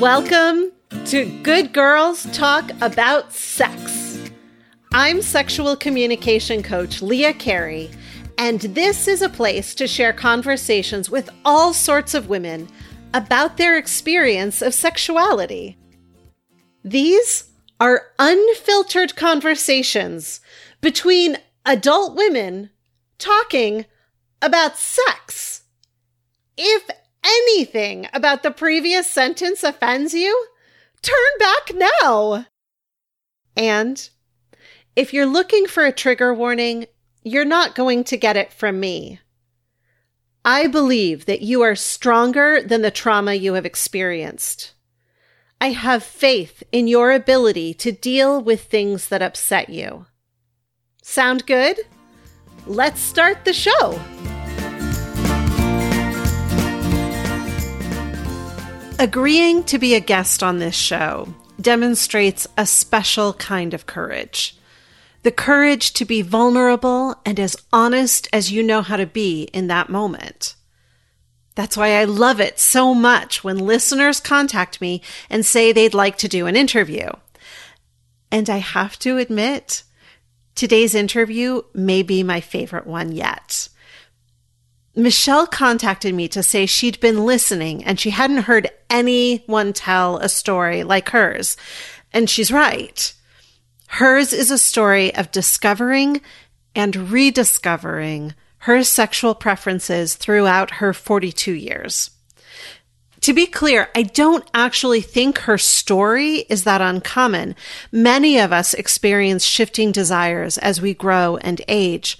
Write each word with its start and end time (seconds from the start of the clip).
Welcome 0.00 0.72
to 1.06 1.24
Good 1.44 1.72
Girls 1.72 2.24
Talk 2.32 2.68
About 2.80 3.32
Sex. 3.32 4.30
I'm 4.92 5.22
sexual 5.22 5.76
communication 5.76 6.64
coach 6.64 7.00
Leah 7.00 7.32
Carey, 7.32 7.90
and 8.36 8.60
this 8.60 9.06
is 9.06 9.22
a 9.22 9.28
place 9.28 9.72
to 9.76 9.86
share 9.86 10.12
conversations 10.12 11.10
with 11.10 11.30
all 11.44 11.72
sorts 11.72 12.12
of 12.12 12.28
women 12.28 12.68
about 13.14 13.56
their 13.56 13.78
experience 13.78 14.62
of 14.62 14.74
sexuality. 14.74 15.78
These 16.82 17.52
are 17.78 18.08
unfiltered 18.18 19.14
conversations 19.14 20.40
between 20.80 21.38
adult 21.64 22.16
women 22.16 22.70
talking 23.18 23.86
about 24.42 24.76
sex. 24.76 25.62
If 26.56 26.90
anything 27.24 28.08
about 28.12 28.42
the 28.42 28.50
previous 28.50 29.08
sentence 29.08 29.62
offends 29.62 30.14
you, 30.14 30.46
turn 31.02 31.14
back 31.38 31.72
now. 31.74 32.46
And 33.56 34.08
if 34.96 35.12
you're 35.12 35.26
looking 35.26 35.66
for 35.66 35.84
a 35.84 35.92
trigger 35.92 36.32
warning, 36.34 36.86
you're 37.22 37.44
not 37.44 37.74
going 37.74 38.04
to 38.04 38.16
get 38.16 38.36
it 38.36 38.52
from 38.52 38.78
me. 38.78 39.20
I 40.44 40.66
believe 40.66 41.24
that 41.24 41.40
you 41.40 41.62
are 41.62 41.74
stronger 41.74 42.60
than 42.62 42.82
the 42.82 42.90
trauma 42.90 43.34
you 43.34 43.54
have 43.54 43.64
experienced. 43.64 44.74
I 45.60 45.68
have 45.68 46.02
faith 46.02 46.62
in 46.70 46.86
your 46.86 47.12
ability 47.12 47.72
to 47.74 47.92
deal 47.92 48.42
with 48.42 48.64
things 48.64 49.08
that 49.08 49.22
upset 49.22 49.70
you. 49.70 50.04
Sound 51.02 51.46
good? 51.46 51.80
Let's 52.66 53.00
start 53.00 53.44
the 53.44 53.54
show. 53.54 53.98
Agreeing 58.98 59.64
to 59.64 59.78
be 59.78 59.94
a 59.94 60.00
guest 60.00 60.42
on 60.42 60.58
this 60.58 60.74
show 60.76 61.34
demonstrates 61.60 62.46
a 62.56 62.64
special 62.64 63.32
kind 63.34 63.74
of 63.74 63.86
courage. 63.86 64.56
The 65.24 65.32
courage 65.32 65.92
to 65.94 66.04
be 66.04 66.22
vulnerable 66.22 67.16
and 67.26 67.40
as 67.40 67.56
honest 67.72 68.28
as 68.32 68.52
you 68.52 68.62
know 68.62 68.82
how 68.82 68.96
to 68.96 69.06
be 69.06 69.44
in 69.52 69.66
that 69.66 69.88
moment. 69.88 70.54
That's 71.56 71.76
why 71.76 71.96
I 71.96 72.04
love 72.04 72.40
it 72.40 72.60
so 72.60 72.94
much 72.94 73.42
when 73.42 73.58
listeners 73.58 74.20
contact 74.20 74.80
me 74.80 75.02
and 75.28 75.44
say 75.44 75.72
they'd 75.72 75.94
like 75.94 76.16
to 76.18 76.28
do 76.28 76.46
an 76.46 76.56
interview. 76.56 77.08
And 78.30 78.48
I 78.48 78.58
have 78.58 78.98
to 79.00 79.18
admit, 79.18 79.82
today's 80.54 80.94
interview 80.94 81.62
may 81.74 82.02
be 82.02 82.22
my 82.22 82.40
favorite 82.40 82.86
one 82.86 83.12
yet. 83.12 83.68
Michelle 84.96 85.46
contacted 85.46 86.14
me 86.14 86.28
to 86.28 86.42
say 86.42 86.66
she'd 86.66 87.00
been 87.00 87.24
listening 87.24 87.84
and 87.84 87.98
she 87.98 88.10
hadn't 88.10 88.44
heard 88.44 88.70
anyone 88.88 89.72
tell 89.72 90.18
a 90.18 90.28
story 90.28 90.84
like 90.84 91.08
hers. 91.10 91.56
And 92.12 92.30
she's 92.30 92.52
right. 92.52 93.12
Hers 93.88 94.32
is 94.32 94.50
a 94.50 94.58
story 94.58 95.14
of 95.14 95.32
discovering 95.32 96.20
and 96.76 97.10
rediscovering 97.10 98.34
her 98.58 98.84
sexual 98.84 99.34
preferences 99.34 100.14
throughout 100.14 100.72
her 100.72 100.92
42 100.92 101.52
years. 101.52 102.10
To 103.22 103.32
be 103.32 103.46
clear, 103.46 103.88
I 103.94 104.02
don't 104.02 104.48
actually 104.52 105.00
think 105.00 105.38
her 105.38 105.58
story 105.58 106.44
is 106.50 106.64
that 106.64 106.80
uncommon. 106.80 107.56
Many 107.90 108.38
of 108.38 108.52
us 108.52 108.74
experience 108.74 109.44
shifting 109.44 109.92
desires 109.92 110.58
as 110.58 110.80
we 110.80 110.92
grow 110.92 111.36
and 111.38 111.62
age 111.66 112.18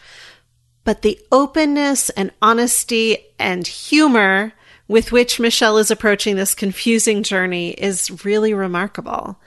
but 0.85 1.03
the 1.03 1.19
openness 1.33 2.11
and 2.11 2.31
honesty 2.41 3.19
and 3.39 3.67
humor 3.67 4.53
with 4.87 5.13
which 5.13 5.41
Michelle 5.41 5.79
is 5.79 5.91
approaching 5.91 6.37
this 6.37 6.55
confusing 6.55 7.23
journey 7.23 7.71
is 7.71 8.25
really 8.25 8.53
remarkable. 8.53 9.41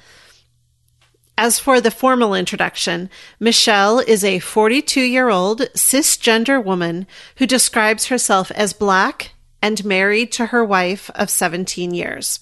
As 1.37 1.59
for 1.59 1.79
the 1.79 1.91
formal 1.91 2.33
introduction, 2.33 3.11
Michelle 3.39 3.99
is 3.99 4.23
a 4.23 4.39
42 4.39 5.01
year 5.01 5.29
old 5.29 5.61
cisgender 5.75 6.63
woman 6.63 7.05
who 7.35 7.45
describes 7.45 8.07
herself 8.07 8.49
as 8.51 8.73
black 8.73 9.33
and 9.61 9.85
married 9.85 10.31
to 10.31 10.47
her 10.47 10.65
wife 10.65 11.11
of 11.13 11.29
17 11.29 11.93
years. 11.93 12.39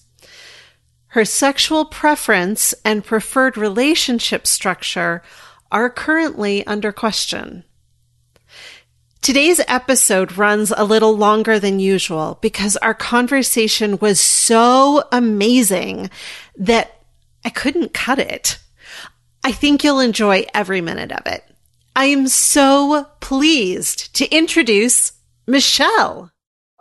Her 1.07 1.25
sexual 1.25 1.85
preference 1.85 2.73
and 2.85 3.03
preferred 3.03 3.57
relationship 3.57 4.47
structure 4.47 5.21
are 5.71 5.89
currently 5.89 6.65
under 6.65 6.93
question. 6.93 7.65
Today's 9.25 9.59
episode 9.67 10.37
runs 10.37 10.69
a 10.69 10.83
little 10.83 11.17
longer 11.17 11.57
than 11.57 11.79
usual 11.79 12.37
because 12.41 12.77
our 12.77 12.93
conversation 12.93 13.97
was 13.97 14.19
so 14.19 15.03
amazing 15.11 16.11
that 16.57 17.01
I 17.43 17.49
couldn't 17.49 17.91
cut 17.91 18.19
it. 18.19 18.59
I 19.43 19.51
think 19.51 19.83
you'll 19.83 19.99
enjoy 19.99 20.45
every 20.53 20.79
minute 20.79 21.11
of 21.11 21.25
it. 21.25 21.43
I 21.95 22.05
am 22.05 22.27
so 22.27 23.07
pleased 23.19 24.13
to 24.17 24.29
introduce 24.29 25.13
Michelle. 25.47 26.31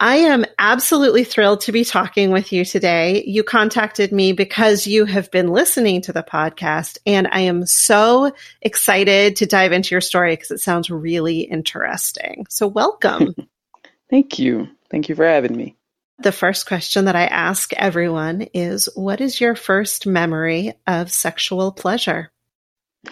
I 0.01 0.17
am 0.17 0.45
absolutely 0.59 1.23
thrilled 1.23 1.61
to 1.63 1.73
be 1.73 1.85
talking 1.85 2.31
with 2.31 2.53
you 2.53 2.65
today. 2.65 3.23
You 3.27 3.45
contacted 3.45 4.11
me 4.11 4.33
because 4.33 4.89
you 4.89 5.05
have 5.05 5.31
been 5.31 5.49
listening 5.49 6.03
to 6.03 6.13
the 6.13 6.25
podcast, 6.25 6.99
and 7.07 7.29
I 7.31 7.41
am 7.41 7.65
so 7.65 8.33
excited 8.61 9.37
to 9.37 9.47
dive 9.47 9.71
into 9.71 9.95
your 9.95 10.01
story 10.01 10.33
because 10.33 10.51
it 10.51 10.59
sounds 10.59 10.91
really 10.91 11.41
interesting. 11.41 12.45
So, 12.51 12.67
welcome. 12.67 13.35
Thank 14.11 14.39
you. 14.39 14.69
Thank 14.91 15.09
you 15.09 15.15
for 15.15 15.27
having 15.27 15.57
me. 15.57 15.77
The 16.19 16.33
first 16.33 16.67
question 16.67 17.05
that 17.05 17.17
I 17.17 17.27
ask 17.27 17.73
everyone 17.75 18.43
is 18.53 18.89
What 18.97 19.21
is 19.21 19.41
your 19.41 19.55
first 19.55 20.07
memory 20.07 20.75
of 20.89 21.13
sexual 21.13 21.71
pleasure? 21.71 22.33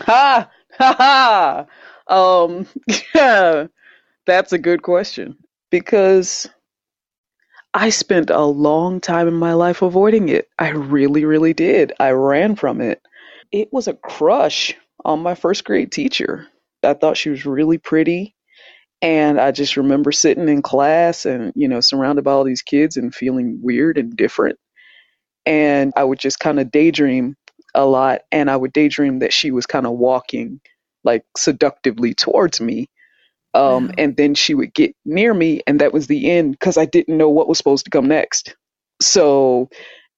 Ha! 0.00 0.50
Ha 0.78 0.97
ha! 0.98 1.66
Um, 2.09 2.66
yeah, 3.15 3.66
that's 4.26 4.53
a 4.53 4.59
good 4.59 4.82
question 4.82 5.37
because 5.71 6.48
I 7.75 7.91
spent 7.91 8.31
a 8.31 8.44
long 8.44 9.00
time 9.00 9.28
in 9.28 9.34
my 9.34 9.55
life 9.55 9.83
avoiding 9.83 10.28
it. 10.28 10.49
I 10.59 10.71
really, 10.71 11.25
really 11.25 11.55
did. 11.55 11.93
I 11.99 12.10
ran 12.10 12.55
from 12.55 12.81
it. 12.81 13.00
It 13.50 13.72
was 13.72 13.88
a 13.88 13.94
crush 13.94 14.75
on 15.05 15.21
my 15.21 15.34
first 15.34 15.65
grade 15.65 15.91
teacher. 15.91 16.47
I 16.83 16.94
thought 16.94 17.16
she 17.16 17.31
was 17.31 17.47
really 17.47 17.78
pretty. 17.78 18.34
And 19.00 19.41
I 19.41 19.53
just 19.53 19.77
remember 19.77 20.12
sitting 20.12 20.49
in 20.49 20.62
class 20.62 21.25
and, 21.27 21.53
you 21.56 21.66
know, 21.66 21.81
surrounded 21.81 22.25
by 22.25 22.33
all 22.33 22.44
these 22.44 22.62
kids 22.62 22.97
and 22.97 23.15
feeling 23.15 23.59
weird 23.62 23.99
and 23.99 24.16
different. 24.16 24.59
And 25.47 25.93
I 25.97 26.04
would 26.04 26.19
just 26.19 26.39
kind 26.39 26.60
of 26.60 26.71
daydream 26.71 27.37
a 27.75 27.84
lot. 27.87 28.22
And 28.31 28.50
I 28.50 28.56
would 28.56 28.72
daydream 28.72 29.21
that 29.21 29.33
she 29.33 29.50
was 29.50 29.66
kind 29.66 29.87
of 29.87 29.93
walking 29.94 30.60
like 31.04 31.25
seductively 31.37 32.15
towards 32.15 32.60
me 32.60 32.89
um, 33.54 33.88
wow. 33.88 33.94
And 33.98 34.16
then 34.16 34.34
she 34.34 34.54
would 34.54 34.74
get 34.74 34.94
near 35.04 35.34
me, 35.34 35.62
and 35.66 35.80
that 35.80 35.92
was 35.92 36.06
the 36.06 36.30
end 36.30 36.52
because 36.52 36.76
I 36.76 36.86
didn't 36.86 37.18
know 37.18 37.30
what 37.30 37.48
was 37.48 37.58
supposed 37.58 37.84
to 37.84 37.90
come 37.90 38.08
next. 38.08 38.56
So 39.00 39.68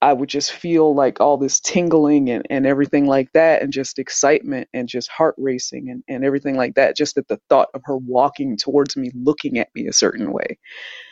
I 0.02 0.12
would 0.12 0.28
just 0.28 0.52
feel 0.52 0.94
like 0.94 1.18
all 1.18 1.38
this 1.38 1.60
tingling 1.60 2.28
and, 2.28 2.46
and 2.50 2.66
everything 2.66 3.06
like 3.06 3.32
that, 3.32 3.62
and 3.62 3.72
just 3.72 3.98
excitement 3.98 4.68
and 4.74 4.86
just 4.86 5.08
heart 5.08 5.34
racing 5.38 5.88
and, 5.88 6.04
and 6.08 6.24
everything 6.24 6.56
like 6.56 6.74
that, 6.74 6.96
just 6.96 7.16
at 7.16 7.26
the 7.28 7.40
thought 7.48 7.68
of 7.72 7.80
her 7.84 7.96
walking 7.96 8.56
towards 8.56 8.96
me, 8.96 9.10
looking 9.14 9.58
at 9.58 9.70
me 9.74 9.86
a 9.86 9.92
certain 9.92 10.30
way. 10.30 10.58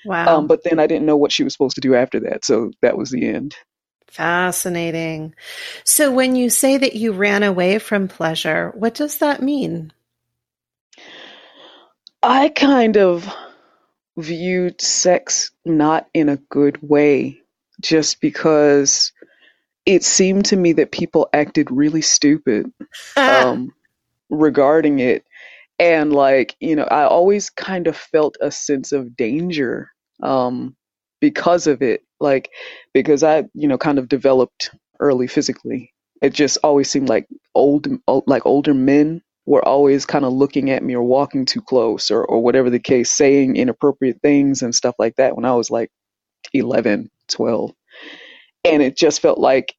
Wow. 0.04 0.38
Um, 0.38 0.46
but 0.46 0.62
then 0.64 0.78
I 0.78 0.86
didn't 0.86 1.06
know 1.06 1.16
what 1.16 1.32
she 1.32 1.42
was 1.42 1.54
supposed 1.54 1.76
to 1.76 1.80
do 1.80 1.94
after 1.94 2.20
that. 2.20 2.44
So 2.44 2.70
that 2.82 2.98
was 2.98 3.10
the 3.10 3.26
end. 3.26 3.56
Fascinating. 4.08 5.34
So 5.84 6.12
when 6.12 6.36
you 6.36 6.50
say 6.50 6.76
that 6.76 6.94
you 6.94 7.12
ran 7.12 7.42
away 7.42 7.78
from 7.78 8.08
pleasure, 8.08 8.70
what 8.74 8.92
does 8.94 9.18
that 9.18 9.42
mean? 9.42 9.90
I 12.22 12.48
kind 12.50 12.96
of 12.96 13.28
viewed 14.16 14.80
sex 14.80 15.50
not 15.64 16.06
in 16.14 16.28
a 16.28 16.36
good 16.36 16.78
way 16.82 17.40
just 17.80 18.20
because 18.20 19.12
it 19.86 20.04
seemed 20.04 20.44
to 20.46 20.56
me 20.56 20.72
that 20.74 20.92
people 20.92 21.28
acted 21.32 21.70
really 21.70 22.02
stupid 22.02 22.70
um, 23.16 23.72
regarding 24.30 25.00
it. 25.00 25.24
And, 25.78 26.12
like, 26.12 26.54
you 26.60 26.76
know, 26.76 26.84
I 26.84 27.04
always 27.04 27.50
kind 27.50 27.88
of 27.88 27.96
felt 27.96 28.36
a 28.40 28.52
sense 28.52 28.92
of 28.92 29.16
danger 29.16 29.90
um, 30.22 30.76
because 31.20 31.66
of 31.66 31.82
it. 31.82 32.04
Like, 32.20 32.50
because 32.94 33.24
I, 33.24 33.44
you 33.54 33.66
know, 33.66 33.78
kind 33.78 33.98
of 33.98 34.08
developed 34.08 34.70
early 35.00 35.26
physically. 35.26 35.92
It 36.20 36.34
just 36.34 36.58
always 36.62 36.88
seemed 36.88 37.08
like 37.08 37.26
old, 37.56 37.88
like 38.26 38.46
older 38.46 38.74
men 38.74 39.22
were 39.46 39.66
always 39.66 40.06
kind 40.06 40.24
of 40.24 40.32
looking 40.32 40.70
at 40.70 40.82
me 40.82 40.94
or 40.94 41.02
walking 41.02 41.44
too 41.44 41.60
close 41.62 42.10
or, 42.10 42.24
or 42.24 42.42
whatever 42.42 42.70
the 42.70 42.78
case, 42.78 43.10
saying 43.10 43.56
inappropriate 43.56 44.20
things 44.22 44.62
and 44.62 44.74
stuff 44.74 44.94
like 44.98 45.16
that 45.16 45.36
when 45.36 45.44
I 45.44 45.52
was 45.54 45.70
like 45.70 45.90
11, 46.54 47.10
12. 47.28 47.72
And 48.64 48.82
it 48.82 48.96
just 48.96 49.20
felt 49.22 49.38
like 49.38 49.74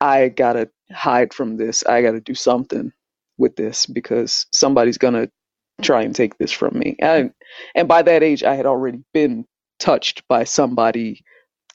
I 0.00 0.28
got 0.30 0.54
to 0.54 0.70
hide 0.92 1.34
from 1.34 1.56
this. 1.56 1.84
I 1.86 2.02
got 2.02 2.12
to 2.12 2.20
do 2.20 2.34
something 2.34 2.92
with 3.38 3.56
this 3.56 3.86
because 3.86 4.46
somebody's 4.52 4.98
going 4.98 5.14
to 5.14 5.30
try 5.82 6.02
and 6.02 6.14
take 6.14 6.38
this 6.38 6.52
from 6.52 6.78
me. 6.78 6.96
And, 7.00 7.32
and 7.74 7.88
by 7.88 8.02
that 8.02 8.22
age, 8.22 8.44
I 8.44 8.54
had 8.56 8.66
already 8.66 9.04
been 9.14 9.46
touched 9.80 10.26
by 10.28 10.44
somebody 10.44 11.24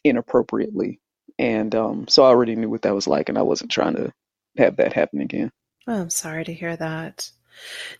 inappropriately. 0.04 1.00
And 1.40 1.76
um, 1.76 2.08
so 2.08 2.24
I 2.24 2.28
already 2.30 2.56
knew 2.56 2.70
what 2.70 2.84
that 2.84 2.96
was 2.96 3.08
like, 3.08 3.30
and 3.30 3.38
I 3.38 3.44
wasn't 3.44 3.72
trying 3.72 3.96
to 3.96 4.12
have 4.58 4.78
that 4.78 4.94
happen 4.94 5.22
again. 5.22 5.52
Oh, 5.88 6.02
I'm 6.02 6.10
sorry 6.10 6.44
to 6.44 6.54
hear 6.54 6.76
that. 6.76 7.32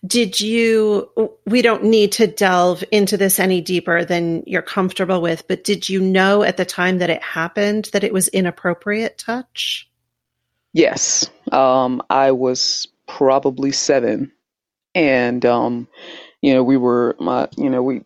Did 0.06 0.40
you, 0.40 1.10
we 1.46 1.62
don't 1.62 1.84
need 1.84 2.12
to 2.12 2.26
delve 2.26 2.84
into 2.92 3.16
this 3.16 3.40
any 3.40 3.60
deeper 3.60 4.04
than 4.04 4.44
you're 4.46 4.62
comfortable 4.62 5.20
with, 5.20 5.48
but 5.48 5.64
did 5.64 5.88
you 5.88 6.00
know 6.00 6.42
at 6.42 6.56
the 6.56 6.64
time 6.64 6.98
that 6.98 7.10
it 7.10 7.22
happened 7.22 7.90
that 7.92 8.04
it 8.04 8.12
was 8.12 8.28
inappropriate 8.28 9.18
touch? 9.18 9.90
Yes. 10.72 11.28
Um, 11.50 12.02
I 12.10 12.32
was 12.32 12.86
probably 13.08 13.72
seven. 13.72 14.30
And, 14.94 15.44
um, 15.44 15.88
you 16.40 16.54
know, 16.54 16.62
we 16.62 16.76
were, 16.76 17.16
my, 17.18 17.48
you 17.56 17.70
know, 17.70 17.82
we 17.82 18.02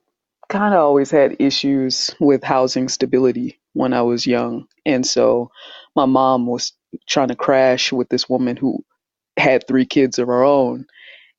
kind 0.48 0.74
of 0.74 0.80
always 0.80 1.10
had 1.10 1.36
issues 1.38 2.14
with 2.20 2.42
housing 2.44 2.88
stability 2.88 3.60
when 3.72 3.92
I 3.92 4.02
was 4.02 4.26
young. 4.26 4.68
And 4.86 5.06
so 5.06 5.50
my 5.96 6.06
mom 6.06 6.46
was 6.46 6.72
trying 7.08 7.28
to 7.28 7.34
crash 7.34 7.92
with 7.92 8.08
this 8.08 8.28
woman 8.28 8.56
who 8.56 8.84
had 9.42 9.66
three 9.66 9.86
kids 9.86 10.18
of 10.18 10.28
her 10.28 10.42
own 10.42 10.86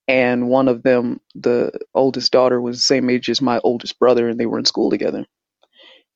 and 0.07 0.49
one 0.49 0.67
of 0.67 0.83
them, 0.83 1.21
the 1.33 1.71
oldest 1.93 2.31
daughter, 2.31 2.61
was 2.61 2.77
the 2.77 2.81
same 2.81 3.09
age 3.09 3.29
as 3.29 3.41
my 3.41 3.59
oldest 3.63 3.97
brother, 3.99 4.27
and 4.27 4.39
they 4.39 4.45
were 4.45 4.59
in 4.59 4.65
school 4.65 4.89
together. 4.89 5.25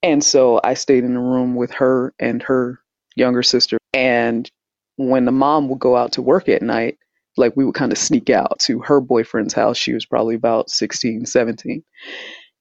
And 0.03 0.23
so 0.23 0.59
I 0.63 0.73
stayed 0.73 1.03
in 1.03 1.15
a 1.15 1.21
room 1.21 1.55
with 1.55 1.71
her 1.71 2.13
and 2.19 2.43
her 2.43 2.79
younger 3.15 3.43
sister. 3.43 3.77
And 3.93 4.49
when 4.97 5.25
the 5.25 5.31
mom 5.31 5.69
would 5.69 5.79
go 5.79 5.95
out 5.95 6.11
to 6.13 6.21
work 6.21 6.49
at 6.49 6.61
night, 6.61 6.97
like 7.37 7.55
we 7.55 7.65
would 7.65 7.75
kind 7.75 7.91
of 7.91 7.97
sneak 7.97 8.29
out 8.29 8.59
to 8.59 8.79
her 8.79 8.99
boyfriend's 8.99 9.53
house. 9.53 9.77
She 9.77 9.93
was 9.93 10.05
probably 10.05 10.35
about 10.35 10.69
16, 10.69 11.25
17. 11.25 11.83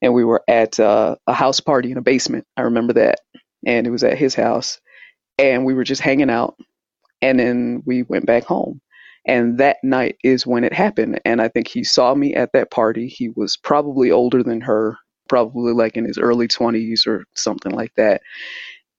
And 0.01 0.13
we 0.13 0.23
were 0.23 0.43
at 0.47 0.79
uh, 0.79 1.15
a 1.25 1.33
house 1.33 1.59
party 1.59 1.91
in 1.91 1.97
a 1.97 2.01
basement. 2.01 2.45
I 2.55 2.61
remember 2.61 2.93
that. 2.93 3.19
And 3.65 3.85
it 3.85 3.89
was 3.89 4.03
at 4.03 4.17
his 4.17 4.35
house. 4.35 4.79
And 5.37 5.65
we 5.65 5.73
were 5.73 5.83
just 5.83 6.01
hanging 6.01 6.29
out. 6.29 6.55
And 7.21 7.39
then 7.39 7.83
we 7.85 8.03
went 8.03 8.25
back 8.25 8.43
home. 8.45 8.81
And 9.27 9.57
that 9.57 9.77
night 9.83 10.17
is 10.23 10.47
when 10.47 10.63
it 10.63 10.73
happened. 10.73 11.19
And 11.25 11.41
I 11.41 11.49
think 11.49 11.67
he 11.67 11.83
saw 11.83 12.15
me 12.15 12.33
at 12.33 12.53
that 12.53 12.71
party. 12.71 13.07
He 13.07 13.29
was 13.29 13.57
probably 13.57 14.09
older 14.09 14.41
than 14.41 14.61
her, 14.61 14.97
probably 15.27 15.73
like 15.73 15.97
in 15.97 16.05
his 16.05 16.17
early 16.17 16.47
20s 16.47 17.05
or 17.05 17.25
something 17.35 17.73
like 17.73 17.93
that. 17.95 18.21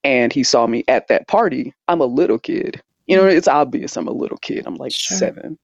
And 0.04 0.32
he 0.32 0.44
saw 0.44 0.66
me 0.66 0.84
at 0.86 1.08
that 1.08 1.26
party. 1.28 1.74
I'm 1.88 2.00
a 2.00 2.06
little 2.06 2.38
kid. 2.38 2.80
You 3.06 3.16
know, 3.16 3.26
it's 3.26 3.48
obvious 3.48 3.96
I'm 3.96 4.06
a 4.06 4.12
little 4.12 4.36
kid. 4.38 4.66
I'm 4.66 4.76
like 4.76 4.92
sure. 4.92 5.16
seven. 5.16 5.58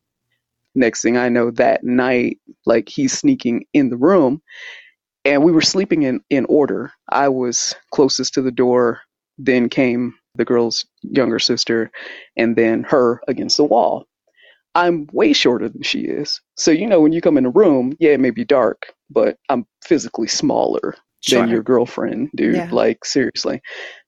Next 0.74 1.02
thing 1.02 1.16
I 1.18 1.28
know, 1.28 1.50
that 1.52 1.84
night, 1.84 2.38
like 2.64 2.88
he's 2.88 3.16
sneaking 3.16 3.66
in 3.74 3.90
the 3.90 3.96
room 3.96 4.42
and 5.24 5.44
we 5.44 5.52
were 5.52 5.60
sleeping 5.60 6.02
in, 6.02 6.20
in 6.30 6.46
order. 6.46 6.90
I 7.10 7.28
was 7.28 7.74
closest 7.92 8.34
to 8.34 8.42
the 8.42 8.50
door, 8.50 9.00
then 9.38 9.68
came 9.68 10.14
the 10.34 10.44
girl's 10.44 10.84
younger 11.02 11.38
sister, 11.38 11.90
and 12.36 12.56
then 12.56 12.82
her 12.82 13.20
against 13.28 13.56
the 13.56 13.64
wall. 13.64 14.06
I'm 14.74 15.08
way 15.12 15.32
shorter 15.32 15.68
than 15.68 15.82
she 15.82 16.00
is. 16.00 16.40
So, 16.56 16.70
you 16.70 16.86
know, 16.86 17.00
when 17.00 17.12
you 17.12 17.20
come 17.20 17.38
in 17.38 17.46
a 17.46 17.50
room, 17.50 17.96
yeah, 18.00 18.10
it 18.10 18.20
may 18.20 18.30
be 18.30 18.44
dark, 18.44 18.92
but 19.10 19.38
I'm 19.48 19.66
physically 19.84 20.26
smaller 20.26 20.96
sure. 21.20 21.40
than 21.40 21.50
your 21.50 21.62
girlfriend, 21.62 22.30
dude. 22.34 22.56
Yeah. 22.56 22.68
Like, 22.72 23.04
seriously. 23.04 23.62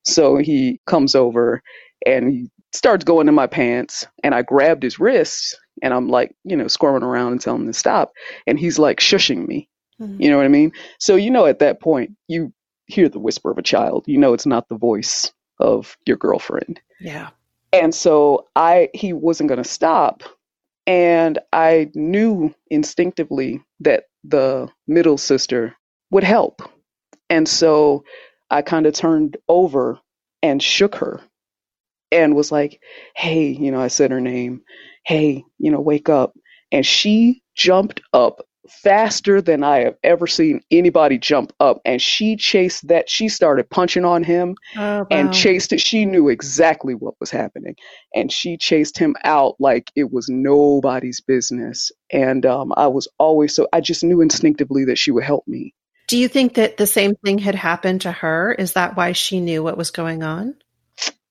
So 0.05 0.37
he 0.37 0.81
comes 0.87 1.15
over 1.15 1.63
and 2.05 2.31
he 2.31 2.51
starts 2.73 3.05
going 3.05 3.29
in 3.29 3.35
my 3.35 3.47
pants, 3.47 4.07
and 4.23 4.35
I 4.35 4.43
grabbed 4.43 4.83
his 4.83 4.99
wrists 4.99 5.55
and 5.83 5.95
I'm 5.95 6.09
like, 6.09 6.35
you 6.45 6.57
know, 6.57 6.69
squirming 6.69 7.03
around 7.03 7.33
and 7.33 7.41
telling 7.41 7.63
him 7.63 7.67
to 7.69 7.73
stop. 7.73 8.13
And 8.47 8.59
he's 8.59 8.79
like 8.79 8.99
shushing 8.99 9.47
me. 9.47 9.69
Mm-hmm. 10.01 10.21
You 10.21 10.31
know 10.31 10.37
what 10.37 10.47
I 10.47 10.49
mean? 10.49 10.73
So, 10.99 11.17
you 11.17 11.31
know, 11.31 11.47
at 11.47 11.59
that 11.61 11.81
point, 11.81 12.13
you 12.29 12.53
hear 12.87 13.09
the 13.09 13.19
whisper 13.19 13.51
of 13.51 13.59
a 13.59 13.63
child. 13.63 14.05
You 14.07 14.19
know, 14.19 14.33
it's 14.33 14.47
not 14.47 14.69
the 14.69 14.77
voice 14.77 15.33
of 15.59 15.97
your 16.07 16.17
girlfriend. 16.17 16.81
Yeah. 17.01 17.31
And 17.73 17.95
so 17.95 18.47
I, 18.57 18.89
he 18.95 19.13
wasn't 19.13 19.49
going 19.49 19.63
to 19.63 19.69
stop 19.69 20.23
and 20.87 21.39
I 21.53 21.91
knew 21.95 22.55
instinctively 22.71 23.63
that 23.81 24.05
the 24.25 24.69
middle 24.87 25.19
sister 25.19 25.77
would 26.11 26.25
help. 26.25 26.63
And 27.31 27.49
so 27.49 28.05
I 28.51 28.63
kind 28.63 28.87
of 28.87 28.95
turned 28.95 29.37
over 29.49 29.99
and 30.43 30.63
shook 30.63 30.97
her 30.97 31.21
and 32.13 32.37
was 32.37 32.53
like, 32.53 32.81
hey, 33.17 33.49
you 33.49 33.71
know, 33.73 33.81
I 33.81 33.89
said 33.89 34.11
her 34.11 34.21
name, 34.21 34.63
hey, 35.05 35.45
you 35.59 35.71
know, 35.71 35.81
wake 35.81 36.09
up. 36.09 36.35
And 36.73 36.87
she 36.87 37.43
jumped 37.57 38.01
up 38.13 38.46
faster 38.71 39.41
than 39.41 39.65
I 39.65 39.81
have 39.81 39.97
ever 40.03 40.27
seen 40.27 40.61
anybody 40.71 41.19
jump 41.19 41.53
up. 41.61 41.81
And 41.85 42.01
she 42.01 42.37
chased 42.37 42.89
that. 42.89 43.09
She 43.09 43.29
started 43.29 43.69
punching 43.71 44.05
on 44.05 44.25
him 44.25 44.57
oh, 44.77 44.81
wow. 44.81 45.07
and 45.11 45.33
chased 45.33 45.73
it. 45.73 45.81
She 45.81 46.05
knew 46.05 46.29
exactly 46.29 46.95
what 46.95 47.15
was 47.21 47.31
happening. 47.31 47.77
And 48.15 48.31
she 48.33 48.57
chased 48.57 48.99
him 48.99 49.17
out 49.25 49.57
like 49.59 49.91
it 49.97 50.13
was 50.13 50.29
nobody's 50.29 51.21
business. 51.21 51.91
And 52.11 52.45
um, 52.47 52.73
I 52.77 52.87
was 52.87 53.09
always 53.19 53.55
so, 53.55 53.69
I 53.73 53.81
just 53.81 54.05
knew 54.05 54.21
instinctively 54.21 54.85
that 54.87 54.99
she 54.99 55.11
would 55.11 55.25
help 55.25 55.47
me. 55.47 55.75
Do 56.07 56.17
you 56.17 56.29
think 56.29 56.55
that 56.55 56.77
the 56.77 56.87
same 56.87 57.17
thing 57.17 57.39
had 57.39 57.57
happened 57.57 58.03
to 58.03 58.13
her? 58.13 58.53
Is 58.53 58.75
that 58.75 58.97
why 58.97 59.13
she 59.13 59.41
knew 59.41 59.63
what 59.63 59.77
was 59.77 59.91
going 59.91 60.23
on? 60.23 60.55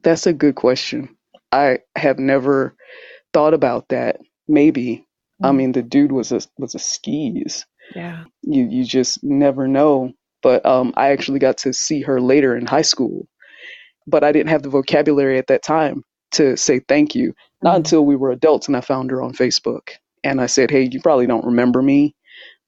That's 0.03 0.27
a 0.27 0.33
good 0.33 0.55
question. 0.55 1.15
I 1.51 1.79
have 1.95 2.19
never 2.19 2.75
thought 3.33 3.53
about 3.53 3.87
that. 3.89 4.19
Maybe 4.47 5.07
I 5.43 5.49
mm. 5.49 5.55
mean, 5.57 5.71
the 5.73 5.81
dude 5.83 6.11
was 6.11 6.31
a 6.31 6.41
was 6.57 6.75
a 6.75 6.79
skis. 6.79 7.65
Yeah. 7.95 8.23
You 8.41 8.67
you 8.69 8.85
just 8.85 9.23
never 9.23 9.67
know. 9.67 10.13
But 10.41 10.65
um, 10.65 10.93
I 10.95 11.09
actually 11.09 11.39
got 11.39 11.57
to 11.59 11.73
see 11.73 12.01
her 12.01 12.21
later 12.21 12.55
in 12.55 12.67
high 12.67 12.83
school, 12.83 13.27
but 14.05 14.23
I 14.23 14.31
didn't 14.31 14.49
have 14.49 14.61
the 14.61 14.69
vocabulary 14.69 15.39
at 15.39 15.47
that 15.47 15.63
time 15.63 16.03
to 16.33 16.55
say 16.55 16.79
thank 16.79 17.15
you. 17.15 17.33
Not 17.63 17.73
mm 17.73 17.77
until 17.77 18.05
we 18.05 18.15
were 18.15 18.31
adults, 18.31 18.67
and 18.67 18.77
I 18.77 18.81
found 18.81 19.09
her 19.09 19.23
on 19.23 19.33
Facebook, 19.33 19.89
and 20.23 20.39
I 20.39 20.45
said, 20.45 20.69
"Hey, 20.69 20.87
you 20.91 21.01
probably 21.01 21.25
don't 21.25 21.45
remember 21.45 21.81
me, 21.81 22.15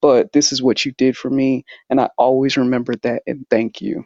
but 0.02 0.32
this 0.34 0.52
is 0.52 0.64
what 0.64 0.86
you 0.86 0.92
did 0.94 1.16
for 1.16 1.30
me, 1.30 1.66
and 1.90 2.02
I 2.02 2.10
always 2.18 2.58
remembered 2.58 3.02
that, 3.04 3.22
and 3.28 3.46
thank 3.52 3.80
you." 3.80 4.06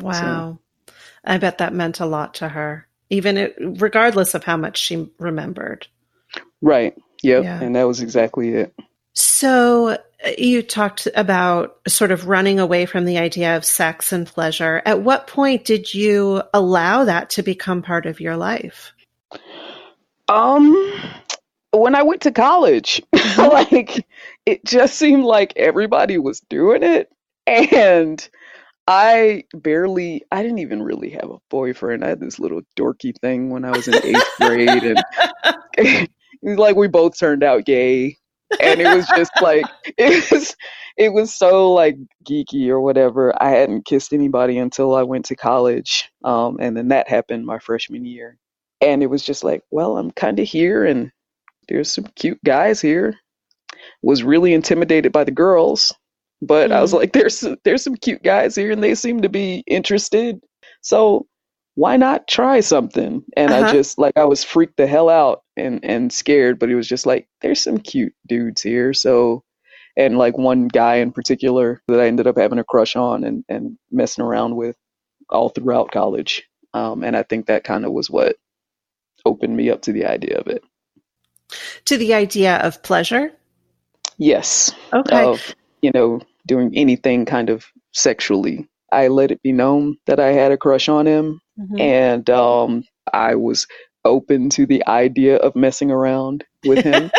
Wow, 0.00 0.60
so, 0.86 0.94
I 1.24 1.38
bet 1.38 1.58
that 1.58 1.74
meant 1.74 1.98
a 1.98 2.06
lot 2.06 2.34
to 2.34 2.48
her, 2.50 2.86
even 3.10 3.36
it, 3.36 3.56
regardless 3.58 4.34
of 4.34 4.44
how 4.44 4.56
much 4.56 4.78
she 4.78 5.10
remembered. 5.18 5.88
Right. 6.60 6.96
Yep. 7.22 7.44
Yeah. 7.44 7.62
And 7.62 7.76
that 7.76 7.86
was 7.86 8.00
exactly 8.00 8.50
it. 8.50 8.74
So 9.14 9.98
uh, 10.24 10.30
you 10.36 10.62
talked 10.62 11.08
about 11.14 11.78
sort 11.88 12.12
of 12.12 12.28
running 12.28 12.60
away 12.60 12.86
from 12.86 13.04
the 13.04 13.18
idea 13.18 13.56
of 13.56 13.64
sex 13.64 14.12
and 14.12 14.26
pleasure. 14.26 14.82
At 14.84 15.02
what 15.02 15.26
point 15.26 15.64
did 15.64 15.92
you 15.92 16.42
allow 16.54 17.04
that 17.04 17.30
to 17.30 17.42
become 17.42 17.82
part 17.82 18.06
of 18.06 18.20
your 18.20 18.36
life? 18.36 18.92
Um, 20.28 20.76
when 21.72 21.94
I 21.94 22.02
went 22.02 22.22
to 22.22 22.32
college, 22.32 23.02
like 23.38 24.06
it 24.46 24.64
just 24.64 24.96
seemed 24.96 25.24
like 25.24 25.52
everybody 25.56 26.18
was 26.18 26.40
doing 26.40 26.82
it. 26.82 27.10
And 27.46 28.28
I 28.86 29.44
barely, 29.54 30.22
I 30.32 30.42
didn't 30.42 30.58
even 30.58 30.82
really 30.82 31.10
have 31.10 31.30
a 31.30 31.38
boyfriend. 31.50 32.04
I 32.04 32.08
had 32.08 32.20
this 32.20 32.38
little 32.38 32.62
dorky 32.76 33.18
thing 33.18 33.50
when 33.50 33.64
I 33.64 33.70
was 33.70 33.88
in 33.88 33.94
eighth 33.94 34.30
grade. 34.40 34.96
And 35.76 36.08
like 36.42 36.76
we 36.76 36.88
both 36.88 37.18
turned 37.18 37.42
out 37.42 37.64
gay 37.64 38.16
and 38.60 38.80
it 38.80 38.94
was 38.94 39.06
just 39.16 39.32
like 39.42 39.64
it 39.98 40.30
was 40.30 40.56
it 40.96 41.12
was 41.12 41.34
so 41.34 41.72
like 41.72 41.96
geeky 42.24 42.68
or 42.68 42.80
whatever 42.80 43.32
i 43.42 43.50
hadn't 43.50 43.84
kissed 43.84 44.12
anybody 44.12 44.58
until 44.58 44.94
i 44.94 45.02
went 45.02 45.24
to 45.24 45.36
college 45.36 46.10
um, 46.24 46.56
and 46.60 46.76
then 46.76 46.88
that 46.88 47.08
happened 47.08 47.46
my 47.46 47.58
freshman 47.58 48.04
year 48.04 48.38
and 48.80 49.02
it 49.02 49.06
was 49.06 49.24
just 49.24 49.44
like 49.44 49.62
well 49.70 49.98
i'm 49.98 50.10
kind 50.12 50.38
of 50.38 50.48
here 50.48 50.84
and 50.84 51.10
there's 51.68 51.92
some 51.92 52.04
cute 52.16 52.42
guys 52.44 52.80
here 52.80 53.14
was 54.02 54.22
really 54.22 54.54
intimidated 54.54 55.12
by 55.12 55.24
the 55.24 55.30
girls 55.30 55.94
but 56.42 56.70
mm. 56.70 56.74
i 56.74 56.80
was 56.80 56.90
mm-hmm. 56.90 57.00
like 57.00 57.12
there's 57.12 57.44
there's 57.64 57.84
some 57.84 57.96
cute 57.96 58.22
guys 58.22 58.54
here 58.54 58.70
and 58.70 58.82
they 58.82 58.94
seem 58.94 59.20
to 59.20 59.28
be 59.28 59.62
interested 59.66 60.40
so 60.80 61.26
why 61.78 61.96
not 61.96 62.26
try 62.26 62.58
something? 62.58 63.22
And 63.36 63.52
uh-huh. 63.52 63.68
I 63.68 63.72
just 63.72 63.98
like 63.98 64.16
I 64.16 64.24
was 64.24 64.42
freaked 64.42 64.78
the 64.78 64.88
hell 64.88 65.08
out 65.08 65.44
and 65.56 65.78
and 65.84 66.12
scared, 66.12 66.58
but 66.58 66.70
it 66.70 66.74
was 66.74 66.88
just 66.88 67.06
like 67.06 67.28
there's 67.40 67.62
some 67.62 67.78
cute 67.78 68.14
dudes 68.26 68.60
here. 68.60 68.92
So 68.92 69.44
and 69.96 70.18
like 70.18 70.36
one 70.36 70.66
guy 70.66 70.96
in 70.96 71.12
particular 71.12 71.80
that 71.86 72.00
I 72.00 72.08
ended 72.08 72.26
up 72.26 72.36
having 72.36 72.58
a 72.58 72.64
crush 72.64 72.96
on 72.96 73.22
and 73.22 73.44
and 73.48 73.78
messing 73.92 74.24
around 74.24 74.56
with 74.56 74.74
all 75.30 75.50
throughout 75.50 75.92
college. 75.92 76.42
Um, 76.74 77.04
and 77.04 77.16
I 77.16 77.22
think 77.22 77.46
that 77.46 77.62
kind 77.62 77.84
of 77.84 77.92
was 77.92 78.10
what 78.10 78.34
opened 79.24 79.56
me 79.56 79.70
up 79.70 79.82
to 79.82 79.92
the 79.92 80.04
idea 80.04 80.36
of 80.36 80.48
it. 80.48 80.64
To 81.84 81.96
the 81.96 82.12
idea 82.12 82.56
of 82.56 82.82
pleasure? 82.82 83.30
Yes. 84.16 84.72
Okay. 84.92 85.24
Of, 85.24 85.54
you 85.80 85.92
know, 85.94 86.22
doing 86.44 86.72
anything 86.74 87.24
kind 87.24 87.48
of 87.50 87.66
sexually. 87.92 88.68
I 88.90 89.06
let 89.08 89.30
it 89.30 89.42
be 89.42 89.52
known 89.52 89.96
that 90.06 90.18
I 90.18 90.32
had 90.32 90.50
a 90.50 90.56
crush 90.56 90.88
on 90.88 91.06
him 91.06 91.40
Mm-hmm. 91.58 91.80
And 91.80 92.30
um, 92.30 92.84
I 93.12 93.34
was 93.34 93.66
open 94.04 94.48
to 94.50 94.66
the 94.66 94.86
idea 94.86 95.36
of 95.36 95.56
messing 95.56 95.90
around 95.90 96.44
with 96.64 96.84
him. 96.84 97.10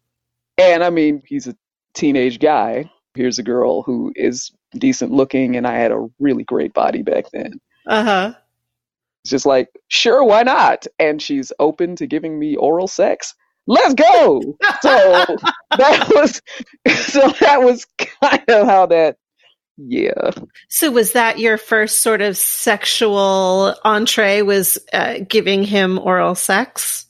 and 0.58 0.82
I 0.82 0.90
mean, 0.90 1.22
he's 1.26 1.46
a 1.46 1.56
teenage 1.94 2.38
guy. 2.38 2.90
Here's 3.14 3.38
a 3.38 3.42
girl 3.42 3.82
who 3.82 4.12
is 4.16 4.50
decent 4.78 5.12
looking, 5.12 5.56
and 5.56 5.66
I 5.66 5.74
had 5.74 5.92
a 5.92 6.06
really 6.18 6.44
great 6.44 6.72
body 6.72 7.02
back 7.02 7.26
then. 7.32 7.60
Uh 7.86 8.04
huh. 8.04 8.34
It's 9.22 9.30
just 9.30 9.46
like, 9.46 9.68
sure, 9.88 10.24
why 10.24 10.42
not? 10.42 10.86
And 10.98 11.20
she's 11.20 11.52
open 11.58 11.94
to 11.96 12.06
giving 12.06 12.38
me 12.38 12.56
oral 12.56 12.88
sex. 12.88 13.34
Let's 13.66 13.94
go. 13.94 14.40
So 14.80 14.90
that 15.78 16.08
was 16.10 16.42
so 17.06 17.28
that 17.40 17.62
was 17.62 17.86
kind 18.22 18.44
of 18.48 18.66
how 18.66 18.86
that 18.86 19.16
yeah. 19.76 20.30
So 20.68 20.90
was 20.90 21.12
that 21.12 21.38
your 21.38 21.58
first 21.58 22.00
sort 22.00 22.20
of 22.20 22.36
sexual 22.36 23.74
entree 23.84 24.42
was 24.42 24.78
uh, 24.92 25.18
giving 25.28 25.64
him 25.64 25.98
oral 25.98 26.34
sex? 26.34 27.06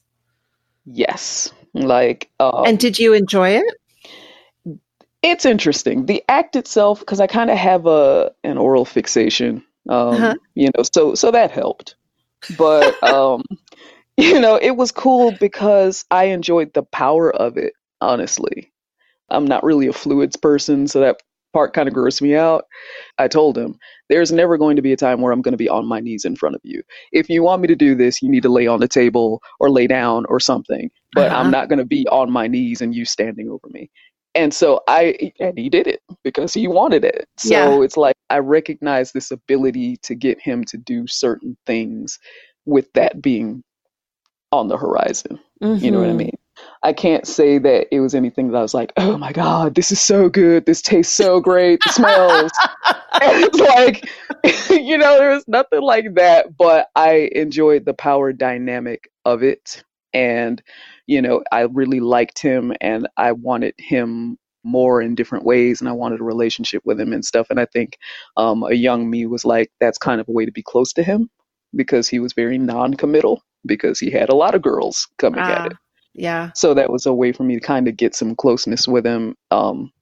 Yes. 0.85 1.53
Like 1.75 2.31
um, 2.41 2.65
And 2.67 2.79
did 2.79 2.99
you 2.99 3.13
enjoy 3.13 3.51
it? 3.51 4.79
It's 5.23 5.47
interesting. 5.47 6.07
The 6.07 6.23
act 6.29 6.57
itself 6.57 7.05
cuz 7.07 7.21
I 7.21 7.27
kind 7.27 7.51
of 7.51 7.57
have 7.57 7.87
a 7.87 8.33
an 8.45 8.59
oral 8.59 8.85
fixation 8.85 9.65
um 9.89 10.15
uh-huh. 10.15 10.35
you 10.55 10.71
know 10.77 10.85
so 10.93 11.15
so 11.15 11.31
that 11.31 11.51
helped. 11.51 11.95
But 12.59 13.01
um 13.13 13.43
you 14.17 14.41
know, 14.41 14.57
it 14.57 14.73
was 14.77 14.93
cool 14.93 15.33
because 15.41 16.05
I 16.11 16.25
enjoyed 16.25 16.75
the 16.75 16.83
power 16.83 17.35
of 17.35 17.57
it, 17.57 17.73
honestly. 18.01 18.71
I'm 19.31 19.47
not 19.47 19.65
really 19.65 19.87
a 19.87 19.93
fluids 19.93 20.37
person, 20.37 20.87
so 20.87 21.01
that 21.01 21.23
part 21.53 21.73
kind 21.73 21.89
of 21.89 21.95
grossed 21.95 22.23
me 22.23 22.35
out. 22.35 22.65
I 23.19 23.29
told 23.29 23.57
him, 23.57 23.79
there's 24.09 24.33
never 24.33 24.59
going 24.59 24.77
to 24.77 24.83
be 24.83 24.93
a 24.93 24.97
time 24.97 25.21
where 25.21 25.33
I'm 25.33 25.43
going 25.43 25.53
to 25.53 25.59
be 25.59 25.69
on 25.69 25.87
my 25.87 26.01
knees 26.01 26.25
in 26.25 26.37
front 26.37 26.55
of 26.55 26.61
you. 26.65 26.83
If 27.13 27.29
you 27.29 27.43
want 27.43 27.63
me 27.63 27.69
to 27.69 27.77
do 27.77 27.95
this, 27.95 28.23
you 28.23 28.29
need 28.29 28.43
to 28.43 28.49
lay 28.49 28.67
on 28.67 28.81
the 28.81 28.89
table 28.89 29.43
or 29.61 29.71
lay 29.71 29.87
down 29.87 30.25
or 30.29 30.41
something. 30.41 30.91
But 31.15 31.31
uh-huh. 31.31 31.41
I'm 31.41 31.51
not 31.51 31.69
going 31.69 31.79
to 31.79 31.85
be 31.85 32.07
on 32.09 32.31
my 32.31 32.47
knees 32.47 32.81
and 32.81 32.95
you 32.95 33.05
standing 33.05 33.49
over 33.49 33.69
me. 33.71 33.91
And 34.35 34.55
so 34.55 34.81
I, 34.89 35.33
and 35.41 35.59
he 35.59 35.69
did 35.69 35.87
it 35.87 36.01
because 36.25 36.55
he 36.55 36.67
wanted 36.67 37.05
it. 37.05 37.29
So 37.37 37.51
yeah. 37.51 37.85
it's 37.85 37.99
like 37.99 38.17
I 38.31 38.39
recognize 38.39 39.13
this 39.13 39.31
ability 39.31 39.99
to 40.05 40.15
get 40.15 40.41
him 40.41 40.65
to 40.65 40.79
do 40.79 41.07
certain 41.07 41.57
things 41.67 42.19
with 42.65 42.91
that 42.95 43.21
being 43.21 43.63
on 44.51 44.69
the 44.69 44.79
horizon. 44.79 45.39
Mm-hmm. 45.63 45.85
You 45.85 45.91
know 45.91 45.99
what 45.99 46.07
I 46.07 46.11
mm-hmm. 46.11 46.19
mean? 46.19 46.39
I 46.83 46.93
can't 46.93 47.27
say 47.27 47.59
that 47.59 47.87
it 47.93 48.01
was 48.01 48.15
anything 48.15 48.51
that 48.51 48.59
I 48.59 48.63
was 48.63 48.75
like, 48.75 48.93
oh 48.97 49.17
my 49.17 49.33
God, 49.33 49.75
this 49.75 49.93
is 49.93 50.01
so 50.01 50.29
good. 50.29 50.67
This 50.67 50.83
tastes 50.83 51.15
so 51.15 51.41
great. 51.41 51.81
The 51.85 51.93
smells. 51.93 52.53
it's 53.23 53.59
like, 53.77 54.09
you 54.71 54.99
know, 54.99 55.19
there 55.19 55.31
was 55.31 55.47
nothing 55.47 55.83
like 55.83 56.15
that, 56.15 56.57
but 56.57 56.89
I 56.97 57.31
enjoyed 57.33 57.85
the 57.85 57.95
power 57.95 58.33
dynamic 58.33 59.09
of 59.25 59.43
it. 59.43 59.85
And, 60.13 60.63
you 61.07 61.23
know, 61.23 61.43
I 61.53 61.63
really 61.63 62.01
liked 62.01 62.39
him 62.39 62.73
and 62.81 63.09
I 63.17 63.33
wanted 63.33 63.75
him 63.79 64.39
more 64.65 65.03
in 65.03 65.15
different 65.15 65.45
ways 65.45 65.81
and 65.81 65.89
I 65.89 65.93
wanted 65.93 66.21
a 66.21 66.25
relationship 66.25 66.83
with 66.85 67.01
him 67.01 67.13
and 67.13 67.25
stuff. 67.25 67.49
And 67.51 67.59
I 67.59 67.67
think 67.67 67.97
um, 68.37 68.63
a 68.63 68.75
young 68.75 69.09
me 69.09 69.27
was 69.27 69.45
like, 69.45 69.71
that's 69.81 69.99
kind 69.99 70.21
of 70.21 70.29
a 70.29 70.33
way 70.33 70.45
to 70.45 70.53
be 70.53 70.63
close 70.63 70.93
to 70.95 71.03
him 71.03 71.31
because 71.75 72.09
he 72.09 72.19
was 72.19 72.33
very 72.33 72.59
non 72.59 72.95
committal 72.95 73.43
because 73.67 73.99
he 73.99 74.11
had 74.11 74.29
a 74.29 74.35
lot 74.35 74.55
of 74.55 74.63
girls 74.63 75.09
coming 75.19 75.41
at 75.41 75.61
ah. 75.61 75.65
it. 75.67 75.73
Yeah. 76.15 76.51
So 76.55 76.75
that 76.75 76.91
was 76.91 77.07
a 77.07 77.15
way 77.15 77.33
for 77.33 77.45
me 77.45 77.55
to 77.55 77.61
kind 77.61 77.89
of 77.89 77.97
get 77.97 78.15
some 78.15 78.35
closeness 78.37 78.87
with 78.87 79.07
him. 79.07 79.37
Um, 79.51 79.93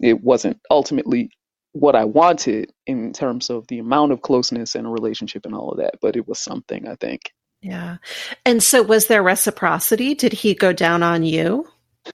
it 0.00 0.22
wasn't 0.22 0.60
ultimately 0.70 1.30
what 1.72 1.96
I 1.96 2.04
wanted 2.04 2.72
in 2.86 3.12
terms 3.12 3.50
of 3.50 3.66
the 3.68 3.78
amount 3.78 4.12
of 4.12 4.22
closeness 4.22 4.74
and 4.74 4.86
a 4.86 4.90
relationship 4.90 5.44
and 5.44 5.54
all 5.54 5.72
of 5.72 5.78
that, 5.78 5.94
but 6.00 6.16
it 6.16 6.26
was 6.26 6.38
something 6.38 6.86
I 6.86 6.94
think. 6.96 7.32
Yeah. 7.60 7.96
And 8.44 8.62
so 8.62 8.82
was 8.82 9.06
there 9.06 9.22
reciprocity? 9.22 10.14
Did 10.14 10.32
he 10.32 10.54
go 10.54 10.72
down 10.72 11.02
on 11.02 11.22
you? 11.22 11.66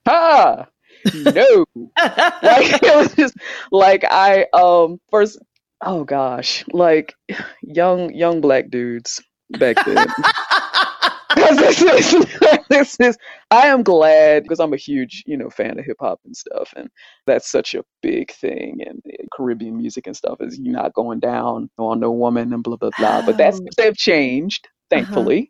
Ah, 0.07 0.67
no. 1.15 1.67
like 1.77 1.93
it 2.83 2.97
was 2.97 3.15
just 3.15 3.37
like 3.71 4.05
I 4.11 4.47
um 4.53 4.99
first 5.11 5.39
oh 5.83 6.05
gosh, 6.05 6.65
like 6.73 7.15
young 7.63 8.15
young 8.15 8.41
black 8.41 8.71
dudes 8.71 9.21
back 9.59 9.77
then. 9.85 10.07
because 11.43 11.79
this 11.79 12.13
is 12.13 12.27
this 12.69 13.01
is 13.01 13.19
I 13.51 13.67
am 13.67 13.83
glad 13.83 14.43
because 14.43 14.61
I'm 14.61 14.73
a 14.73 14.79
huge 14.79 15.23
you 15.27 15.37
know 15.37 15.51
fan 15.51 15.79
of 15.79 15.85
hip 15.85 15.97
hop 16.01 16.21
and 16.25 16.37
stuff, 16.37 16.73
and 16.77 16.89
that's 17.27 17.51
such 17.51 17.75
a 17.75 17.85
big 18.03 18.33
thing 18.33 18.81
and 18.87 19.03
Caribbean 19.35 19.77
music 19.77 20.07
and 20.07 20.17
stuff 20.17 20.39
is 20.41 20.59
you 20.59 20.73
not 20.73 20.95
going 20.95 21.21
down 21.21 21.71
on 21.79 22.01
no 22.01 22.11
woman 22.11 22.53
and 22.53 22.63
blah 22.63 22.77
blah 22.77 22.91
blah. 22.99 23.25
But 23.25 23.37
that's 23.37 23.61
oh. 23.61 23.67
they've 23.77 23.97
changed, 23.97 24.67
uh-huh. 24.67 24.97
thankfully. 24.97 25.41
Uh-huh. 25.41 25.49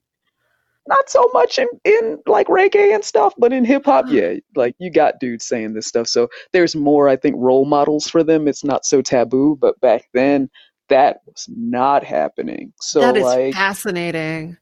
Not 0.85 1.09
so 1.09 1.31
much 1.33 1.61
in, 1.61 1.69
in 1.85 2.19
like 2.27 2.49
reggae 2.49 2.93
and 2.93 3.05
stuff, 3.05 3.35
but 3.39 3.53
in 3.53 3.65
hip 3.65 3.85
hop, 3.85 4.07
yeah, 4.09 4.35
like 4.57 4.75
you 4.81 4.91
got 4.91 5.21
dudes 5.21 5.47
saying 5.47 5.75
this 5.75 5.87
stuff. 5.87 6.09
So 6.09 6.29
there's 6.53 6.75
more, 6.75 7.09
I 7.09 7.15
think, 7.15 7.37
role 7.39 7.65
models 7.65 8.09
for 8.09 8.25
them. 8.25 8.49
It's 8.49 8.65
not 8.65 8.85
so 8.85 9.01
taboo, 9.01 9.57
but 9.61 9.79
back 9.81 10.09
then 10.13 10.51
that 10.89 11.19
was 11.25 11.47
not 11.49 12.03
happening. 12.03 12.73
So 12.81 12.99
that 13.01 13.17
is 13.17 13.23
like, 13.23 13.55
fascinating 13.55 14.57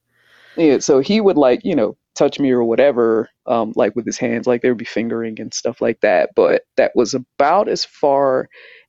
yeah, 0.57 0.79
so 0.79 1.01
he 1.01 1.21
would 1.21 1.37
like, 1.37 1.61
you 1.65 1.75
know, 1.75 1.97
touch 2.17 2.39
me 2.39 2.51
or 2.51 2.65
whatever, 2.65 3.29
um, 3.47 3.73
like 3.77 3.95
with 3.97 4.07
his 4.07 4.19
hands, 4.19 4.47
like 4.47 4.63
there 4.63 4.71
would 4.73 4.79
be 4.79 4.85
fingering 4.85 5.41
and 5.41 5.55
stuff 5.55 5.81
like 5.81 6.01
that. 6.01 6.31
But 6.37 6.63
that 6.77 6.93
was 6.95 7.15
about 7.15 7.69
as 7.69 7.85
far 7.85 8.49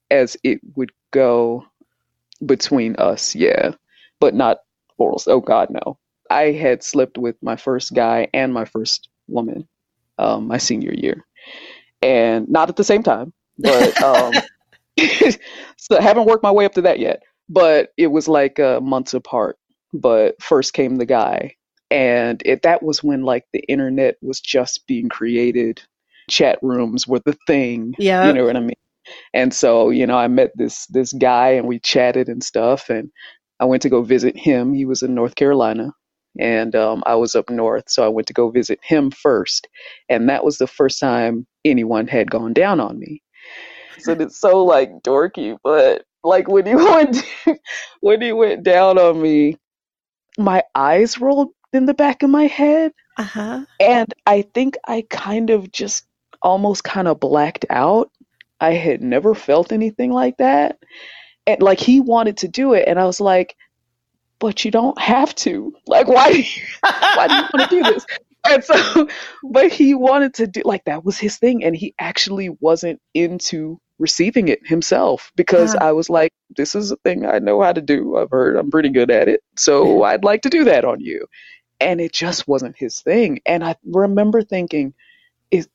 as 0.09 0.37
it 0.43 0.59
would 0.75 0.91
go 1.11 1.65
between 2.45 2.95
us, 2.97 3.35
yeah. 3.35 3.71
But 4.19 4.35
not 4.35 4.59
orals. 4.99 5.27
Oh 5.27 5.39
God, 5.41 5.69
no. 5.71 5.97
I 6.29 6.51
had 6.51 6.83
slept 6.83 7.17
with 7.17 7.35
my 7.41 7.55
first 7.55 7.93
guy 7.93 8.29
and 8.33 8.53
my 8.53 8.65
first 8.65 9.09
woman, 9.27 9.67
um, 10.17 10.47
my 10.47 10.57
senior 10.57 10.93
year, 10.93 11.25
and 12.01 12.49
not 12.49 12.69
at 12.69 12.75
the 12.77 12.83
same 12.83 13.03
time, 13.03 13.33
but 13.59 14.01
um, 14.03 14.33
so 15.77 15.97
I 15.97 16.01
haven't 16.01 16.25
worked 16.25 16.43
my 16.43 16.51
way 16.51 16.65
up 16.65 16.73
to 16.73 16.81
that 16.83 16.99
yet. 16.99 17.23
But 17.49 17.91
it 17.97 18.07
was 18.07 18.27
like 18.27 18.59
uh, 18.59 18.79
months 18.81 19.13
apart. 19.13 19.57
But 19.93 20.41
first 20.41 20.73
came 20.73 20.95
the 20.95 21.05
guy, 21.05 21.55
and 21.91 22.41
it, 22.45 22.61
that 22.61 22.81
was 22.81 23.03
when 23.03 23.23
like 23.23 23.45
the 23.51 23.59
internet 23.67 24.15
was 24.21 24.39
just 24.39 24.87
being 24.87 25.09
created. 25.09 25.81
Chat 26.29 26.59
rooms 26.61 27.05
were 27.07 27.19
the 27.25 27.35
thing 27.45 27.93
yeah 27.99 28.25
you 28.25 28.33
know 28.33 28.45
what 28.45 28.55
i 28.55 28.59
mean? 28.61 28.75
And 29.33 29.53
so 29.53 29.89
you 29.89 30.07
know 30.07 30.17
i 30.17 30.27
met 30.27 30.51
this 30.55 30.85
this 30.87 31.11
guy 31.11 31.49
and 31.49 31.67
we 31.67 31.79
chatted 31.79 32.29
and 32.29 32.41
stuff 32.43 32.89
and 32.89 33.09
i 33.59 33.65
went 33.65 33.81
to 33.81 33.89
go 33.89 34.01
visit 34.01 34.37
him. 34.37 34.73
He 34.73 34.85
was 34.85 35.01
in 35.01 35.13
north 35.13 35.35
carolina 35.35 35.91
and 36.39 36.75
um, 36.75 37.03
i 37.05 37.15
was 37.15 37.35
up 37.35 37.49
north 37.49 37.85
so 37.89 38.05
i 38.05 38.07
went 38.07 38.27
to 38.27 38.33
go 38.33 38.49
visit 38.49 38.79
him 38.83 39.11
first. 39.11 39.67
And 40.07 40.29
that 40.29 40.45
was 40.45 40.57
the 40.57 40.67
first 40.67 40.99
time 40.99 41.45
anyone 41.65 42.07
had 42.07 42.31
gone 42.31 42.53
down 42.53 42.79
on 42.79 42.97
me. 42.97 43.21
So 43.97 44.13
it's 44.13 44.39
so 44.39 44.63
like 44.63 44.91
dorky 45.03 45.57
but 45.63 46.03
like 46.23 46.47
when 46.47 46.65
he 46.65 46.75
went 46.75 47.17
when 47.99 48.21
he 48.21 48.31
went 48.31 48.63
down 48.63 48.97
on 48.97 49.21
me 49.21 49.57
my 50.43 50.63
eyes 50.75 51.19
rolled 51.19 51.49
in 51.73 51.85
the 51.85 51.93
back 51.93 52.23
of 52.23 52.29
my 52.29 52.45
head. 52.47 52.93
Uh-huh. 53.17 53.65
And 53.79 54.13
I 54.25 54.43
think 54.53 54.77
I 54.87 55.05
kind 55.09 55.49
of 55.49 55.71
just 55.71 56.05
almost 56.41 56.83
kind 56.83 57.07
of 57.07 57.19
blacked 57.19 57.65
out. 57.69 58.11
I 58.59 58.73
had 58.73 59.01
never 59.01 59.33
felt 59.35 59.71
anything 59.71 60.11
like 60.11 60.37
that. 60.37 60.77
And 61.47 61.61
like 61.61 61.79
he 61.79 61.99
wanted 61.99 62.37
to 62.37 62.47
do 62.47 62.73
it 62.73 62.87
and 62.87 62.99
I 62.99 63.05
was 63.05 63.19
like, 63.19 63.55
but 64.39 64.63
you 64.63 64.71
don't 64.71 64.99
have 64.99 65.33
to. 65.35 65.73
Like 65.87 66.07
why 66.07 66.31
do 66.31 66.39
you, 66.39 66.63
why 66.81 67.27
do 67.27 67.35
you 67.35 67.43
want 67.53 67.69
to 67.69 67.75
do 67.75 67.83
this? 67.83 68.05
And 68.49 68.63
so 68.63 69.07
but 69.51 69.71
he 69.71 69.93
wanted 69.93 70.33
to 70.35 70.47
do 70.47 70.61
like 70.63 70.85
that 70.85 71.03
was 71.03 71.17
his 71.17 71.37
thing 71.37 71.63
and 71.63 71.75
he 71.75 71.95
actually 71.99 72.49
wasn't 72.59 73.01
into 73.13 73.79
receiving 74.01 74.47
it 74.47 74.65
himself 74.65 75.31
because 75.35 75.75
I 75.75 75.91
was 75.91 76.09
like, 76.09 76.33
this 76.57 76.75
is 76.75 76.91
a 76.91 76.97
thing 76.97 77.25
I 77.25 77.39
know 77.39 77.61
how 77.61 77.71
to 77.71 77.81
do. 77.81 78.17
I've 78.17 78.31
heard 78.31 78.57
I'm 78.57 78.71
pretty 78.71 78.89
good 78.89 79.11
at 79.11 79.29
it. 79.29 79.41
So 79.55 80.03
I'd 80.03 80.23
like 80.23 80.41
to 80.41 80.49
do 80.49 80.63
that 80.65 80.83
on 80.83 80.99
you 80.99 81.27
and 81.81 81.99
it 81.99 82.13
just 82.13 82.47
wasn't 82.47 82.77
his 82.77 83.01
thing. 83.01 83.41
And 83.45 83.63
I 83.63 83.75
remember 83.83 84.43
thinking, 84.43 84.93
is 85.49 85.67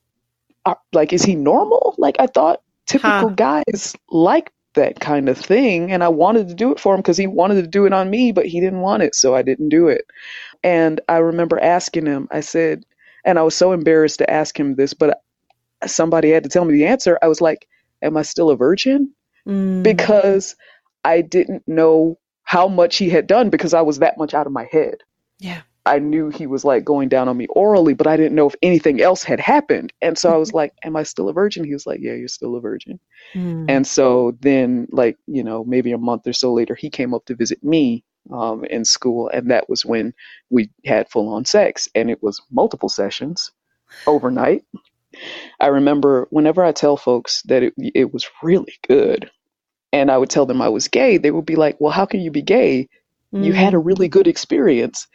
uh, 0.65 0.77
like, 0.93 1.13
is 1.13 1.25
he 1.25 1.35
normal? 1.35 1.95
Like 1.99 2.17
I 2.19 2.29
thought 2.29 2.63
typical 2.87 3.11
huh. 3.11 3.35
guys 3.35 3.97
like 4.11 4.53
that 4.75 5.01
kind 5.01 5.29
of 5.29 5.37
thing, 5.37 5.91
and 5.91 6.05
I 6.05 6.09
wanted 6.09 6.49
to 6.49 6.55
do 6.55 6.73
it 6.73 6.79
for 6.79 6.95
him 6.95 7.01
because 7.01 7.17
he 7.17 7.27
wanted 7.27 7.63
to 7.63 7.67
do 7.67 7.87
it 7.87 7.93
on 7.93 8.09
me, 8.09 8.31
but 8.31 8.47
he 8.47 8.61
didn't 8.61 8.81
want 8.81 9.03
it, 9.03 9.15
so 9.15 9.35
I 9.35 9.43
didn't 9.43 9.71
do 9.71 9.89
it. 9.89 10.07
And 10.63 11.01
I 11.09 11.19
remember 11.19 11.61
asking 11.61 12.07
him. 12.07 12.29
I 12.31 12.41
said, 12.41 12.85
and 13.25 13.39
I 13.39 13.43
was 13.43 13.57
so 13.57 13.73
embarrassed 13.73 14.19
to 14.19 14.31
ask 14.31 14.59
him 14.59 14.77
this, 14.77 14.95
but 14.95 15.23
somebody 15.87 16.31
had 16.31 16.45
to 16.45 16.49
tell 16.49 16.65
me 16.65 16.73
the 16.73 16.87
answer. 16.87 17.19
I 17.21 17.29
was 17.29 17.41
like, 17.41 17.67
"Am 18.03 18.17
I 18.17 18.23
still 18.23 18.51
a 18.51 18.57
virgin?" 18.57 19.13
Mm. 19.47 19.83
Because 19.83 20.57
I 21.05 21.21
didn't 21.21 21.63
know 21.67 22.19
how 22.43 22.69
much 22.69 22.97
he 22.97 23.11
had 23.11 23.27
done 23.27 23.51
because 23.51 23.75
I 23.75 23.83
was 23.83 23.99
that 23.99 24.19
much 24.19 24.35
out 24.35 24.47
of 24.47 24.53
my 24.53 24.69
head. 24.71 25.03
Yeah. 25.39 25.63
I 25.87 26.01
knew 26.01 26.31
he 26.31 26.49
was 26.49 26.65
like 26.65 26.85
going 26.85 27.09
down 27.09 27.29
on 27.29 27.37
me 27.37 27.47
orally, 27.49 27.95
but 27.95 28.09
I 28.09 28.17
didn't 28.17 28.35
know 28.35 28.49
if 28.49 28.57
anything 28.61 29.01
else 29.01 29.23
had 29.23 29.39
happened. 29.39 29.93
And 30.03 30.19
so 30.19 30.33
I 30.33 30.37
was 30.37 30.53
like, 30.61 30.73
Am 30.83 30.97
I 30.97 31.05
still 31.05 31.29
a 31.29 31.33
virgin? 31.33 31.65
He 31.65 31.73
was 31.73 31.87
like, 31.87 32.01
Yeah, 32.01 32.15
you're 32.15 32.29
still 32.29 32.57
a 32.57 32.61
virgin. 32.61 32.99
Mm. 33.35 33.67
And 33.69 33.87
so 33.87 34.37
then, 34.41 34.89
like, 34.91 35.17
you 35.27 35.45
know, 35.45 35.65
maybe 35.65 35.93
a 35.93 35.99
month 35.99 36.27
or 36.27 36.33
so 36.33 36.53
later, 36.53 36.75
he 36.75 36.91
came 36.91 37.15
up 37.15 37.25
to 37.27 37.37
visit 37.37 37.63
me 37.63 38.05
um, 38.33 38.65
in 38.65 38.85
school. 38.85 39.29
And 39.29 39.51
that 39.53 39.69
was 39.69 39.85
when 39.85 40.13
we 40.51 40.71
had 40.85 41.09
full 41.09 41.29
on 41.33 41.45
sex. 41.45 41.89
And 41.95 42.11
it 42.11 42.21
was 42.21 42.43
multiple 42.51 42.89
sessions 42.89 43.53
overnight. 44.09 44.65
I 45.61 45.69
remember 45.69 46.27
whenever 46.31 46.65
I 46.65 46.73
tell 46.73 46.97
folks 46.97 47.43
that 47.47 47.63
it, 47.63 47.75
it 47.79 48.13
was 48.13 48.27
really 48.43 48.75
good, 48.89 49.31
and 49.93 50.11
I 50.11 50.19
would 50.19 50.31
tell 50.31 50.47
them 50.47 50.61
I 50.61 50.69
was 50.69 50.89
gay, 50.89 51.17
they 51.19 51.31
would 51.31 51.47
be 51.47 51.57
like, 51.57 51.77
Well, 51.81 51.93
how 51.93 52.07
can 52.07 52.21
you 52.21 52.31
be 52.31 52.43
gay? 52.43 52.89
You 53.33 53.53
had 53.53 53.75
a 53.75 53.79
really 53.79 54.09
good 54.09 54.27
experience. 54.27 55.07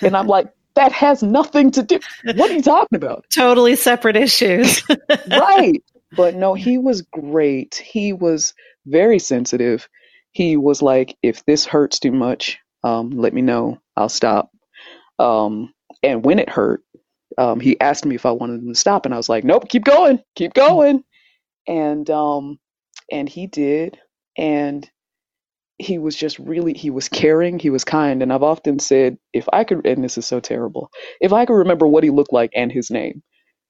And 0.00 0.16
I'm 0.16 0.26
like, 0.26 0.48
that 0.76 0.92
has 0.92 1.22
nothing 1.22 1.70
to 1.72 1.82
do. 1.82 1.98
What 2.34 2.50
are 2.50 2.54
you 2.54 2.62
talking 2.62 2.96
about? 2.96 3.24
Totally 3.34 3.76
separate 3.76 4.16
issues. 4.16 4.82
right. 5.28 5.82
But 6.16 6.36
no, 6.36 6.54
he 6.54 6.78
was 6.78 7.02
great. 7.02 7.82
He 7.84 8.12
was 8.12 8.54
very 8.86 9.18
sensitive. 9.18 9.88
He 10.32 10.56
was 10.56 10.82
like, 10.82 11.16
if 11.22 11.44
this 11.44 11.66
hurts 11.66 11.98
too 11.98 12.12
much, 12.12 12.58
um, 12.84 13.10
let 13.10 13.34
me 13.34 13.42
know. 13.42 13.78
I'll 13.96 14.08
stop. 14.08 14.50
Um, 15.18 15.72
and 16.02 16.24
when 16.24 16.38
it 16.38 16.48
hurt, 16.48 16.82
um, 17.38 17.60
he 17.60 17.80
asked 17.80 18.06
me 18.06 18.14
if 18.16 18.26
I 18.26 18.32
wanted 18.32 18.60
him 18.62 18.68
to 18.68 18.74
stop, 18.78 19.06
and 19.06 19.14
I 19.14 19.18
was 19.18 19.28
like, 19.28 19.44
nope, 19.44 19.68
keep 19.68 19.84
going, 19.84 20.20
keep 20.36 20.54
going. 20.54 21.04
And 21.68 22.08
um, 22.10 22.58
and 23.12 23.28
he 23.28 23.46
did. 23.48 23.98
And 24.38 24.88
he 25.78 25.98
was 25.98 26.16
just 26.16 26.40
really 26.40 26.74
he 26.74 26.90
was 26.90 27.10
caring 27.10 27.60
he 27.60 27.70
was 27.70 27.84
kind 27.84 28.22
and 28.22 28.32
i've 28.32 28.44
often 28.44 28.80
said 28.80 29.18
if 29.34 29.48
i 29.52 29.64
could 29.64 29.86
and 29.86 30.04
this 30.04 30.18
is 30.18 30.26
so 30.26 30.40
terrible 30.40 30.90
if 31.20 31.34
i 31.34 31.46
could 31.46 31.54
remember 31.56 31.86
what 31.88 32.04
he 32.04 32.10
looked 32.10 32.32
like 32.32 32.50
and 32.56 32.72
his 32.72 32.90
name 32.90 33.22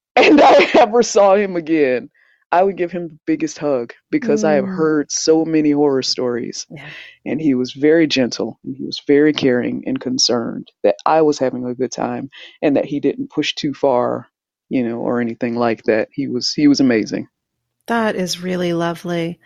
and 0.17 0.41
i 0.43 0.69
ever 0.75 1.03
saw 1.03 1.37
him 1.37 1.57
again 1.57 2.11
i 2.53 2.63
would 2.63 2.77
give 2.77 2.93
him 2.93 3.09
the 3.09 3.19
biggest 3.27 3.59
hug 3.59 3.93
because 4.11 4.45
i 4.45 4.53
have 4.53 4.65
Mm. 4.65 4.77
heard 4.77 5.11
so 5.13 5.45
many 5.45 5.71
horror 5.73 6.03
stories 6.03 6.67
Yeah. 6.71 6.89
and 7.25 7.41
he 7.41 7.55
was 7.55 7.73
very 7.73 8.07
gentle 8.07 8.59
and 8.65 8.77
he 8.77 8.85
was 8.85 9.01
very 9.07 9.33
caring 9.33 9.85
and 9.87 10.01
concerned 10.01 10.71
that 10.83 10.97
i 11.07 11.23
was 11.23 11.39
having 11.39 11.65
a 11.67 11.75
good 11.75 11.93
time 11.93 12.31
and 12.63 12.77
that 12.77 12.85
he 12.87 13.01
didn't 13.01 13.31
push 13.31 13.55
too 13.55 13.75
far 13.75 14.29
you 14.69 14.83
know 14.87 14.99
or 14.99 15.21
anything 15.21 15.55
like 15.57 15.83
that 15.85 16.09
he 16.13 16.29
was 16.29 16.53
he 16.53 16.69
was 16.69 16.81
amazing 16.81 17.29
That 17.89 18.17
is 18.17 18.43
really 18.43 18.73
lovely. 18.73 19.39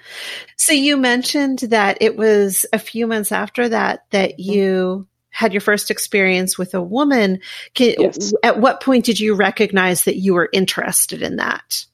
So 0.57 0.73
you 0.73 0.97
mentioned 0.97 1.59
that 1.71 1.99
it 2.01 2.17
was 2.17 2.65
a 2.73 2.79
few 2.79 3.07
months 3.07 3.33
after 3.33 3.69
that 3.69 4.05
that 4.11 4.39
Mm-hmm. 4.39 4.53
you 4.53 5.07
had 5.29 5.53
your 5.53 5.61
first 5.61 5.91
experience 5.91 6.57
with 6.59 6.75
a 6.75 6.83
woman. 6.83 7.41
Can, 7.75 7.95
Yes. 7.99 8.33
At 8.43 8.59
what 8.59 8.81
point 8.83 9.05
did 9.05 9.21
you 9.21 9.35
recognize 9.37 10.05
that 10.05 10.17
you 10.17 10.33
were 10.35 10.49
interested 10.53 11.23
in 11.23 11.37
that? 11.37 11.85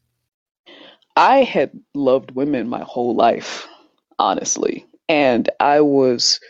I 1.17 1.43
had 1.43 1.71
loved 1.95 2.33
women 2.33 2.69
my 2.69 2.83
whole 2.83 3.15
life, 3.15 3.67
honestly. 4.19 4.87
And 5.09 5.49
I 5.61 5.81
was 5.81 6.41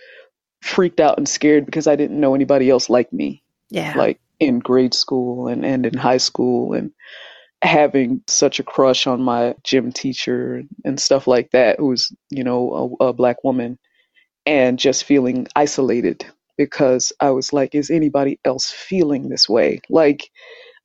freaked 0.62 1.00
out 1.00 1.18
and 1.18 1.28
scared 1.28 1.66
because 1.66 1.86
I 1.86 1.96
didn't 1.96 2.20
know 2.20 2.34
anybody 2.34 2.70
else 2.70 2.90
like 2.90 3.12
me, 3.12 3.42
Yeah. 3.70 3.92
like 3.96 4.20
in 4.40 4.58
grade 4.58 4.94
school 4.94 5.48
and, 5.48 5.64
and 5.64 5.86
in 5.86 5.94
high 5.96 6.16
school, 6.16 6.72
and 6.72 6.90
having 7.62 8.22
such 8.26 8.58
a 8.58 8.64
crush 8.64 9.06
on 9.06 9.22
my 9.22 9.54
gym 9.62 9.92
teacher 9.92 10.62
and 10.84 11.00
stuff 11.00 11.26
like 11.26 11.50
that, 11.52 11.78
who 11.78 11.86
was, 11.88 12.14
you 12.30 12.44
know, 12.44 12.96
a, 13.00 13.06
a 13.06 13.12
black 13.12 13.44
woman, 13.44 13.78
and 14.44 14.78
just 14.78 15.04
feeling 15.04 15.46
isolated 15.56 16.24
because 16.56 17.12
I 17.20 17.30
was 17.30 17.52
like, 17.52 17.74
is 17.74 17.90
anybody 17.90 18.40
else 18.44 18.70
feeling 18.70 19.28
this 19.28 19.48
way? 19.48 19.80
Like, 19.90 20.30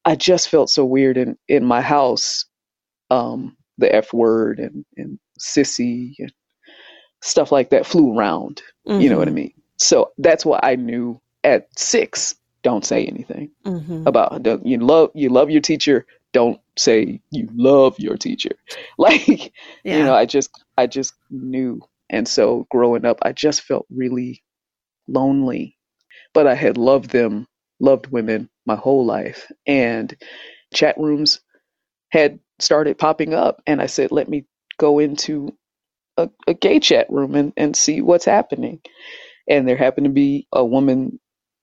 I 0.05 0.15
just 0.15 0.49
felt 0.49 0.69
so 0.69 0.85
weird 0.85 1.17
in, 1.17 1.37
in 1.47 1.65
my 1.65 1.81
house 1.81 2.45
um, 3.09 3.55
the 3.81 3.93
F 3.95 4.13
word 4.13 4.59
and, 4.59 4.85
and 4.97 5.19
sissy 5.39 6.13
and 6.19 6.33
stuff 7.21 7.51
like 7.51 7.69
that 7.71 7.85
flew 7.85 8.17
around. 8.17 8.61
You 8.85 9.09
know 9.09 9.17
what 9.19 9.27
I 9.27 9.31
Mhm. 9.31 9.35
mean? 9.35 9.53
So 9.77 10.11
that's 10.19 10.45
why 10.45 10.59
I 10.63 10.75
knew 10.75 11.21
at 11.43 11.67
six, 11.77 12.35
don't 12.63 12.85
say 12.85 13.05
anything 13.05 13.51
Mhm. 13.65 14.07
about 14.07 14.43
don't- 14.43 14.65
you 14.65 14.77
love 14.79 15.11
you 15.15 15.29
love 15.29 15.49
your 15.49 15.61
teacher. 15.61 16.05
Don't 16.33 16.59
say 16.77 17.21
you 17.31 17.49
love 17.55 17.99
your 17.99 18.17
teacher. 18.17 18.55
Like 18.97 19.27
Yeah. 19.83 19.97
you 19.97 20.03
know, 20.05 20.15
I 20.15 20.25
just 20.25 20.51
I 20.77 20.87
just 20.87 21.13
knew. 21.31 21.81
And 22.09 22.27
so 22.27 22.67
growing 22.71 23.05
up, 23.05 23.19
I 23.23 23.31
just 23.33 23.61
felt 23.63 23.85
really 23.89 24.43
lonely. 25.07 25.77
But 26.33 26.47
I 26.47 26.55
had 26.55 26.77
loved 26.77 27.11
them, 27.11 27.47
loved 27.79 28.07
women 28.07 28.49
my 28.65 28.75
whole 28.75 29.05
life. 29.05 29.51
And 29.67 30.15
chat 30.73 30.97
rooms 30.97 31.41
had 32.11 32.39
started 32.61 32.97
popping 32.99 33.33
up 33.33 33.61
and 33.67 33.81
I 33.81 33.87
said, 33.87 34.11
let 34.11 34.29
me 34.29 34.45
go 34.79 34.99
into 34.99 35.55
a, 36.17 36.29
a 36.47 36.55
gay 36.55 36.81
chat 36.81 37.07
room 37.11 37.35
and, 37.35 37.53
and 37.57 37.75
see 37.77 38.01
what's 38.01 38.25
happening. 38.25 38.81
And 39.49 39.67
there 39.67 39.77
happened 39.77 40.05
to 40.05 40.11
be 40.11 40.47
a 40.53 40.65
woman 40.65 41.19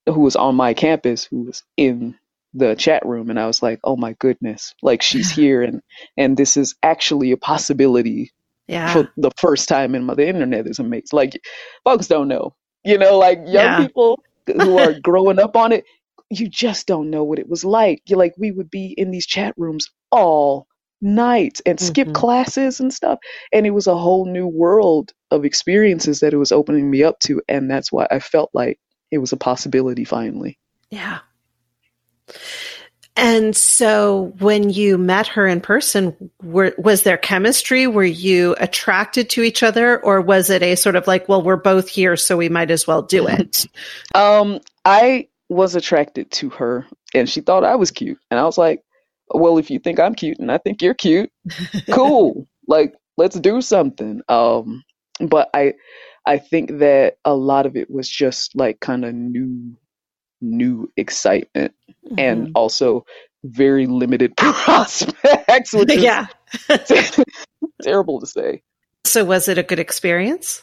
who 0.07 0.21
was 0.23 0.37
on 0.37 0.57
my 0.57 0.75
campus 0.75 1.25
who 1.25 1.45
was 1.45 1.65
in 1.77 2.17
the 2.55 2.75
chat 2.77 3.07
room 3.07 3.31
and 3.31 3.41
I 3.41 3.47
was 3.47 3.63
like, 3.63 3.81
oh 3.85 3.97
my 3.97 4.15
goodness, 4.21 4.75
like 4.83 5.03
she's 5.03 5.31
here 5.31 5.63
and 5.63 5.83
and 6.19 6.37
this 6.37 6.57
is 6.57 6.77
actually 6.83 7.33
a 7.33 7.39
possibility 7.39 8.33
yeah. 8.69 8.89
for 8.89 9.09
the 9.17 9.31
first 9.39 9.69
time 9.69 9.95
in 9.95 10.05
my 10.05 10.15
the 10.15 10.29
internet 10.29 10.67
is 10.69 10.79
amazing. 10.81 11.07
Like 11.13 11.41
folks 11.85 12.09
don't 12.09 12.29
know. 12.29 12.55
You 12.85 12.99
know, 12.99 13.19
like 13.19 13.41
young 13.47 13.75
Yeah. 13.75 13.77
people 13.77 14.25
who 14.47 14.77
are 14.79 14.93
growing 14.95 15.39
up 15.41 15.57
on 15.57 15.73
it, 15.73 15.85
you 16.31 16.49
just 16.49 16.87
don't 16.87 17.11
know 17.11 17.25
what 17.25 17.39
it 17.41 17.49
was 17.49 17.65
like. 17.65 18.03
You're 18.07 18.19
like 18.19 18.35
we 18.39 18.53
would 18.53 18.71
be 18.71 18.95
in 18.99 19.11
these 19.13 19.27
chat 19.27 19.55
rooms 19.59 19.89
all 20.13 20.67
night 21.01 21.61
and 21.67 21.79
skip 21.79 22.09
Mhm. 22.09 22.15
classes 22.15 22.81
and 22.81 22.93
stuff. 22.93 23.19
And 23.53 23.67
it 23.67 23.71
was 23.71 23.87
a 23.87 23.97
whole 23.97 24.27
new 24.27 24.47
world 24.47 25.13
of 25.31 25.45
experiences 25.45 26.21
that 26.21 26.33
it 26.33 26.39
was 26.39 26.53
opening 26.53 26.91
me 26.91 27.03
up 27.05 27.19
to. 27.21 27.41
And 27.49 27.71
that's 27.71 27.93
why 27.93 28.07
I 28.11 28.19
felt 28.19 28.51
like 28.53 28.79
it 29.11 29.19
was 29.19 29.33
a 29.33 29.37
possibility 29.37 30.05
finally. 30.05 30.59
Yeah. 30.91 31.19
And 33.17 33.57
so 33.57 34.33
when 34.39 34.71
you 34.71 34.97
met 34.97 35.27
her 35.29 35.47
in 35.47 35.61
person, 35.61 36.31
were, 36.41 36.73
was 36.79 37.03
there 37.03 37.17
chemistry? 37.17 37.89
Were 37.89 38.05
you 38.05 38.55
attracted 38.61 39.29
to 39.31 39.43
each 39.43 39.65
other? 39.65 40.01
Or 40.05 40.21
was 40.21 40.51
it 40.51 40.63
a 40.63 40.77
sort 40.77 40.95
of 40.95 41.09
like, 41.09 41.29
well, 41.29 41.43
we're 41.43 41.57
both 41.57 41.89
here, 41.89 42.17
so 42.17 42.37
we 42.37 42.49
might 42.49 42.71
as 42.71 42.87
well 42.87 43.03
do 43.03 43.27
it? 43.27 43.67
Um, 44.15 44.61
I 44.85 45.29
was 45.49 45.75
attracted 45.75 46.31
to 46.31 46.51
her 46.51 46.87
and 47.15 47.29
she 47.29 47.41
thought 47.41 47.65
I 47.65 47.75
was 47.75 47.91
cute. 47.91 48.19
And 48.31 48.39
I 48.39 48.45
was 48.45 48.59
like, 48.59 48.83
well, 49.33 49.59
if 49.59 49.71
you 49.71 49.79
think 49.79 50.01
I'm 50.01 50.14
cute 50.14 50.38
and 50.38 50.51
I 50.51 50.59
think 50.59 50.83
you're 50.83 50.95
cute, 50.95 51.31
cool. 51.91 52.47
like, 52.67 52.95
let's 53.17 53.38
do 53.38 53.61
something. 53.61 54.23
Um, 54.29 54.83
but 55.21 55.51
I, 55.55 55.75
I 56.27 56.38
think 56.38 56.79
that 56.79 57.17
a 57.25 57.35
lot 57.35 57.67
of 57.67 57.77
it 57.77 57.91
was 57.91 58.09
just 58.09 58.55
like 58.55 58.81
kind 58.81 59.05
of 59.05 59.14
new, 59.14 59.77
new 60.41 60.91
excitement 60.97 61.75
and 62.17 62.53
also 62.55 63.05
very 63.45 63.87
limited 63.87 64.37
prospects, 64.37 65.73
which 65.73 65.93
is 65.93 66.03
yeah. 66.03 66.27
terrible 67.83 68.21
to 68.21 68.27
say. 68.27 68.62
So 69.05 69.25
was 69.25 69.49
it 69.49 69.59
a 69.59 69.62
good 69.62 69.79
experience? 69.79 70.62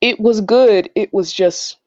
It 0.00 0.20
was 0.20 0.40
good. 0.40 0.90
It 0.94 1.12
was 1.12 1.32
just, 1.32 1.78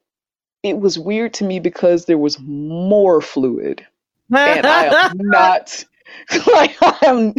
it 0.62 0.78
was 0.78 0.98
weird 0.98 1.34
to 1.34 1.44
me 1.44 1.60
because 1.60 2.04
there 2.04 2.18
was 2.18 2.38
more 2.40 3.20
fluid. 3.20 3.86
And 4.34 4.66
I 4.66 5.08
am 5.08 5.16
not 5.18 5.84
like 6.52 6.76
I 6.80 6.98
am 7.02 7.34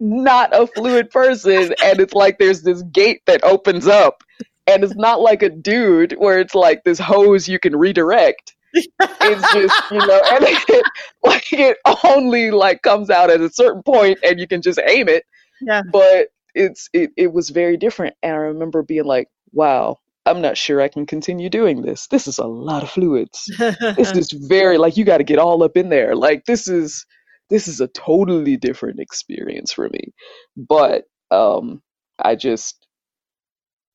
not 0.00 0.54
a 0.54 0.66
fluid 0.66 1.10
person 1.10 1.74
and 1.82 2.00
it's 2.00 2.14
like 2.14 2.38
there's 2.38 2.62
this 2.62 2.82
gate 2.82 3.22
that 3.26 3.44
opens 3.44 3.86
up 3.86 4.22
and 4.66 4.84
it's 4.84 4.94
not 4.94 5.20
like 5.20 5.42
a 5.42 5.48
dude 5.48 6.12
where 6.18 6.38
it's 6.38 6.54
like 6.54 6.84
this 6.84 6.98
hose 6.98 7.48
you 7.48 7.58
can 7.58 7.76
redirect. 7.76 8.54
It's 8.72 9.52
just, 9.52 9.90
you 9.90 9.98
know, 9.98 10.22
and 10.30 10.44
it, 10.46 10.84
like 11.24 11.52
it 11.52 11.78
only 12.04 12.50
like 12.50 12.82
comes 12.82 13.10
out 13.10 13.30
at 13.30 13.40
a 13.40 13.50
certain 13.50 13.82
point 13.82 14.18
and 14.22 14.38
you 14.38 14.46
can 14.46 14.62
just 14.62 14.80
aim 14.86 15.08
it. 15.08 15.24
Yeah. 15.60 15.82
But 15.90 16.28
it's 16.54 16.88
it, 16.92 17.10
it 17.16 17.32
was 17.32 17.50
very 17.50 17.76
different 17.76 18.14
and 18.22 18.32
I 18.32 18.36
remember 18.36 18.82
being 18.82 19.04
like, 19.04 19.28
wow, 19.52 19.98
I'm 20.30 20.42
not 20.42 20.58
sure 20.58 20.80
I 20.82 20.88
can 20.88 21.06
continue 21.06 21.50
doing 21.50 21.82
this. 21.82 22.08
This 22.08 22.28
is 22.28 22.38
a 22.38 22.46
lot 22.46 22.84
of 22.84 22.90
fluids. 22.90 23.52
This 23.96 24.12
is 24.16 24.32
very 24.32 24.78
like 24.78 24.96
you 24.98 25.04
got 25.06 25.18
to 25.18 25.24
get 25.24 25.40
all 25.40 25.62
up 25.64 25.76
in 25.76 25.90
there. 25.90 26.16
Like 26.16 26.46
this 26.46 26.68
is 26.68 27.06
this 27.50 27.68
is 27.68 27.80
a 27.80 27.88
totally 27.88 28.56
different 28.58 29.00
experience 29.00 29.72
for 29.72 29.90
me. 29.90 30.12
But 30.56 31.04
um 31.32 31.82
i 32.20 32.36
just 32.36 32.86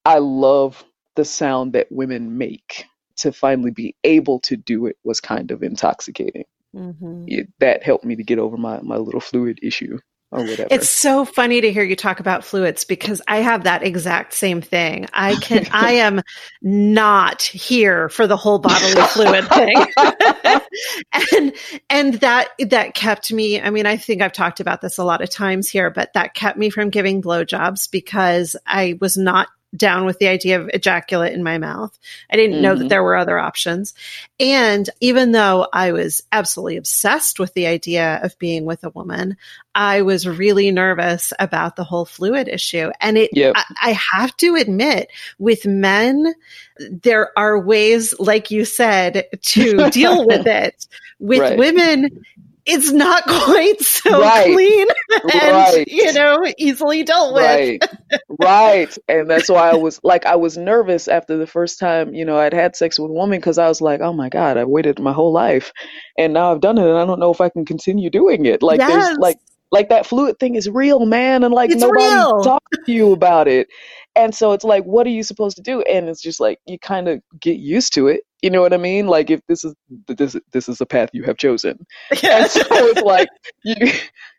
i 0.06 0.20
love 0.20 0.84
the 1.16 1.26
sound 1.26 1.74
that 1.74 1.88
women 1.92 2.38
make 2.38 2.86
to 3.18 3.32
finally 3.34 3.72
be 3.72 3.96
able 4.06 4.40
to 4.42 4.58
do 4.58 4.88
it 4.88 4.98
was 5.06 5.22
kind 5.22 5.52
of 5.52 5.64
intoxicating. 5.64 6.46
Mhm. 6.76 7.26
it, 7.28 7.48
that 7.60 7.84
helped 7.84 8.06
me 8.06 8.16
to 8.18 8.24
get 8.24 8.40
over 8.40 8.58
my 8.58 8.82
my 8.82 8.98
little 8.98 9.22
fluid 9.22 9.60
issue 9.64 10.00
or 10.36 10.44
whatever 10.44 10.68
It's 10.72 10.90
so 10.90 11.26
funny 11.26 11.62
to 11.62 11.72
hear 11.72 11.84
you 11.84 11.96
talk 11.96 12.20
about 12.20 12.44
fluids 12.44 12.84
because 12.84 13.22
I 13.28 13.38
have 13.38 13.64
that 13.64 13.84
exact 13.84 14.34
same 14.34 14.62
thing. 14.62 15.08
I 15.14 15.36
can, 15.36 15.68
I 15.72 15.94
am 15.94 16.22
not 16.62 17.42
here 17.42 18.10
for 18.10 18.28
the 18.28 18.38
whole 18.38 18.60
bodily 18.60 19.02
fluid 19.04 19.48
thing. 19.48 19.86
and, 21.34 21.54
and 21.90 22.14
that, 22.16 22.50
that 22.60 22.94
kept 22.94 23.32
me, 23.32 23.62
I 23.62 23.70
mean, 23.70 23.86
I 23.86 23.98
think 23.98 24.22
I've 24.22 24.34
talked 24.34 24.60
about 24.60 24.82
this 24.82 24.98
a 24.98 25.04
lot 25.04 25.22
of 25.22 25.30
times 25.30 25.70
here, 25.70 25.90
but 25.90 26.14
that 26.14 26.34
kept 26.34 26.58
me 26.58 26.70
from 26.70 26.90
giving 26.90 27.22
blowjobs 27.22 27.90
because 27.90 28.56
I 28.66 28.98
was 29.00 29.18
not 29.18 29.48
down 29.76 30.06
with 30.06 30.20
the 30.20 30.28
idea 30.28 30.60
of 30.60 30.70
ejaculate 30.74 31.34
in 31.34 31.44
my 31.44 31.58
mouth. 31.58 31.98
I 32.30 32.36
didn't 32.36 32.54
mm-hmm. 32.54 32.62
know 32.62 32.76
that 32.76 32.80
mm-hmm. 32.82 32.88
there 32.90 33.04
were 33.04 33.16
other 33.16 33.40
options. 33.40 33.94
And 34.40 34.90
even 35.00 35.32
though 35.32 35.68
I 35.72 35.92
was 35.92 36.24
absolutely 36.32 36.78
obsessed 36.78 37.40
with 37.40 37.54
the 37.54 37.68
idea 37.68 38.20
of 38.24 38.38
being 38.40 38.66
with 38.66 38.84
a 38.84 38.90
woman, 38.90 39.38
I 39.74 40.02
was 40.04 40.28
really 40.28 40.72
nervous 40.72 41.34
about 41.38 41.76
the 41.76 41.84
whole 41.84 42.06
fluid 42.06 42.48
issue. 42.48 42.92
And 43.02 43.18
it, 43.18 43.32
yep. 43.34 43.54
I, 43.56 43.64
I 43.82 44.00
have 44.14 44.36
to 44.38 44.56
admit, 44.56 45.10
with 45.38 45.66
men, 45.66 46.34
there 46.80 47.38
are 47.38 47.60
ways, 47.60 48.18
like 48.20 48.52
you 48.52 48.66
said, 48.66 49.26
to 49.42 49.90
deal 49.92 50.26
with 50.26 50.48
it. 50.48 50.88
With 51.20 51.40
right. 51.40 51.58
women, 51.58 52.26
it's 52.66 52.92
not 52.92 53.24
quite 53.28 53.80
so 53.82 54.22
right. 54.22 54.54
clean 54.54 54.88
and 55.34 55.52
right. 55.52 55.88
you 55.88 56.12
know 56.14 56.46
easily 56.58 57.04
dealt 57.04 57.34
with 57.34 57.44
right 57.44 57.84
right 58.40 58.98
and 59.08 59.30
that's 59.30 59.50
why 59.50 59.70
i 59.70 59.76
was 59.76 60.00
like 60.04 60.26
i 60.26 60.36
was 60.36 60.58
nervous 60.58 61.08
after 61.08 61.38
the 61.38 61.48
first 61.48 61.80
time 61.80 62.14
you 62.14 62.26
know 62.26 62.38
i'd 62.38 62.54
had 62.54 62.76
sex 62.76 63.00
with 63.00 63.10
a 63.10 63.14
woman 63.14 63.40
because 63.40 63.58
i 63.58 63.68
was 63.68 63.82
like 63.82 64.02
oh 64.02 64.14
my 64.14 64.30
god 64.30 64.58
i 64.58 64.64
waited 64.64 65.00
my 65.00 65.14
whole 65.14 65.32
life 65.32 65.72
and 66.18 66.34
now 66.34 66.52
i've 66.52 66.62
done 66.62 66.78
it 66.78 66.88
and 66.88 66.98
i 66.98 67.06
don't 67.06 67.20
know 67.20 67.32
if 67.32 67.42
i 67.42 67.50
can 67.50 67.66
continue 67.66 68.10
doing 68.10 68.46
it 68.46 68.62
like 68.62 68.80
yes. 68.80 68.90
there's 68.90 69.18
like 69.18 69.38
like 69.72 69.90
that 69.90 70.06
fluid 70.06 70.40
thing 70.40 70.56
is 70.56 70.70
real 70.70 71.06
man 71.06 71.44
and 71.44 71.54
like 71.54 71.72
it's 71.72 71.82
nobody 71.82 72.06
real. 72.06 72.42
talks 72.44 72.78
to 72.86 72.92
you 72.92 73.12
about 73.12 73.48
it 73.48 73.68
and 74.16 74.34
so 74.34 74.54
it's 74.54 74.64
like 74.64 74.84
what 74.84 75.08
are 75.08 75.12
you 75.12 75.24
supposed 75.24 75.58
to 75.58 75.64
do? 75.64 75.82
And 75.82 76.10
it's 76.10 76.22
just 76.22 76.40
like 76.40 76.60
you 76.66 76.80
kind 76.80 77.08
of 77.08 77.22
get 77.40 77.58
used 77.58 77.94
to 77.94 78.08
it 78.08 78.22
you 78.46 78.52
know 78.52 78.62
what 78.62 78.74
i 78.74 78.78
mean? 78.78 79.08
Like 79.08 79.32
if 79.32 79.42
this 79.48 79.66
is 79.66 79.74
this 80.08 80.36
this 80.52 80.70
is 80.70 80.78
the 80.78 80.86
path 80.86 81.10
you 81.14 81.24
have 81.24 81.38
chosen. 81.38 81.84
And 82.24 82.50
so 82.50 82.62
it's 82.70 83.02
like 83.02 83.28
you 83.64 83.92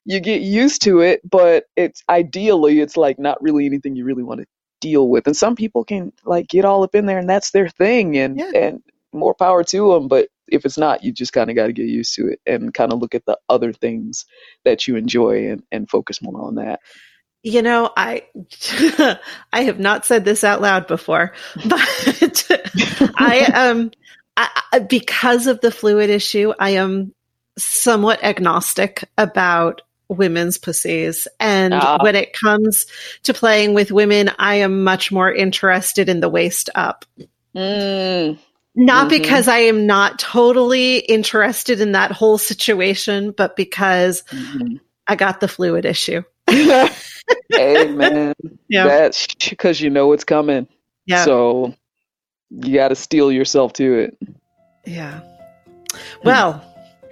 you 0.05 0.21
get 0.21 0.43
used 0.43 0.83
to 0.83 1.01
it 1.01 1.21
but 1.29 1.65
it's 1.75 2.05
ideally 2.09 2.79
it's 2.79 2.97
like 2.97 3.19
not 3.19 3.43
really 3.43 3.67
anything 3.67 3.97
you 3.97 4.05
really 4.05 4.23
want 4.23 4.41
to 4.43 4.47
deal 4.81 5.09
with. 5.09 5.27
And 5.27 5.37
some 5.37 5.57
people 5.57 5.83
can 5.83 6.13
like 6.25 6.47
get 6.47 6.65
all 6.65 6.85
up 6.85 6.95
in 6.95 7.07
there 7.07 7.19
and 7.19 7.29
that's 7.29 7.51
their 7.51 7.69
thing 7.69 8.17
and 8.17 8.39
yeah. 8.39 8.53
and 8.55 8.81
more 9.13 9.35
power 9.35 9.65
to 9.65 9.93
them 9.93 10.09
but 10.09 10.29
if 10.49 10.65
it's 10.65 10.79
not 10.79 11.03
you 11.03 11.11
just 11.11 11.33
kind 11.33 11.49
of 11.51 11.57
got 11.57 11.67
to 11.67 11.73
get 11.73 11.87
used 11.87 12.15
to 12.15 12.29
it 12.29 12.39
and 12.47 12.75
kind 12.75 12.93
of 12.93 13.01
look 13.01 13.15
at 13.15 13.25
the 13.27 13.37
other 13.49 13.73
things 13.73 14.27
that 14.65 14.87
you 14.87 14.95
enjoy 14.95 15.49
and, 15.51 15.63
and 15.73 15.89
focus 15.89 16.21
more 16.23 16.43
on 16.43 16.57
that 16.57 16.81
you 17.47 17.63
know, 17.63 17.93
I 17.97 18.25
I 19.53 19.63
have 19.63 19.79
not 19.79 20.05
said 20.05 20.25
this 20.25 20.43
out 20.43 20.61
loud 20.61 20.89
before, 20.89 21.33
but 21.65 22.51
I 23.15 23.49
um 23.55 23.93
I, 24.37 24.81
because 24.81 25.47
of 25.47 25.61
the 25.61 25.71
fluid 25.71 26.11
issue, 26.11 26.53
I 26.59 26.71
am 26.71 27.15
somewhat 27.57 28.25
agnostic 28.25 29.09
about 29.17 29.83
women's 30.09 30.59
pussies. 30.59 31.29
And 31.39 31.73
uh, 31.73 31.99
when 32.01 32.17
it 32.17 32.33
comes 32.33 32.87
to 33.23 33.33
playing 33.33 33.75
with 33.75 33.93
women, 33.93 34.31
I 34.41 34.57
am 34.57 34.83
much 34.83 35.13
more 35.13 35.33
interested 35.33 36.09
in 36.09 36.19
the 36.19 36.29
waist 36.29 36.69
up. 36.75 37.05
Mm, 37.55 38.39
not 38.75 39.09
mm-hmm. 39.09 39.09
because 39.09 39.47
I 39.47 39.59
am 39.59 39.87
not 39.87 40.19
totally 40.19 40.99
interested 40.99 41.81
in 41.81 41.93
that 41.93 42.11
whole 42.11 42.39
situation, 42.39 43.31
but 43.31 43.55
because 43.55 44.25
mm-hmm. 44.25 44.79
I 45.07 45.15
got 45.15 45.39
the 45.39 45.49
fluid 45.49 45.85
issue. 45.85 46.23
Amen. 47.55 48.35
Yeah. 48.69 48.85
That's 48.85 49.29
because 49.49 49.81
you 49.81 49.91
know 49.91 50.13
it's 50.13 50.25
coming. 50.25 50.67
Yeah. 51.07 51.25
So 51.25 51.73
you 52.51 52.75
got 52.75 52.89
to 52.89 52.97
steel 52.97 53.31
yourself 53.31 53.75
to 53.75 53.95
it. 53.95 54.19
Yeah. 54.85 55.21
Well, 56.25 56.65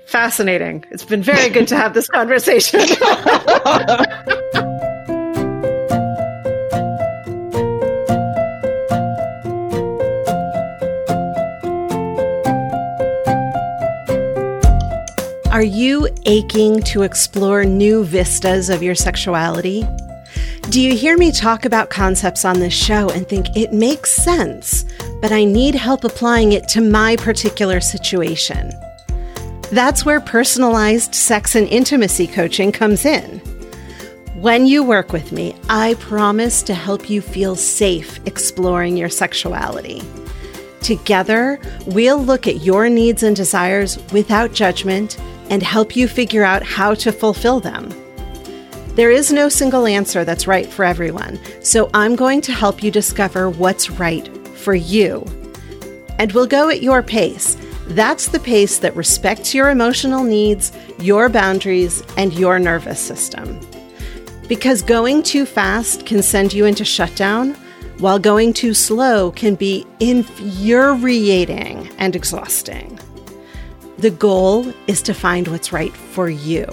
fascinating. 0.09 0.85
It's 0.91 1.05
been 1.05 1.23
very 1.23 1.49
good 1.49 1.69
to 1.69 1.77
have 1.77 1.95
this 1.95 2.09
conversation. 2.09 2.81
Are 15.55 15.63
you 15.63 16.09
aching 16.27 16.83
to 16.83 17.03
explore 17.03 17.65
new 17.65 18.05
vistas 18.05 18.69
of 18.69 18.83
your 18.83 18.97
sexuality? 18.97 19.87
Do 20.71 20.81
you 20.81 20.97
hear 20.97 21.19
me 21.19 21.31
talk 21.31 21.67
about 21.67 21.91
concepts 21.91 22.43
on 22.45 22.59
this 22.59 22.73
show 22.73 23.11
and 23.11 23.29
think 23.29 23.55
it 23.55 23.75
makes 23.75 24.11
sense, 24.11 24.87
but 25.21 25.31
I 25.31 25.45
need 25.45 25.75
help 25.75 26.05
applying 26.05 26.53
it 26.53 26.67
to 26.69 26.81
my 26.81 27.17
particular 27.17 27.81
situation? 27.81 28.73
That's 29.71 30.07
where 30.07 30.21
personalized 30.21 31.15
sex 31.15 31.55
and 31.55 31.69
intimacy 31.69 32.27
coaching 32.27 32.73
comes 32.73 33.05
in. 33.05 33.41
When 34.37 34.67
you 34.67 34.83
work 34.83 35.13
with 35.13 35.33
me, 35.33 35.55
I 35.69 35.95
promise 36.01 36.63
to 36.63 36.75
help 36.75 37.11
you 37.11 37.21
feel 37.21 37.57
safe 37.57 38.19
exploring 38.27 38.97
your 38.97 39.11
sexuality. 39.11 40.03
Together, 40.81 41.61
we'll 41.87 42.25
look 42.25 42.47
at 42.47 42.63
your 42.63 42.89
needs 42.89 43.23
and 43.23 43.37
desires 43.37 43.99
without 44.13 44.55
judgment 44.55 45.21
and 45.51 45.63
help 45.63 45.95
you 45.95 46.09
figure 46.09 46.43
out 46.43 46.63
how 46.63 46.95
to 46.95 47.13
fulfill 47.13 47.61
them. 47.61 47.93
There 48.95 49.11
is 49.11 49.33
no 49.33 49.49
single 49.49 49.87
answer 49.89 50.25
that's 50.25 50.47
right 50.47 50.73
for 50.73 50.85
everyone, 50.85 51.41
so 51.63 51.91
I'm 51.93 52.15
going 52.15 52.41
to 52.43 52.53
help 52.53 52.81
you 52.81 52.93
discover 52.93 53.51
what's 53.51 53.91
right 53.91 54.29
for 54.57 54.75
you. 54.75 55.25
And 56.21 56.31
we'll 56.31 56.47
go 56.47 56.69
at 56.69 56.81
your 56.81 57.03
pace. 57.03 57.57
That's 57.89 58.29
the 58.29 58.39
pace 58.39 58.79
that 58.79 58.95
respects 58.95 59.53
your 59.53 59.71
emotional 59.71 60.23
needs, 60.23 60.71
your 61.01 61.29
boundaries, 61.29 62.05
and 62.17 62.33
your 62.35 62.61
nervous 62.61 63.01
system. 63.01 63.59
Because 64.47 64.81
going 64.81 65.25
too 65.25 65.45
fast 65.45 66.07
can 66.07 66.23
send 66.23 66.53
you 66.53 66.65
into 66.65 66.85
shutdown, 66.85 67.55
while 67.99 68.21
going 68.21 68.53
too 68.53 68.75
slow 68.75 69.33
can 69.33 69.57
be 69.57 69.85
infuriating 69.99 71.91
and 71.99 72.15
exhausting. 72.15 72.97
The 73.99 74.11
goal 74.11 74.73
is 74.87 75.03
to 75.03 75.15
find 75.15 75.49
what's 75.49 75.73
right 75.73 75.93
for 75.97 76.29
you. 76.31 76.67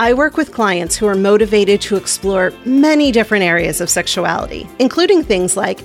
I 0.00 0.14
work 0.14 0.36
with 0.36 0.52
clients 0.52 0.96
who 0.96 1.06
are 1.08 1.16
motivated 1.16 1.80
to 1.82 1.96
explore 1.96 2.52
many 2.64 3.10
different 3.10 3.42
areas 3.42 3.80
of 3.80 3.90
sexuality, 3.90 4.68
including 4.78 5.24
things 5.24 5.56
like 5.56 5.80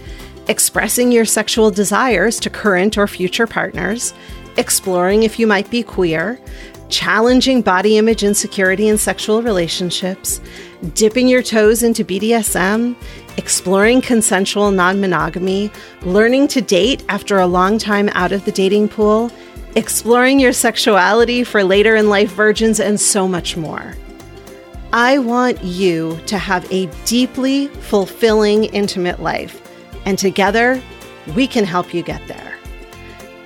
expressing 0.47 1.11
your 1.11 1.25
sexual 1.25 1.71
desires 1.71 2.39
to 2.41 2.51
current 2.51 2.95
or 2.95 3.07
future 3.07 3.47
partners, 3.47 4.13
exploring 4.55 5.23
if 5.23 5.39
you 5.39 5.47
might 5.47 5.67
be 5.71 5.81
queer, 5.81 6.39
challenging 6.89 7.63
body 7.63 7.97
image 7.97 8.23
insecurity 8.23 8.87
in 8.87 8.99
sexual 8.99 9.41
relationships, 9.41 10.39
dipping 10.93 11.27
your 11.27 11.41
toes 11.41 11.81
into 11.81 12.05
BDSM, 12.05 12.95
exploring 13.37 13.99
consensual 13.99 14.69
non 14.69 15.01
monogamy, 15.01 15.71
learning 16.03 16.47
to 16.49 16.61
date 16.61 17.03
after 17.09 17.39
a 17.39 17.47
long 17.47 17.79
time 17.79 18.09
out 18.09 18.31
of 18.31 18.45
the 18.45 18.51
dating 18.51 18.89
pool, 18.89 19.31
exploring 19.75 20.39
your 20.39 20.53
sexuality 20.53 21.43
for 21.43 21.63
later 21.63 21.95
in 21.95 22.09
life 22.09 22.31
virgins, 22.33 22.79
and 22.79 22.99
so 22.99 23.27
much 23.27 23.57
more. 23.57 23.95
I 24.91 25.17
want 25.17 25.63
you 25.63 26.19
to 26.27 26.37
have 26.37 26.71
a 26.71 26.85
deeply 27.05 27.67
fulfilling, 27.67 28.65
intimate 28.65 29.21
life, 29.21 29.61
and 30.05 30.19
together 30.19 30.81
we 31.35 31.47
can 31.47 31.65
help 31.65 31.93
you 31.93 32.03
get 32.03 32.25
there. 32.27 32.53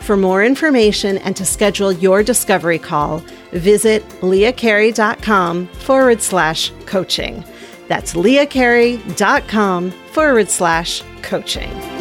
For 0.02 0.18
more 0.18 0.44
information 0.44 1.18
and 1.18 1.36
to 1.36 1.46
schedule 1.46 1.92
your 1.92 2.24
discovery 2.24 2.80
call, 2.80 3.20
visit 3.52 4.08
leahcarey.com 4.22 5.68
forward 5.68 6.22
slash 6.22 6.72
coaching. 6.86 7.44
That's 7.88 8.14
leahcarey.com 8.14 9.92
forward 9.92 10.50
slash 10.50 11.04
coaching. 11.22 11.97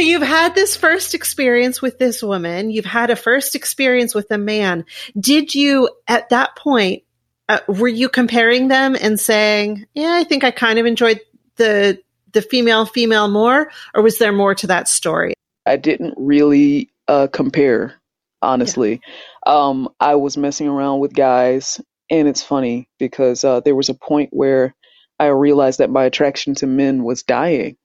So 0.00 0.04
you've 0.04 0.22
had 0.22 0.54
this 0.54 0.76
first 0.76 1.12
experience 1.12 1.82
with 1.82 1.98
this 1.98 2.22
woman. 2.22 2.70
You've 2.70 2.86
had 2.86 3.10
a 3.10 3.16
first 3.16 3.54
experience 3.54 4.14
with 4.14 4.30
a 4.30 4.38
man. 4.38 4.86
Did 5.14 5.54
you, 5.54 5.90
at 6.08 6.30
that 6.30 6.56
point, 6.56 7.02
uh, 7.50 7.58
were 7.68 7.86
you 7.86 8.08
comparing 8.08 8.68
them 8.68 8.96
and 8.98 9.20
saying, 9.20 9.84
"Yeah, 9.92 10.14
I 10.14 10.24
think 10.24 10.42
I 10.42 10.52
kind 10.52 10.78
of 10.78 10.86
enjoyed 10.86 11.20
the 11.56 12.00
the 12.32 12.40
female 12.40 12.86
female 12.86 13.28
more," 13.28 13.70
or 13.94 14.02
was 14.02 14.16
there 14.16 14.32
more 14.32 14.54
to 14.54 14.68
that 14.68 14.88
story? 14.88 15.34
I 15.66 15.76
didn't 15.76 16.14
really 16.16 16.90
uh, 17.06 17.26
compare, 17.30 17.92
honestly. 18.40 19.02
Yeah. 19.46 19.52
Um, 19.52 19.90
I 20.00 20.14
was 20.14 20.38
messing 20.38 20.66
around 20.66 21.00
with 21.00 21.12
guys, 21.12 21.78
and 22.08 22.26
it's 22.26 22.42
funny 22.42 22.88
because 22.98 23.44
uh, 23.44 23.60
there 23.60 23.76
was 23.76 23.90
a 23.90 23.94
point 23.94 24.30
where 24.32 24.74
I 25.18 25.26
realized 25.26 25.80
that 25.80 25.90
my 25.90 26.04
attraction 26.04 26.54
to 26.54 26.66
men 26.66 27.04
was 27.04 27.22
dying 27.22 27.76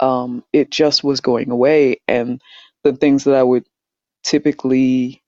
um, 0.00 0.44
it 0.52 0.70
just 0.70 1.04
was 1.04 1.20
going 1.20 1.50
away. 1.50 2.00
And 2.08 2.40
the 2.84 2.94
things 2.94 3.24
that 3.24 3.34
I 3.34 3.42
would 3.42 3.66
typically 4.24 5.22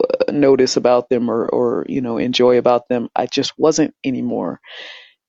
uh, 0.00 0.32
notice 0.32 0.76
about 0.76 1.10
them 1.10 1.30
or, 1.30 1.48
or, 1.48 1.86
you 1.88 2.00
know, 2.00 2.18
enjoy 2.18 2.58
about 2.58 2.88
them, 2.88 3.08
I 3.16 3.26
just 3.26 3.52
wasn't 3.58 3.94
anymore. 4.04 4.60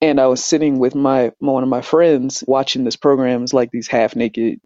And 0.02 0.21
I 0.21 0.28
was 0.28 0.43
sitting 0.43 0.80
with 0.80 0.95
my 0.95 1.32
one 1.39 1.63
of 1.63 1.69
my 1.69 1.82
friends 1.82 2.43
watching 2.47 2.86
this 2.86 2.97
program. 2.97 3.43
It's 3.43 3.54
like 3.54 3.71
these 3.71 3.88
half 3.88 4.15
naked, 4.15 4.60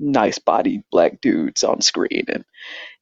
nice 0.00 0.38
bodied 0.38 0.82
black 0.92 1.20
dudes 1.22 1.64
on 1.64 1.82
screen. 1.82 2.26
And 2.28 2.44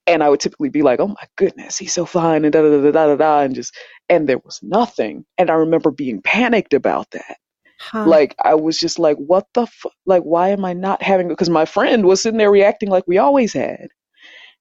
And 0.06 0.22
I 0.24 0.28
would 0.30 0.40
typically 0.40 0.70
be 0.70 0.82
like, 0.82 1.00
"Oh 1.00 1.08
my 1.08 1.24
goodness, 1.36 1.78
he's 1.78 1.94
so 1.94 2.06
fine," 2.06 2.44
and 2.44 2.52
da 2.52 2.62
da 2.62 2.70
da 2.70 2.92
da 2.92 3.06
da 3.08 3.16
da, 3.16 3.40
and 3.42 3.54
just 3.56 3.74
and 4.10 4.28
there 4.28 4.38
was 4.40 4.60
nothing. 4.62 5.26
And 5.38 5.50
I 5.50 5.54
remember 5.54 5.92
being 5.92 6.22
panicked 6.22 6.74
about 6.74 7.10
that. 7.12 7.38
Huh. 7.80 8.04
Like 8.06 8.36
I 8.44 8.54
was 8.54 8.78
just 8.78 8.98
like, 8.98 9.16
"What 9.16 9.46
the 9.54 9.66
fuck? 9.66 9.92
Like, 10.04 10.22
why 10.22 10.50
am 10.50 10.66
I 10.66 10.74
not 10.74 11.02
having?" 11.02 11.28
Because 11.28 11.48
my 11.48 11.64
friend 11.64 12.04
was 12.04 12.22
sitting 12.22 12.36
there 12.36 12.50
reacting 12.50 12.90
like 12.90 13.04
we 13.06 13.16
always 13.16 13.54
had, 13.54 13.88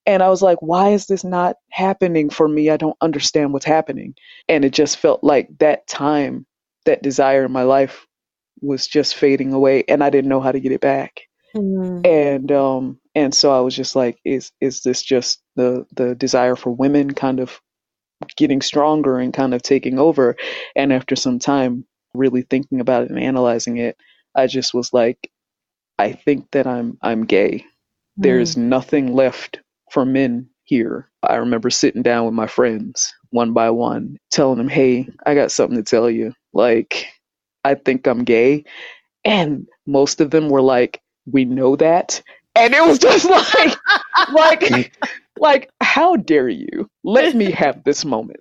and 0.05 0.23
I 0.23 0.29
was 0.29 0.41
like, 0.41 0.58
"Why 0.62 0.89
is 0.89 1.08
this 1.08 1.25
not 1.25 1.58
happening 1.71 2.29
for 2.29 2.47
me? 2.47 2.69
I 2.69 2.77
don't 2.77 2.95
understand 3.01 3.51
what's 3.51 3.65
happening." 3.65 4.15
And 4.47 4.63
it 4.63 4.71
just 4.71 4.97
felt 4.97 5.21
like 5.21 5.49
that 5.60 5.86
time, 5.88 6.45
that 6.86 7.03
desire 7.03 7.43
in 7.43 7.51
my 7.51 7.63
life, 7.63 8.08
was 8.62 8.88
just 8.88 9.15
fading 9.15 9.51
away, 9.51 9.84
and 9.89 10.01
I 10.01 10.10
didn't 10.10 10.29
know 10.29 10.41
how 10.41 10.53
to 10.53 10.62
get 10.62 10.71
it 10.71 10.82
back. 10.82 11.19
Mm. 11.53 12.08
And 12.08 12.51
um, 12.53 12.99
and 13.15 13.36
so 13.36 13.51
I 13.51 13.60
was 13.60 13.75
just 13.75 13.97
like, 13.97 14.17
is 14.23 14.53
is 14.62 14.82
this 14.82 15.03
just 15.03 15.41
the 15.58 15.86
the 15.93 16.15
desire 16.15 16.55
for 16.55 16.71
women 16.71 17.13
kind 17.13 17.41
of 17.41 17.60
getting 18.38 18.62
stronger 18.62 19.17
and 19.17 19.34
kind 19.34 19.53
of 19.53 19.62
taking 19.62 19.99
over? 19.99 20.38
And 20.77 20.93
after 20.93 21.17
some 21.17 21.38
time, 21.38 21.86
really 22.13 22.43
thinking 22.43 22.80
about 22.80 23.04
it 23.04 23.10
and 23.10 23.19
analyzing 23.19 23.78
it, 23.78 23.98
I 24.36 24.48
just 24.48 24.74
was 24.74 24.93
like, 24.93 25.32
I 25.98 26.13
think 26.13 26.52
that 26.52 26.67
I'm 26.67 26.98
I'm 27.02 27.26
gay. 27.26 27.60
Mm. 27.60 27.63
There's 28.17 28.58
nothing 28.58 29.13
left 29.13 29.60
for 29.91 30.06
men 30.06 30.50
here. 30.63 31.10
I 31.24 31.36
remember 31.36 31.69
sitting 31.69 32.04
down 32.04 32.26
with 32.26 32.34
my 32.34 32.48
friends 32.48 33.13
one 33.32 33.54
by 33.54 33.69
one, 33.72 34.17
telling 34.32 34.58
them, 34.58 34.69
"Hey, 34.69 35.08
I 35.26 35.36
got 35.36 35.52
something 35.52 35.78
to 35.78 35.84
tell 35.84 36.10
you. 36.10 36.34
Like, 36.54 37.08
I 37.63 37.76
think 37.76 38.08
I'm 38.08 38.24
gay." 38.24 38.65
And 39.26 39.67
most 39.86 40.22
of 40.22 40.32
them 40.32 40.50
were 40.50 40.62
like, 40.62 41.02
we 41.26 41.45
know 41.45 41.76
that. 41.76 42.22
And 42.56 42.74
it 42.74 42.86
was 42.86 43.00
just 43.00 43.26
like, 43.30 43.78
like, 44.32 44.98
like, 45.39 45.69
how 45.82 46.15
dare 46.15 46.49
you 46.49 46.89
let 47.04 47.36
me 47.36 47.52
have 47.52 47.84
this 47.84 48.06
moment? 48.06 48.39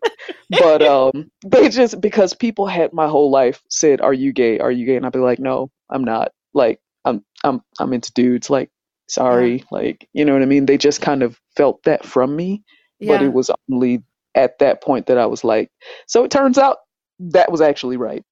But 0.51 0.83
um, 0.83 1.31
they 1.45 1.69
just 1.69 2.01
because 2.01 2.35
people 2.35 2.67
had 2.67 2.93
my 2.93 3.07
whole 3.07 3.31
life 3.31 3.63
said, 3.69 4.01
"Are 4.01 4.13
you 4.13 4.33
gay? 4.33 4.59
Are 4.59 4.71
you 4.71 4.87
gay?" 4.87 4.97
And 4.97 5.05
I'd 5.05 5.13
be 5.13 5.19
like, 5.19 5.39
"No, 5.39 5.71
I'm 5.91 6.05
not. 6.05 6.33
Like, 6.55 6.81
I'm, 7.05 7.25
I'm, 7.45 7.61
I'm 7.79 7.93
into 7.93 8.13
dudes. 8.13 8.49
Like, 8.49 8.71
sorry, 9.09 9.65
like, 9.71 10.09
you 10.13 10.25
know 10.25 10.33
what 10.33 10.43
I 10.43 10.47
mean?" 10.47 10.67
They 10.67 10.79
just 10.79 11.01
kind 11.01 11.23
of 11.23 11.39
felt 11.57 11.83
that 11.85 12.05
from 12.05 12.35
me, 12.35 12.63
yeah. 12.99 13.13
but 13.13 13.23
it 13.23 13.33
was 13.33 13.51
only 13.71 14.03
at 14.35 14.59
that 14.61 14.83
point 14.83 15.07
that 15.07 15.19
I 15.19 15.27
was 15.27 15.45
like, 15.45 15.71
so 16.07 16.25
it 16.25 16.31
turns 16.31 16.59
out 16.59 16.79
that 17.19 17.51
was 17.51 17.61
actually 17.61 17.97
right. 17.97 18.25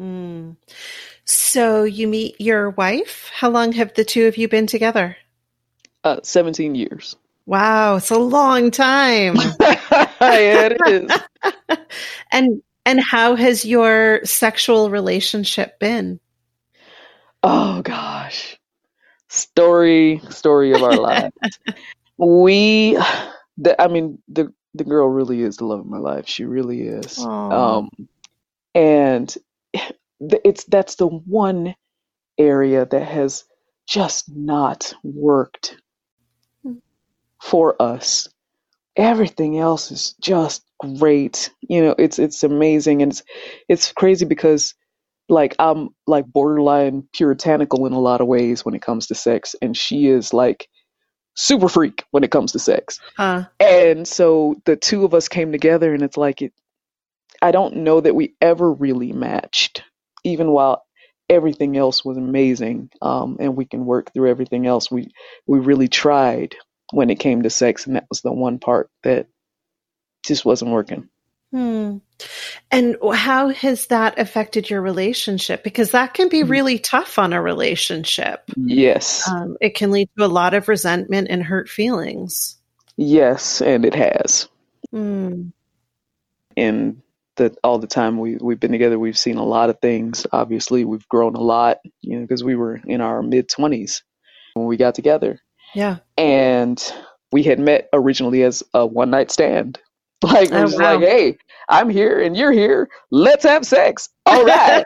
Mm. 0.00 0.56
So 1.24 1.84
you 1.84 2.08
meet 2.08 2.40
your 2.40 2.70
wife. 2.70 3.30
How 3.32 3.50
long 3.50 3.72
have 3.72 3.94
the 3.94 4.04
two 4.04 4.26
of 4.26 4.36
you 4.36 4.48
been 4.48 4.66
together? 4.66 5.16
Uh, 6.02 6.20
17 6.22 6.74
years. 6.74 7.16
Wow, 7.46 7.96
it's 7.96 8.10
a 8.10 8.18
long 8.18 8.70
time. 8.70 9.34
it 10.20 10.78
is. 10.86 11.76
and 12.32 12.62
and 12.86 13.00
how 13.00 13.34
has 13.34 13.64
your 13.64 14.20
sexual 14.24 14.90
relationship 14.90 15.78
been? 15.78 16.20
Oh 17.42 17.82
gosh. 17.82 18.58
Story 19.28 20.20
story 20.28 20.72
of 20.72 20.82
our 20.82 20.96
lives. 20.96 21.36
we 22.18 22.98
the, 23.58 23.80
I 23.80 23.88
mean 23.88 24.18
the 24.28 24.52
the 24.74 24.84
girl 24.84 25.08
really 25.08 25.42
is 25.42 25.56
the 25.56 25.64
love 25.64 25.80
of 25.80 25.86
my 25.86 25.98
life. 25.98 26.28
She 26.28 26.44
really 26.44 26.82
is. 26.82 27.18
Aww. 27.18 27.52
Um 27.52 28.08
and 28.74 29.36
it's 30.20 30.64
that's 30.64 30.96
the 30.96 31.08
one 31.08 31.74
area 32.38 32.86
that 32.86 33.02
has 33.06 33.44
just 33.86 34.30
not 34.34 34.94
worked. 35.02 35.76
For 37.40 37.80
us. 37.80 38.28
Everything 38.96 39.58
else 39.58 39.90
is 39.90 40.14
just 40.20 40.64
great. 40.80 41.50
You 41.62 41.82
know, 41.82 41.94
it's 41.98 42.18
it's 42.18 42.42
amazing 42.44 43.02
and 43.02 43.12
it's 43.12 43.22
it's 43.68 43.92
crazy 43.92 44.24
because 44.24 44.74
like 45.28 45.54
I'm 45.58 45.90
like 46.06 46.26
borderline 46.26 47.04
puritanical 47.14 47.86
in 47.86 47.92
a 47.92 48.00
lot 48.00 48.20
of 48.20 48.26
ways 48.26 48.64
when 48.64 48.74
it 48.74 48.82
comes 48.82 49.06
to 49.08 49.14
sex 49.14 49.54
and 49.62 49.76
she 49.76 50.08
is 50.08 50.34
like 50.34 50.68
super 51.36 51.68
freak 51.68 52.04
when 52.10 52.24
it 52.24 52.30
comes 52.30 52.52
to 52.52 52.58
sex. 52.58 53.00
Huh. 53.16 53.46
And 53.60 54.06
so 54.06 54.56
the 54.66 54.76
two 54.76 55.04
of 55.04 55.14
us 55.14 55.28
came 55.28 55.52
together 55.52 55.94
and 55.94 56.02
it's 56.02 56.16
like 56.16 56.42
it 56.42 56.52
I 57.42 57.52
don't 57.52 57.76
know 57.78 58.00
that 58.00 58.14
we 58.14 58.34
ever 58.40 58.72
really 58.72 59.12
matched 59.12 59.82
even 60.24 60.50
while 60.50 60.84
everything 61.28 61.76
else 61.76 62.04
was 62.04 62.16
amazing 62.16 62.90
um, 63.02 63.36
and 63.40 63.56
we 63.56 63.64
can 63.64 63.86
work 63.86 64.12
through 64.12 64.28
everything 64.28 64.66
else 64.66 64.90
we 64.90 65.10
we 65.46 65.60
really 65.60 65.88
tried 65.88 66.56
when 66.92 67.10
it 67.10 67.18
came 67.18 67.42
to 67.42 67.50
sex 67.50 67.86
and 67.86 67.96
that 67.96 68.06
was 68.08 68.20
the 68.22 68.32
one 68.32 68.58
part 68.58 68.90
that 69.02 69.26
just 70.24 70.44
wasn't 70.44 70.70
working 70.70 71.08
hmm. 71.50 71.98
and 72.70 72.96
how 73.14 73.48
has 73.48 73.86
that 73.86 74.18
affected 74.18 74.68
your 74.68 74.80
relationship 74.80 75.64
because 75.64 75.92
that 75.92 76.14
can 76.14 76.28
be 76.28 76.42
hmm. 76.42 76.50
really 76.50 76.78
tough 76.78 77.18
on 77.18 77.32
a 77.32 77.40
relationship 77.40 78.42
yes 78.56 79.28
um, 79.28 79.56
it 79.60 79.74
can 79.74 79.90
lead 79.90 80.08
to 80.16 80.24
a 80.24 80.26
lot 80.26 80.54
of 80.54 80.68
resentment 80.68 81.28
and 81.30 81.42
hurt 81.42 81.68
feelings 81.68 82.58
yes 82.96 83.62
and 83.62 83.84
it 83.84 83.94
has 83.94 84.48
hmm. 84.90 85.48
and 86.56 87.00
that 87.40 87.58
all 87.64 87.78
the 87.78 87.86
time 87.86 88.18
we 88.18 88.36
we've 88.36 88.60
been 88.60 88.70
together, 88.70 88.98
we've 88.98 89.18
seen 89.18 89.36
a 89.36 89.44
lot 89.44 89.70
of 89.70 89.80
things. 89.80 90.26
Obviously, 90.30 90.84
we've 90.84 91.08
grown 91.08 91.34
a 91.34 91.40
lot, 91.40 91.78
you 92.02 92.16
know, 92.16 92.22
because 92.22 92.44
we 92.44 92.54
were 92.54 92.80
in 92.84 93.00
our 93.00 93.22
mid 93.22 93.48
twenties 93.48 94.04
when 94.54 94.66
we 94.66 94.76
got 94.76 94.94
together. 94.94 95.40
Yeah, 95.74 95.98
and 96.16 96.82
we 97.32 97.42
had 97.42 97.58
met 97.58 97.88
originally 97.92 98.42
as 98.42 98.62
a 98.74 98.86
one 98.86 99.10
night 99.10 99.30
stand. 99.30 99.78
Like, 100.22 100.52
oh, 100.52 100.58
it 100.58 100.62
was 100.64 100.76
wow. 100.76 100.96
like, 100.96 101.08
hey, 101.08 101.38
I'm 101.70 101.88
here 101.88 102.20
and 102.20 102.36
you're 102.36 102.52
here. 102.52 102.90
Let's 103.10 103.42
have 103.44 103.64
sex. 103.64 104.10
All 104.26 104.44
right. 104.44 104.84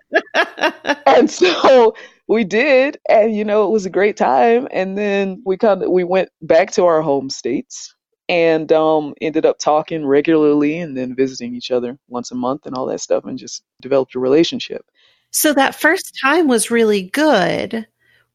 and 1.06 1.28
so 1.28 1.92
we 2.28 2.44
did, 2.44 2.98
and 3.08 3.34
you 3.34 3.44
know, 3.44 3.66
it 3.66 3.72
was 3.72 3.84
a 3.84 3.90
great 3.90 4.16
time. 4.16 4.68
And 4.70 4.96
then 4.96 5.42
we 5.44 5.56
kind 5.56 5.82
of 5.82 5.90
we 5.90 6.04
went 6.04 6.28
back 6.42 6.70
to 6.74 6.84
our 6.84 7.02
home 7.02 7.30
states 7.30 7.94
and 8.28 8.72
um, 8.72 9.14
ended 9.20 9.44
up 9.44 9.58
talking 9.58 10.06
regularly 10.06 10.78
and 10.78 10.96
then 10.96 11.14
visiting 11.14 11.54
each 11.54 11.70
other 11.70 11.98
once 12.08 12.30
a 12.30 12.34
month 12.34 12.66
and 12.66 12.76
all 12.76 12.86
that 12.86 13.00
stuff 13.00 13.24
and 13.24 13.38
just 13.38 13.62
developed 13.80 14.14
a 14.14 14.18
relationship 14.18 14.86
so 15.30 15.52
that 15.52 15.74
first 15.74 16.16
time 16.22 16.48
was 16.48 16.70
really 16.70 17.02
good 17.10 17.86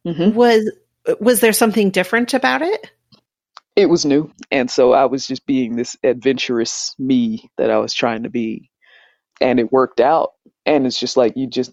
mm-hmm. 0.06 0.36
was 0.36 0.72
was 1.20 1.40
there 1.40 1.54
something 1.54 1.90
different 1.90 2.34
about 2.34 2.62
it 2.62 2.92
it 3.76 3.88
was 3.88 4.06
new 4.06 4.32
and 4.52 4.70
so 4.70 4.94
i 4.94 5.06
was 5.06 5.28
just 5.28 5.46
being 5.46 5.76
this 5.76 5.96
adventurous 6.04 6.96
me 7.00 7.50
that 7.58 7.70
i 7.70 7.78
was 7.78 7.94
trying 7.94 8.24
to 8.24 8.30
be 8.30 8.70
and 9.42 9.60
it 9.60 9.72
worked 9.72 10.00
out 10.00 10.32
and 10.66 10.86
it's 10.86 11.00
just 11.00 11.18
like 11.18 11.34
you 11.36 11.48
just 11.48 11.72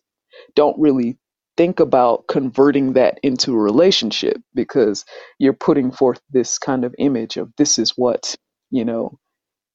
don't 0.55 0.79
really 0.79 1.19
think 1.57 1.81
about 1.81 2.27
converting 2.29 2.93
that 2.93 3.19
into 3.23 3.53
a 3.55 3.59
relationship 3.59 4.41
because 4.55 5.05
you're 5.39 5.53
putting 5.53 5.91
forth 5.91 6.21
this 6.31 6.59
kind 6.59 6.85
of 6.85 6.95
image 6.99 7.37
of 7.37 7.51
this 7.57 7.79
is 7.79 7.93
what, 7.97 8.35
you 8.71 8.85
know, 8.85 9.19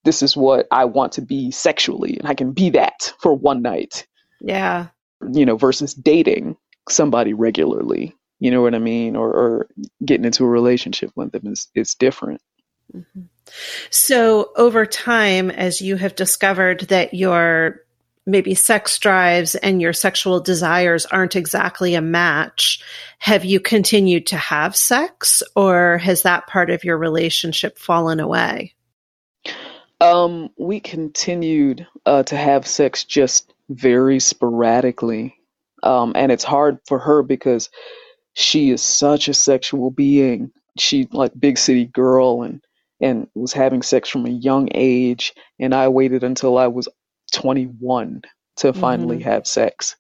this 0.03 0.21
is 0.21 0.37
what 0.37 0.67
I 0.71 0.85
want 0.85 1.11
to 1.13 1.21
be 1.21 1.51
sexually, 1.51 2.17
and 2.17 2.27
I 2.27 2.33
can 2.33 2.53
be 2.53 2.69
that 2.71 3.13
for 3.19 3.33
one 3.33 3.61
night. 3.61 4.07
Yeah. 4.39 4.87
You 5.31 5.45
know, 5.45 5.57
versus 5.57 5.93
dating 5.93 6.57
somebody 6.89 7.33
regularly. 7.33 8.15
You 8.41 8.49
know 8.49 8.61
what 8.61 8.73
I 8.73 8.79
mean? 8.79 9.15
Or, 9.15 9.29
or 9.29 9.67
getting 10.03 10.25
into 10.25 10.43
a 10.43 10.49
relationship 10.49 11.11
with 11.15 11.31
them 11.31 11.45
is, 11.45 11.67
is 11.75 11.93
different. 11.93 12.41
Mm-hmm. 12.93 13.21
So, 13.91 14.51
over 14.57 14.85
time, 14.85 15.51
as 15.51 15.79
you 15.81 15.95
have 15.95 16.15
discovered 16.15 16.81
that 16.89 17.13
your 17.13 17.81
maybe 18.25 18.55
sex 18.55 18.97
drives 18.97 19.53
and 19.55 19.81
your 19.81 19.93
sexual 19.93 20.39
desires 20.39 21.05
aren't 21.05 21.35
exactly 21.35 21.93
a 21.93 22.01
match, 22.01 22.83
have 23.19 23.45
you 23.45 23.59
continued 23.59 24.25
to 24.27 24.37
have 24.37 24.75
sex 24.75 25.43
or 25.55 25.99
has 25.99 26.23
that 26.23 26.47
part 26.47 26.71
of 26.71 26.83
your 26.83 26.97
relationship 26.97 27.77
fallen 27.77 28.19
away? 28.19 28.73
Um, 29.99 30.49
we 30.57 30.79
continued 30.79 31.85
uh, 32.07 32.23
to 32.23 32.35
have 32.35 32.65
sex 32.65 33.03
just 33.03 33.53
very 33.69 34.19
sporadically. 34.19 35.35
Um, 35.83 36.13
and 36.15 36.31
it's 36.31 36.43
hard 36.43 36.79
for 36.87 36.99
her 36.99 37.21
because 37.21 37.69
she 38.33 38.71
is 38.71 38.81
such 38.81 39.27
a 39.27 39.33
sexual 39.33 39.91
being. 39.91 40.51
She 40.77 41.07
like 41.11 41.31
big 41.39 41.57
city 41.57 41.85
girl 41.85 42.43
and 42.43 42.61
and 43.01 43.27
was 43.33 43.51
having 43.51 43.81
sex 43.81 44.09
from 44.09 44.25
a 44.25 44.29
young 44.29 44.69
age 44.73 45.33
and 45.59 45.73
I 45.73 45.87
waited 45.87 46.23
until 46.23 46.57
I 46.57 46.67
was 46.67 46.87
21 47.33 48.21
to 48.57 48.73
finally 48.73 49.17
mm-hmm. 49.17 49.29
have 49.29 49.47
sex. 49.47 49.95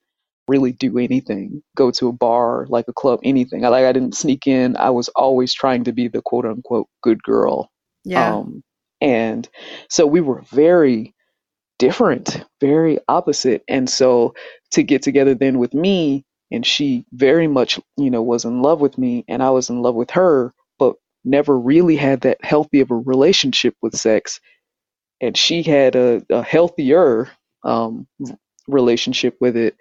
Really 0.47 0.71
do 0.71 0.97
anything. 0.97 1.63
Go 1.75 1.91
to 1.91 2.09
a 2.09 2.13
bar 2.13 2.67
like 2.69 2.87
a 2.87 2.93
club 2.93 3.19
anything. 3.23 3.65
I, 3.65 3.69
like 3.69 3.85
i 3.85 3.91
didn't 3.91 4.15
sneak 4.15 4.47
in. 4.47 4.77
I 4.77 4.89
was 4.91 5.09
always 5.09 5.53
trying 5.53 5.83
to 5.85 5.91
be 5.91 6.07
the 6.07 6.21
quote 6.21 6.45
unquote 6.45 6.87
good 7.01 7.21
girl. 7.23 7.71
Yeah. 8.03 8.35
Um, 8.35 8.63
and 9.01 9.49
so 9.89 10.05
we 10.05 10.21
were 10.21 10.41
very 10.51 11.15
different 11.79 12.45
very 12.59 12.99
opposite. 13.07 13.63
And 13.67 13.89
so 13.89 14.35
to 14.69 14.83
get 14.83 15.01
together 15.01 15.33
then 15.33 15.57
with 15.57 15.73
me 15.73 16.23
and 16.51 16.65
she 16.65 17.05
very 17.13 17.47
much 17.47 17.79
you 17.97 18.09
know 18.09 18.21
was 18.21 18.45
in 18.45 18.61
love 18.61 18.81
with 18.81 18.97
me 18.97 19.23
and 19.27 19.41
i 19.41 19.49
was 19.49 19.69
in 19.69 19.81
love 19.81 19.95
with 19.95 20.11
her 20.11 20.53
but 20.79 20.95
never 21.23 21.57
really 21.57 21.95
had 21.95 22.21
that 22.21 22.43
healthy 22.43 22.79
of 22.79 22.91
a 22.91 22.95
relationship 22.95 23.75
with 23.81 23.95
sex, 23.95 24.39
and 25.21 25.37
she 25.37 25.63
had 25.63 25.95
a, 25.95 26.25
a 26.29 26.41
healthier 26.41 27.29
um, 27.63 28.07
relationship 28.67 29.37
with 29.39 29.55
it. 29.55 29.75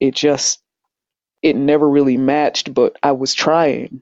It 0.00 0.14
just 0.14 0.62
it 1.42 1.56
never 1.56 1.88
really 1.88 2.16
matched, 2.16 2.72
but 2.72 2.96
I 3.02 3.12
was 3.12 3.34
trying. 3.34 4.00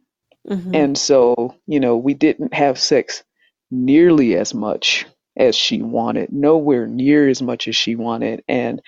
Mm-hmm. 0.48 0.74
And 0.74 0.98
so, 0.98 1.54
you 1.66 1.80
know, 1.80 1.96
we 1.96 2.14
didn't 2.14 2.54
have 2.54 2.78
sex 2.78 3.22
nearly 3.70 4.36
as 4.36 4.54
much 4.54 5.06
as 5.36 5.56
she 5.56 5.82
wanted, 5.82 6.32
nowhere 6.32 6.86
near 6.86 7.28
as 7.28 7.42
much 7.42 7.66
as 7.68 7.76
she 7.76 7.96
wanted. 7.96 8.42
And 8.48 8.80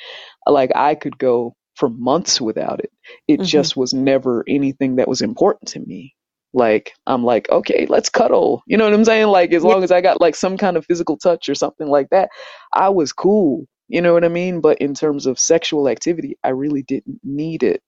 like 0.46 0.70
I 0.74 0.94
could 0.94 1.18
go 1.18 1.56
for 1.74 1.88
months 1.88 2.40
without 2.40 2.80
it. 2.80 2.90
It 3.28 3.40
mm-hmm. 3.40 3.44
just 3.44 3.76
was 3.76 3.92
never 3.92 4.44
anything 4.48 4.96
that 4.96 5.08
was 5.08 5.22
important 5.22 5.68
to 5.70 5.80
me. 5.80 6.14
Like 6.52 6.92
I'm 7.06 7.24
like, 7.24 7.50
okay, 7.50 7.86
let's 7.88 8.08
cuddle. 8.08 8.62
You 8.66 8.76
know 8.76 8.84
what 8.84 8.94
I'm 8.94 9.04
saying? 9.04 9.26
Like 9.26 9.52
as 9.52 9.64
long 9.64 9.82
as 9.82 9.90
I 9.90 10.00
got 10.00 10.20
like 10.20 10.36
some 10.36 10.56
kind 10.56 10.76
of 10.76 10.86
physical 10.86 11.16
touch 11.16 11.48
or 11.48 11.54
something 11.54 11.88
like 11.88 12.10
that, 12.10 12.30
I 12.72 12.88
was 12.90 13.12
cool. 13.12 13.66
You 13.88 14.00
know 14.00 14.14
what 14.14 14.24
I 14.24 14.28
mean? 14.28 14.60
But 14.60 14.78
in 14.78 14.94
terms 14.94 15.26
of 15.26 15.38
sexual 15.38 15.88
activity, 15.88 16.38
I 16.44 16.50
really 16.50 16.82
didn't 16.82 17.20
need 17.22 17.62
it. 17.62 17.82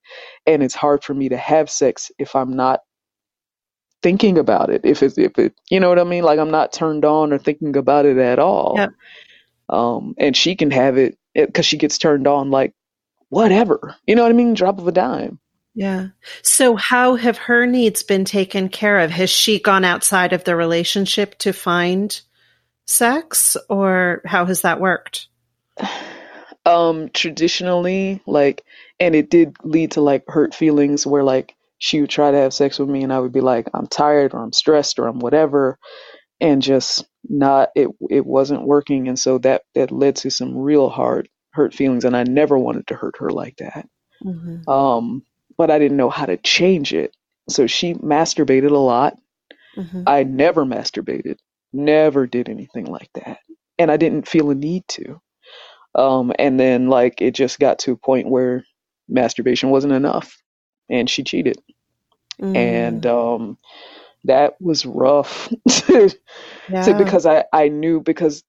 And 0.46 0.62
it's 0.62 0.74
hard 0.74 1.04
for 1.04 1.14
me 1.14 1.28
to 1.28 1.36
have 1.36 1.70
sex 1.70 2.10
if 2.18 2.34
I'm 2.34 2.54
not 2.54 2.80
thinking 4.02 4.36
about 4.36 4.70
it. 4.70 4.82
If 4.84 5.02
it's 5.02 5.16
if 5.16 5.38
it 5.38 5.54
you 5.70 5.78
know 5.78 5.88
what 5.88 6.00
I 6.00 6.04
mean? 6.04 6.24
Like 6.24 6.40
I'm 6.40 6.50
not 6.50 6.72
turned 6.72 7.04
on 7.04 7.32
or 7.32 7.38
thinking 7.38 7.76
about 7.76 8.04
it 8.04 8.18
at 8.18 8.40
all. 8.40 8.74
Yep. 8.76 8.90
Um 9.68 10.14
and 10.18 10.36
she 10.36 10.56
can 10.56 10.72
have 10.72 10.98
it 10.98 11.16
because 11.34 11.66
she 11.66 11.76
gets 11.76 11.98
turned 11.98 12.26
on 12.26 12.50
like 12.50 12.74
whatever. 13.28 13.96
You 14.06 14.14
know 14.14 14.22
what 14.22 14.30
I 14.30 14.34
mean? 14.34 14.54
Drop 14.54 14.78
of 14.78 14.86
a 14.86 14.92
dime. 14.92 15.38
Yeah. 15.74 16.08
So 16.42 16.74
how 16.74 17.16
have 17.16 17.36
her 17.36 17.66
needs 17.66 18.02
been 18.02 18.24
taken 18.24 18.70
care 18.70 18.98
of? 19.00 19.10
Has 19.10 19.28
she 19.28 19.60
gone 19.60 19.84
outside 19.84 20.32
of 20.32 20.44
the 20.44 20.56
relationship 20.56 21.36
to 21.38 21.52
find 21.52 22.18
sex 22.86 23.56
or 23.68 24.22
how 24.24 24.46
has 24.46 24.62
that 24.62 24.80
worked? 24.80 25.28
um 26.64 27.10
traditionally 27.10 28.20
like 28.26 28.64
and 28.98 29.14
it 29.14 29.30
did 29.30 29.54
lead 29.62 29.92
to 29.92 30.00
like 30.00 30.24
hurt 30.26 30.52
feelings 30.52 31.06
where 31.06 31.22
like 31.22 31.54
she 31.78 32.00
would 32.00 32.10
try 32.10 32.32
to 32.32 32.36
have 32.38 32.52
sex 32.52 32.76
with 32.80 32.88
me 32.88 33.04
and 33.04 33.12
I 33.12 33.20
would 33.20 33.30
be 33.30 33.40
like 33.40 33.68
I'm 33.72 33.86
tired 33.86 34.34
or 34.34 34.42
I'm 34.42 34.52
stressed 34.52 34.98
or 34.98 35.06
I'm 35.06 35.20
whatever 35.20 35.78
and 36.40 36.60
just 36.60 37.06
not 37.28 37.68
it 37.76 37.88
it 38.10 38.26
wasn't 38.26 38.66
working 38.66 39.06
and 39.06 39.18
so 39.18 39.38
that 39.38 39.62
that 39.76 39.92
led 39.92 40.16
to 40.16 40.30
some 40.30 40.56
real 40.56 40.88
hard 40.88 41.28
hurt 41.56 41.74
feelings 41.74 42.04
and 42.04 42.16
I 42.16 42.22
never 42.24 42.58
wanted 42.58 42.86
to 42.88 42.94
hurt 42.94 43.16
her 43.18 43.30
like 43.30 43.56
that. 43.56 43.88
Mm-hmm. 44.24 44.68
Um 44.70 45.22
but 45.56 45.70
I 45.70 45.78
didn't 45.78 45.96
know 45.96 46.10
how 46.10 46.26
to 46.26 46.36
change 46.36 46.92
it. 46.92 47.16
So 47.48 47.66
she 47.66 47.94
masturbated 47.94 48.70
a 48.70 48.76
lot. 48.76 49.16
Mm-hmm. 49.76 50.02
I 50.06 50.22
never 50.24 50.64
masturbated. 50.64 51.38
Never 51.72 52.26
did 52.26 52.48
anything 52.48 52.86
like 52.86 53.10
that. 53.14 53.38
And 53.78 53.90
I 53.90 53.96
didn't 53.96 54.28
feel 54.28 54.50
a 54.50 54.54
need 54.54 54.86
to. 54.88 55.20
Um, 55.94 56.32
and 56.38 56.60
then 56.60 56.88
like 56.88 57.20
it 57.22 57.34
just 57.34 57.58
got 57.58 57.78
to 57.80 57.92
a 57.92 57.96
point 57.96 58.28
where 58.28 58.64
masturbation 59.08 59.70
wasn't 59.70 59.94
enough 59.94 60.42
and 60.90 61.08
she 61.08 61.24
cheated. 61.24 61.58
Mm. 62.40 62.56
And 62.56 63.06
um, 63.06 63.58
that 64.24 64.60
was 64.60 64.84
rough 64.84 65.50
yeah. 65.88 66.98
because 66.98 67.24
I, 67.24 67.44
I 67.52 67.68
knew 67.68 68.00
because 68.00 68.44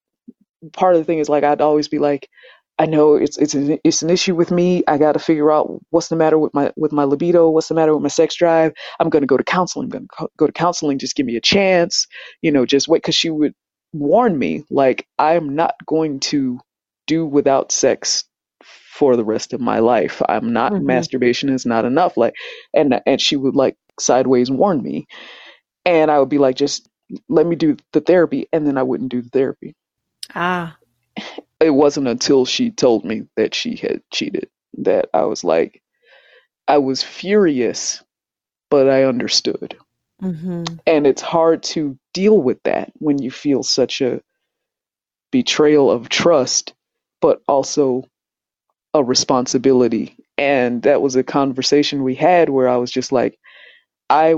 part 0.73 0.95
of 0.95 1.01
the 1.01 1.05
thing 1.05 1.19
is 1.19 1.29
like 1.29 1.43
I'd 1.43 1.61
always 1.61 1.87
be 1.87 1.99
like, 1.99 2.29
I 2.79 2.85
know 2.85 3.15
it's 3.15 3.37
it's 3.37 3.53
an, 3.53 3.79
it's 3.83 4.01
an 4.03 4.09
issue 4.09 4.35
with 4.35 4.51
me. 4.51 4.83
I 4.87 4.97
got 4.97 5.13
to 5.13 5.19
figure 5.19 5.51
out 5.51 5.81
what's 5.89 6.09
the 6.09 6.15
matter 6.15 6.37
with 6.37 6.53
my 6.53 6.71
with 6.75 6.91
my 6.91 7.05
libido. 7.05 7.49
What's 7.49 7.69
the 7.69 7.75
matter 7.75 7.93
with 7.93 8.03
my 8.03 8.09
sex 8.09 8.35
drive? 8.35 8.73
I'm 8.99 9.09
going 9.09 9.21
to 9.23 9.27
go 9.27 9.37
to 9.37 9.43
counseling. 9.43 9.85
I'm 9.85 9.89
going 9.89 10.07
to 10.19 10.29
go 10.37 10.47
to 10.47 10.53
counseling. 10.53 10.99
Just 10.99 11.15
give 11.15 11.25
me 11.25 11.35
a 11.37 11.41
chance. 11.41 12.07
You 12.41 12.51
know, 12.51 12.65
just 12.65 12.87
wait 12.87 12.99
because 13.01 13.15
she 13.15 13.29
would 13.29 13.53
warn 13.93 14.37
me 14.37 14.63
like 14.69 15.07
I'm 15.17 15.55
not 15.55 15.75
going 15.85 16.19
to 16.19 16.59
do 17.07 17.25
without 17.25 17.71
sex 17.71 18.25
for 18.63 19.15
the 19.15 19.25
rest 19.25 19.53
of 19.53 19.61
my 19.61 19.79
life. 19.79 20.21
I'm 20.27 20.53
not 20.53 20.73
mm-hmm. 20.73 20.85
masturbation 20.85 21.49
is 21.49 21.65
not 21.65 21.85
enough. 21.85 22.17
Like 22.17 22.35
and 22.73 23.01
and 23.05 23.21
she 23.21 23.35
would 23.35 23.55
like 23.55 23.77
sideways 23.99 24.51
warn 24.51 24.81
me. 24.83 25.07
And 25.85 26.11
I 26.11 26.19
would 26.19 26.29
be 26.29 26.37
like, 26.37 26.55
just 26.57 26.87
let 27.29 27.45
me 27.47 27.55
do 27.55 27.77
the 27.93 28.01
therapy 28.01 28.47
and 28.53 28.67
then 28.67 28.77
I 28.77 28.83
wouldn't 28.83 29.11
do 29.11 29.21
the 29.21 29.29
therapy. 29.29 29.75
Ah. 30.35 30.77
It 31.59 31.71
wasn't 31.71 32.07
until 32.07 32.45
she 32.45 32.71
told 32.71 33.03
me 33.03 33.23
that 33.35 33.55
she 33.55 33.75
had 33.75 34.01
cheated 34.11 34.49
that 34.79 35.09
I 35.13 35.23
was 35.23 35.43
like 35.43 35.81
I 36.67 36.77
was 36.79 37.01
furious, 37.01 38.03
but 38.69 38.89
I 38.89 39.03
understood. 39.03 39.77
Mm-hmm. 40.21 40.75
And 40.85 41.07
it's 41.07 41.21
hard 41.21 41.63
to 41.63 41.97
deal 42.13 42.41
with 42.41 42.61
that 42.63 42.91
when 42.95 43.19
you 43.21 43.31
feel 43.31 43.63
such 43.63 44.01
a 44.01 44.21
betrayal 45.31 45.89
of 45.91 46.09
trust 46.09 46.73
but 47.21 47.41
also 47.47 48.03
a 48.93 49.03
responsibility. 49.03 50.15
And 50.37 50.83
that 50.83 51.01
was 51.01 51.15
a 51.15 51.23
conversation 51.23 52.03
we 52.03 52.15
had 52.15 52.49
where 52.49 52.67
I 52.67 52.77
was 52.77 52.91
just 52.91 53.11
like, 53.11 53.39
I 54.09 54.35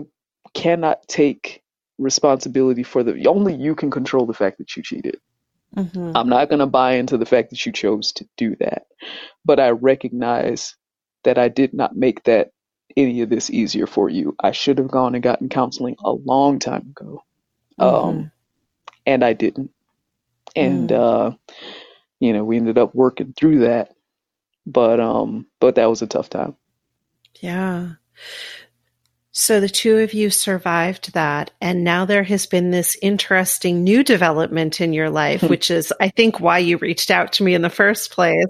cannot 0.54 1.08
take 1.08 1.62
responsibility 1.98 2.84
for 2.84 3.04
the 3.04 3.28
only 3.28 3.54
you 3.54 3.76
can 3.76 3.92
control 3.92 4.26
the 4.26 4.34
fact 4.34 4.58
that 4.58 4.76
you 4.76 4.84
cheated. 4.84 5.20
Mm-hmm. 5.76 6.12
I'm 6.16 6.30
not 6.30 6.50
going 6.50 6.60
to 6.60 6.66
buy 6.66 6.94
into 6.94 7.18
the 7.18 7.26
fact 7.26 7.52
that 7.52 7.66
you 7.66 7.72
chose 7.72 8.12
to 8.14 8.28
do 8.38 8.56
that. 8.60 8.88
But 9.46 9.60
I 9.60 9.70
recognize 9.70 10.76
that 11.24 11.38
I 11.38 11.48
did 11.48 11.74
not 11.74 11.96
make 11.96 12.24
that 12.24 12.52
any 12.98 13.22
of 13.22 13.30
this 13.30 13.50
easier 13.50 13.88
for 13.88 14.10
you. 14.10 14.36
I 14.40 14.52
should 14.52 14.78
have 14.80 14.90
gone 14.90 15.16
and 15.16 15.24
gotten 15.24 15.50
counseling 15.50 15.96
a 16.04 16.12
long 16.12 16.60
time 16.60 16.94
ago. 16.98 17.24
Mm-hmm. 17.80 17.96
Um, 17.96 18.32
and 19.06 19.24
I 19.24 19.34
didn't. 19.34 19.72
And 20.56 20.90
mm. 20.90 21.32
uh, 21.32 21.36
you 22.20 22.34
know, 22.34 22.44
we 22.44 22.58
ended 22.58 22.78
up 22.78 22.94
working 22.94 23.34
through 23.34 23.60
that. 23.60 23.96
But 24.66 25.00
um 25.00 25.48
but 25.60 25.76
that 25.76 25.90
was 25.90 26.02
a 26.02 26.08
tough 26.08 26.30
time. 26.30 26.56
Yeah. 27.40 27.94
So 29.32 29.60
the 29.60 29.70
two 29.70 30.00
of 30.00 30.13
you 30.13 30.32
survived 30.32 31.13
that. 31.13 31.52
And 31.62 31.84
now 31.84 32.06
there 32.06 32.24
has 32.24 32.48
been 32.48 32.72
this 32.72 32.98
interesting 33.02 33.84
new 33.84 34.04
development 34.04 34.82
in 34.82 34.92
your 34.92 35.12
life, 35.12 35.44
which 35.44 35.70
is, 35.70 35.94
I 36.02 36.10
think, 36.10 36.39
why 36.39 36.58
you 36.58 36.78
reached 36.78 37.12
out 37.12 37.32
to 37.34 37.44
me 37.44 37.54
in 37.54 37.62
the 37.62 37.70
first 37.70 38.12
place. 38.12 38.46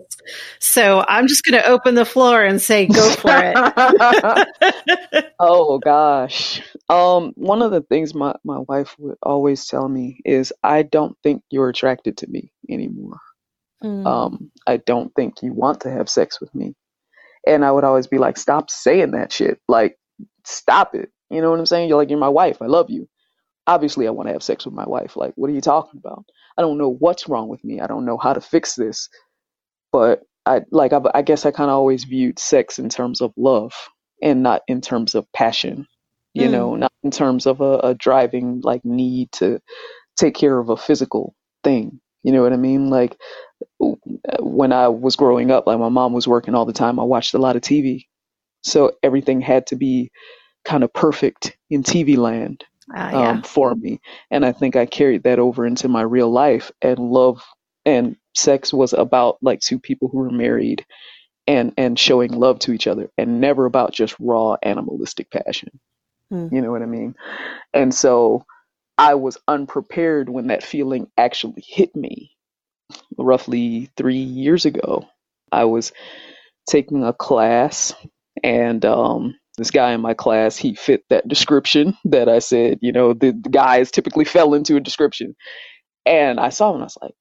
So 0.59 1.03
I'm 1.07 1.27
just 1.27 1.43
going 1.43 1.61
to 1.61 1.67
open 1.67 1.95
the 1.95 2.05
floor 2.05 2.43
and 2.43 2.61
say, 2.61 2.87
go 2.87 3.11
for 3.11 3.29
it. 3.29 5.25
oh, 5.39 5.79
gosh. 5.79 6.61
Um, 6.87 7.33
one 7.35 7.61
of 7.61 7.71
the 7.71 7.81
things 7.81 8.15
my, 8.15 8.33
my 8.45 8.59
wife 8.59 8.95
would 8.99 9.17
always 9.21 9.67
tell 9.67 9.89
me 9.89 10.21
is, 10.23 10.53
I 10.63 10.83
don't 10.83 11.17
think 11.23 11.43
you're 11.49 11.69
attracted 11.69 12.17
to 12.17 12.27
me 12.27 12.53
anymore. 12.69 13.19
Mm. 13.83 14.05
Um, 14.07 14.51
I 14.65 14.77
don't 14.77 15.13
think 15.13 15.41
you 15.41 15.53
want 15.53 15.81
to 15.81 15.91
have 15.91 16.09
sex 16.09 16.39
with 16.39 16.55
me. 16.55 16.73
And 17.45 17.65
I 17.65 17.71
would 17.71 17.83
always 17.83 18.07
be 18.07 18.17
like, 18.17 18.37
stop 18.37 18.69
saying 18.69 19.11
that 19.11 19.31
shit. 19.31 19.59
Like, 19.67 19.98
stop 20.49 20.95
it. 20.95 21.11
You 21.29 21.41
know 21.41 21.51
what 21.51 21.59
I'm 21.59 21.65
saying? 21.65 21.89
You're 21.89 21.97
like, 21.97 22.09
you're 22.09 22.19
my 22.19 22.29
wife. 22.29 22.61
I 22.61 22.65
love 22.65 22.89
you. 22.89 23.07
Obviously, 23.67 24.07
I 24.07 24.11
want 24.11 24.27
to 24.27 24.33
have 24.33 24.43
sex 24.43 24.65
with 24.65 24.73
my 24.73 24.87
wife. 24.87 25.15
Like, 25.15 25.33
what 25.35 25.49
are 25.49 25.53
you 25.53 25.61
talking 25.61 25.99
about? 25.99 26.25
I 26.57 26.61
don't 26.61 26.77
know 26.77 26.89
what's 26.89 27.29
wrong 27.29 27.47
with 27.47 27.63
me. 27.63 27.79
I 27.79 27.87
don't 27.87 28.05
know 28.05 28.17
how 28.17 28.33
to 28.33 28.41
fix 28.41 28.75
this. 28.75 29.09
But 29.91 30.21
I 30.45 30.61
like, 30.71 30.93
I, 30.93 31.01
I 31.13 31.21
guess 31.21 31.45
I 31.45 31.51
kind 31.51 31.69
of 31.69 31.75
always 31.75 32.03
viewed 32.03 32.39
sex 32.39 32.79
in 32.79 32.89
terms 32.89 33.21
of 33.21 33.33
love 33.37 33.73
and 34.21 34.43
not 34.43 34.63
in 34.67 34.81
terms 34.81 35.15
of 35.15 35.31
passion. 35.33 35.87
You 36.33 36.47
mm. 36.47 36.51
know, 36.51 36.75
not 36.75 36.91
in 37.03 37.11
terms 37.11 37.45
of 37.45 37.61
a, 37.61 37.79
a 37.79 37.93
driving 37.95 38.61
like 38.63 38.83
need 38.85 39.31
to 39.33 39.59
take 40.17 40.35
care 40.35 40.57
of 40.57 40.69
a 40.69 40.77
physical 40.77 41.35
thing. 41.63 41.99
You 42.23 42.31
know 42.31 42.41
what 42.41 42.53
I 42.53 42.57
mean? 42.57 42.89
Like 42.89 43.17
when 44.39 44.73
I 44.73 44.89
was 44.89 45.15
growing 45.15 45.51
up, 45.51 45.65
like 45.67 45.79
my 45.79 45.89
mom 45.89 46.13
was 46.13 46.27
working 46.27 46.55
all 46.55 46.65
the 46.65 46.73
time. 46.73 46.99
I 46.99 47.03
watched 47.03 47.33
a 47.33 47.39
lot 47.39 47.55
of 47.55 47.61
TV, 47.61 48.05
so 48.61 48.91
everything 49.01 49.41
had 49.41 49.67
to 49.67 49.75
be 49.75 50.11
kind 50.65 50.83
of 50.83 50.93
perfect 50.93 51.57
in 51.69 51.83
TV 51.83 52.17
land 52.17 52.63
uh, 52.95 53.09
yeah. 53.11 53.29
um, 53.29 53.41
for 53.43 53.75
me. 53.75 53.99
And 54.31 54.45
I 54.45 54.51
think 54.51 54.75
I 54.75 54.85
carried 54.85 55.23
that 55.23 55.39
over 55.39 55.65
into 55.65 55.87
my 55.87 56.01
real 56.01 56.31
life. 56.31 56.71
And 56.81 56.99
love 56.99 57.43
and 57.85 58.15
sex 58.35 58.73
was 58.73 58.93
about 58.93 59.37
like 59.41 59.59
two 59.59 59.79
people 59.79 60.09
who 60.09 60.19
were 60.19 60.29
married 60.29 60.85
and 61.47 61.73
and 61.77 61.97
showing 61.97 62.31
love 62.31 62.59
to 62.59 62.71
each 62.71 62.85
other, 62.85 63.09
and 63.17 63.41
never 63.41 63.65
about 63.65 63.91
just 63.91 64.15
raw 64.19 64.55
animalistic 64.61 65.31
passion. 65.31 65.79
Hmm. 66.29 66.47
You 66.51 66.61
know 66.61 66.71
what 66.71 66.83
I 66.83 66.85
mean? 66.85 67.15
And 67.73 67.93
so 67.93 68.45
I 68.97 69.15
was 69.15 69.37
unprepared 69.47 70.29
when 70.29 70.47
that 70.47 70.63
feeling 70.63 71.09
actually 71.17 71.63
hit 71.65 71.95
me 71.95 72.35
roughly 73.17 73.89
three 73.97 74.17
years 74.17 74.65
ago. 74.65 75.07
I 75.51 75.65
was 75.65 75.91
taking 76.69 77.03
a 77.03 77.13
class, 77.13 77.95
and 78.43 78.85
um, 78.85 79.35
this 79.59 79.71
guy 79.71 79.93
in 79.93 80.01
my 80.01 80.13
class, 80.13 80.57
he 80.57 80.75
fit 80.75 81.03
that 81.09 81.27
description 81.27 81.97
that 82.05 82.29
I 82.29 82.39
said, 82.39 82.79
you 82.81 82.91
know, 82.91 83.13
the, 83.13 83.31
the 83.31 83.49
guys 83.49 83.91
typically 83.91 84.25
fell 84.25 84.53
into 84.53 84.75
a 84.75 84.81
description. 84.81 85.35
And 86.05 86.39
I 86.39 86.49
saw 86.49 86.69
him 86.69 86.75
and 86.75 86.83
I 86.83 86.85
was 86.85 86.97
like, 87.01 87.15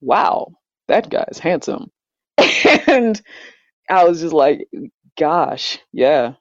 wow, 0.00 0.52
that 0.88 1.10
guy's 1.10 1.38
handsome. 1.38 1.90
and 2.86 3.20
I 3.90 4.04
was 4.04 4.20
just 4.20 4.32
like, 4.32 4.66
gosh, 5.18 5.78
yeah, 5.92 6.34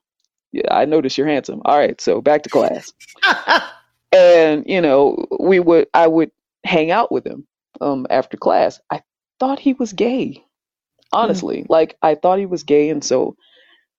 yeah, 0.51 0.73
I 0.73 0.85
noticed 0.85 1.17
you're 1.17 1.27
handsome. 1.27 1.61
All 1.65 1.77
right, 1.77 1.99
so 1.99 2.21
back 2.21 2.43
to 2.43 2.49
class. 2.49 2.91
and 4.11 4.63
you 4.67 4.81
know 4.81 5.27
we 5.39 5.59
would 5.59 5.87
I 5.93 6.07
would 6.07 6.31
hang 6.63 6.91
out 6.91 7.11
with 7.11 7.25
him 7.25 7.47
um 7.81 8.07
after 8.09 8.37
class. 8.37 8.79
I 8.91 9.01
thought 9.39 9.59
he 9.59 9.73
was 9.73 9.93
gay, 9.93 10.43
honestly. 11.13 11.65
Like 11.69 11.97
I 12.01 12.15
thought 12.15 12.39
he 12.39 12.45
was 12.45 12.63
gay, 12.63 12.89
and 12.89 13.03
so 13.03 13.35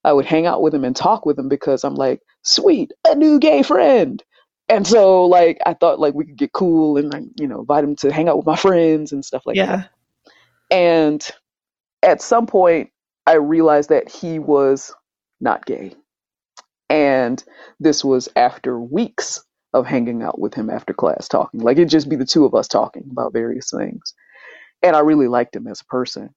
I 0.04 0.12
would 0.12 0.24
hang 0.24 0.46
out 0.46 0.62
with 0.62 0.74
him 0.74 0.84
and 0.84 0.96
talk 0.96 1.26
with 1.26 1.38
him 1.38 1.48
because 1.48 1.84
I'm 1.84 1.94
like, 1.94 2.20
sweet, 2.42 2.92
a 3.06 3.14
new 3.14 3.38
gay 3.38 3.62
friend. 3.62 4.22
And 4.68 4.86
so 4.86 5.24
like 5.26 5.58
I 5.66 5.74
thought 5.74 5.98
like 6.00 6.14
we 6.14 6.24
could 6.24 6.36
get 6.38 6.52
cool 6.52 6.96
and 6.96 7.12
like, 7.12 7.24
you 7.38 7.46
know, 7.46 7.60
invite 7.60 7.84
him 7.84 7.96
to 7.96 8.12
hang 8.12 8.28
out 8.28 8.36
with 8.36 8.46
my 8.46 8.56
friends 8.56 9.12
and 9.12 9.24
stuff 9.24 9.42
like 9.44 9.56
yeah. 9.56 9.76
that. 9.76 9.90
And 10.70 11.30
at 12.02 12.22
some 12.22 12.46
point 12.46 12.90
I 13.26 13.34
realized 13.34 13.90
that 13.90 14.08
he 14.08 14.38
was 14.38 14.94
not 15.40 15.66
gay. 15.66 15.94
And 16.88 17.42
this 17.78 18.04
was 18.04 18.28
after 18.36 18.80
weeks 18.80 19.42
of 19.74 19.86
hanging 19.86 20.22
out 20.22 20.38
with 20.38 20.54
him 20.54 20.70
after 20.70 20.92
class 20.92 21.28
talking. 21.28 21.60
Like 21.60 21.76
it'd 21.76 21.88
just 21.88 22.08
be 22.08 22.16
the 22.16 22.24
two 22.24 22.44
of 22.44 22.54
us 22.54 22.68
talking 22.68 23.08
about 23.10 23.32
various 23.32 23.70
things. 23.70 24.14
And 24.82 24.96
I 24.96 25.00
really 25.00 25.28
liked 25.28 25.54
him 25.54 25.66
as 25.66 25.80
a 25.80 25.84
person. 25.84 26.34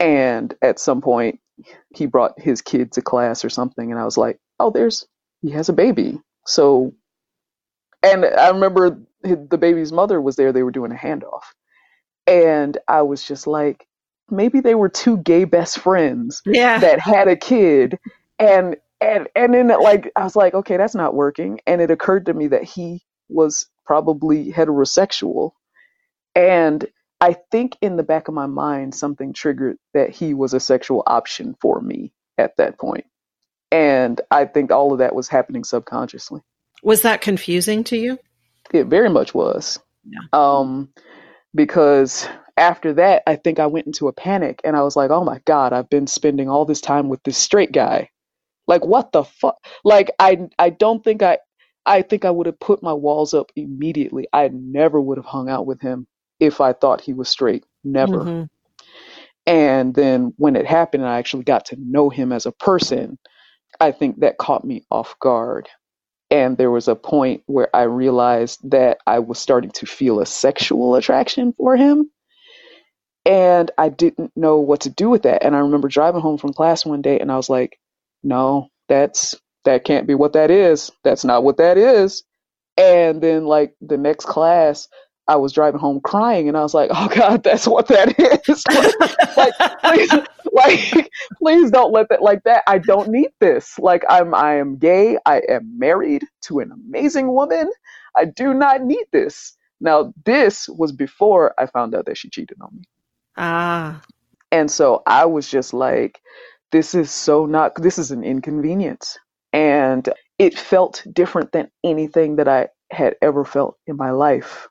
And 0.00 0.54
at 0.62 0.78
some 0.78 1.00
point 1.00 1.40
he 1.94 2.06
brought 2.06 2.40
his 2.40 2.62
kid 2.62 2.92
to 2.92 3.02
class 3.02 3.44
or 3.44 3.50
something 3.50 3.90
and 3.90 4.00
I 4.00 4.04
was 4.04 4.18
like, 4.18 4.38
"Oh, 4.60 4.70
there's 4.70 5.06
he 5.42 5.50
has 5.52 5.68
a 5.68 5.72
baby." 5.74 6.20
So 6.46 6.94
and 8.02 8.24
I 8.24 8.50
remember 8.50 8.98
the 9.22 9.58
baby's 9.58 9.92
mother 9.92 10.20
was 10.20 10.36
there. 10.36 10.52
They 10.52 10.62
were 10.62 10.70
doing 10.70 10.92
a 10.92 10.96
handoff. 10.96 11.42
And 12.26 12.76
I 12.88 13.02
was 13.02 13.24
just 13.24 13.46
like, 13.46 13.86
maybe 14.30 14.60
they 14.60 14.74
were 14.74 14.88
two 14.88 15.18
gay 15.18 15.44
best 15.44 15.78
friends 15.78 16.42
Yeah. 16.46 16.78
that 16.80 17.00
had 17.00 17.28
a 17.28 17.36
kid 17.36 17.98
and 18.38 18.76
and 19.00 19.28
and 19.36 19.54
then 19.54 19.68
like 19.68 20.10
I 20.16 20.24
was 20.24 20.36
like, 20.36 20.54
okay, 20.54 20.76
that's 20.76 20.94
not 20.94 21.14
working. 21.14 21.60
And 21.66 21.80
it 21.80 21.90
occurred 21.90 22.26
to 22.26 22.34
me 22.34 22.48
that 22.48 22.64
he 22.64 23.02
was 23.28 23.68
probably 23.84 24.52
heterosexual. 24.52 25.52
And 26.34 26.86
I 27.20 27.36
think 27.50 27.76
in 27.80 27.96
the 27.96 28.02
back 28.02 28.28
of 28.28 28.34
my 28.34 28.46
mind 28.46 28.94
something 28.94 29.32
triggered 29.32 29.78
that 29.94 30.10
he 30.10 30.34
was 30.34 30.52
a 30.54 30.60
sexual 30.60 31.02
option 31.06 31.56
for 31.60 31.80
me 31.80 32.12
at 32.36 32.56
that 32.56 32.78
point. 32.78 33.06
And 33.72 34.20
I 34.30 34.44
think 34.44 34.70
all 34.70 34.92
of 34.92 34.98
that 34.98 35.14
was 35.14 35.28
happening 35.28 35.64
subconsciously. 35.64 36.40
Was 36.82 37.02
that 37.02 37.20
confusing 37.20 37.84
to 37.84 37.96
you? 37.96 38.18
It 38.72 38.86
very 38.86 39.08
much 39.08 39.34
was. 39.34 39.78
Yeah. 40.04 40.20
Um, 40.32 40.90
because 41.54 42.28
after 42.56 42.92
that, 42.94 43.22
I 43.26 43.36
think 43.36 43.58
I 43.58 43.66
went 43.66 43.86
into 43.86 44.08
a 44.08 44.12
panic 44.12 44.60
and 44.62 44.76
I 44.76 44.82
was 44.82 44.94
like, 44.94 45.10
oh 45.10 45.24
my 45.24 45.40
God, 45.46 45.72
I've 45.72 45.90
been 45.90 46.06
spending 46.06 46.48
all 46.48 46.64
this 46.64 46.80
time 46.80 47.08
with 47.08 47.22
this 47.22 47.38
straight 47.38 47.72
guy. 47.72 48.10
Like, 48.66 48.84
what 48.84 49.12
the 49.12 49.24
fuck? 49.24 49.56
Like, 49.84 50.10
I, 50.18 50.48
I 50.58 50.70
don't 50.70 51.02
think 51.02 51.22
I, 51.22 51.38
I 51.86 52.02
think 52.02 52.24
I 52.24 52.30
would 52.30 52.46
have 52.46 52.58
put 52.60 52.82
my 52.82 52.92
walls 52.92 53.32
up 53.32 53.52
immediately. 53.56 54.26
I 54.32 54.48
never 54.48 55.00
would 55.00 55.18
have 55.18 55.26
hung 55.26 55.48
out 55.48 55.66
with 55.66 55.80
him 55.80 56.06
if 56.40 56.60
I 56.60 56.72
thought 56.72 57.00
he 57.00 57.12
was 57.12 57.28
straight. 57.28 57.64
Never. 57.84 58.18
Mhm. 58.18 58.48
And 59.46 59.94
then 59.94 60.34
when 60.38 60.56
it 60.56 60.66
happened, 60.66 61.04
and 61.04 61.12
I 61.12 61.18
actually 61.18 61.44
got 61.44 61.66
to 61.66 61.76
know 61.78 62.10
him 62.10 62.32
as 62.32 62.46
a 62.46 62.52
person. 62.52 63.18
I 63.80 63.92
think 63.92 64.20
that 64.20 64.38
caught 64.38 64.64
me 64.64 64.84
off 64.90 65.16
guard. 65.20 65.68
And 66.30 66.56
there 66.56 66.70
was 66.70 66.88
a 66.88 66.96
point 66.96 67.42
where 67.46 67.68
I 67.74 67.82
realized 67.82 68.70
that 68.70 68.98
I 69.06 69.20
was 69.20 69.38
starting 69.38 69.70
to 69.72 69.86
feel 69.86 70.18
a 70.20 70.26
sexual 70.26 70.96
attraction 70.96 71.52
for 71.52 71.76
him. 71.76 72.10
And 73.24 73.70
I 73.78 73.88
didn't 73.88 74.32
know 74.36 74.58
what 74.58 74.80
to 74.82 74.90
do 74.90 75.08
with 75.08 75.22
that. 75.22 75.44
And 75.44 75.54
I 75.54 75.60
remember 75.60 75.88
driving 75.88 76.20
home 76.20 76.38
from 76.38 76.52
class 76.52 76.84
one 76.86 77.02
day 77.02 77.18
and 77.18 77.30
I 77.30 77.36
was 77.36 77.48
like, 77.48 77.78
no, 78.22 78.68
that's 78.88 79.36
that 79.64 79.84
can't 79.84 80.06
be 80.06 80.14
what 80.14 80.32
that 80.32 80.50
is. 80.50 80.90
That's 81.04 81.24
not 81.24 81.44
what 81.44 81.56
that 81.58 81.76
is. 81.76 82.24
And 82.76 83.20
then 83.20 83.44
like 83.46 83.74
the 83.80 83.96
next 83.96 84.26
class, 84.26 84.88
I 85.28 85.36
was 85.36 85.52
driving 85.52 85.80
home 85.80 86.00
crying 86.00 86.48
and 86.48 86.56
I 86.56 86.62
was 86.62 86.74
like, 86.74 86.90
oh 86.94 87.08
God, 87.08 87.42
that's 87.42 87.66
what 87.66 87.88
that 87.88 88.18
is. 88.18 88.64
like, 89.36 89.54
please, 89.82 90.12
like, 90.52 91.10
please 91.38 91.70
don't 91.70 91.92
let 91.92 92.08
that 92.10 92.22
like 92.22 92.42
that. 92.44 92.62
I 92.66 92.78
don't 92.78 93.08
need 93.08 93.30
this. 93.40 93.78
Like 93.78 94.04
I'm 94.08 94.34
I 94.34 94.56
am 94.56 94.76
gay. 94.78 95.18
I 95.26 95.42
am 95.48 95.78
married 95.78 96.24
to 96.42 96.60
an 96.60 96.72
amazing 96.72 97.32
woman. 97.32 97.70
I 98.16 98.26
do 98.26 98.54
not 98.54 98.82
need 98.82 99.06
this. 99.12 99.56
Now 99.80 100.12
this 100.24 100.68
was 100.68 100.92
before 100.92 101.54
I 101.58 101.66
found 101.66 101.94
out 101.94 102.06
that 102.06 102.18
she 102.18 102.30
cheated 102.30 102.58
on 102.60 102.70
me. 102.74 102.84
Ah. 103.36 104.02
And 104.52 104.70
so 104.70 105.02
I 105.06 105.26
was 105.26 105.48
just 105.48 105.74
like, 105.74 106.20
this 106.72 106.94
is 106.94 107.10
so 107.10 107.46
not, 107.46 107.74
this 107.82 107.98
is 107.98 108.10
an 108.10 108.24
inconvenience. 108.24 109.18
And 109.52 110.08
it 110.38 110.58
felt 110.58 111.04
different 111.12 111.52
than 111.52 111.70
anything 111.84 112.36
that 112.36 112.48
I 112.48 112.68
had 112.90 113.16
ever 113.22 113.44
felt 113.44 113.76
in 113.86 113.96
my 113.96 114.10
life. 114.10 114.68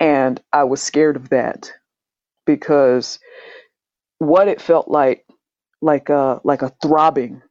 And 0.00 0.40
I 0.52 0.64
was 0.64 0.82
scared 0.82 1.16
of 1.16 1.30
that 1.30 1.72
because 2.46 3.20
what 4.18 4.48
it 4.48 4.60
felt 4.60 4.88
like, 4.88 5.26
like 5.82 6.10
a, 6.10 6.40
like 6.44 6.62
a 6.62 6.72
throbbing 6.82 7.42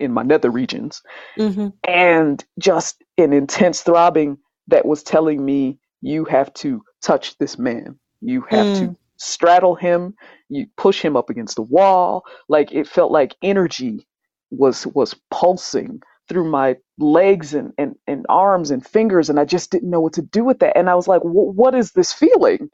in 0.00 0.12
my 0.12 0.22
nether 0.24 0.50
regions 0.50 0.94
hmm 1.38 1.68
and 1.84 2.44
just 2.58 3.02
an 3.18 3.34
intense 3.34 3.82
throbbing 3.82 4.38
that 4.68 4.86
was 4.86 5.04
telling 5.04 5.44
me 5.44 5.78
you 6.02 6.24
have 6.26 6.52
to 6.54 6.82
touch 7.02 7.38
this 7.38 7.58
man. 7.58 7.98
You 8.22 8.42
have 8.50 8.72
to 8.74 8.96
straddle 9.18 9.74
him. 9.76 10.14
You 10.48 10.66
push 10.78 11.02
him 11.02 11.16
up 11.16 11.30
against 11.30 11.56
the 11.56 11.62
wall. 11.62 12.24
Like 12.48 12.72
it 12.72 12.88
felt 12.88 13.12
like 13.12 13.36
energy 13.42 14.06
was 14.50 14.86
was 14.88 15.16
pulsing 15.30 16.02
through 16.28 16.50
my 16.50 16.76
legs 16.98 17.54
and, 17.54 17.72
and, 17.78 17.96
and 18.06 18.26
arms 18.28 18.70
and 18.70 18.86
fingers 18.86 19.30
and 19.30 19.40
i 19.40 19.44
just 19.44 19.70
didn't 19.70 19.90
know 19.90 20.00
what 20.00 20.14
to 20.14 20.22
do 20.22 20.44
with 20.44 20.60
that 20.60 20.76
and 20.76 20.90
i 20.90 20.94
was 20.96 21.08
like 21.08 21.22
what 21.22 21.74
is 21.74 21.92
this 21.92 22.12
feeling 22.12 22.70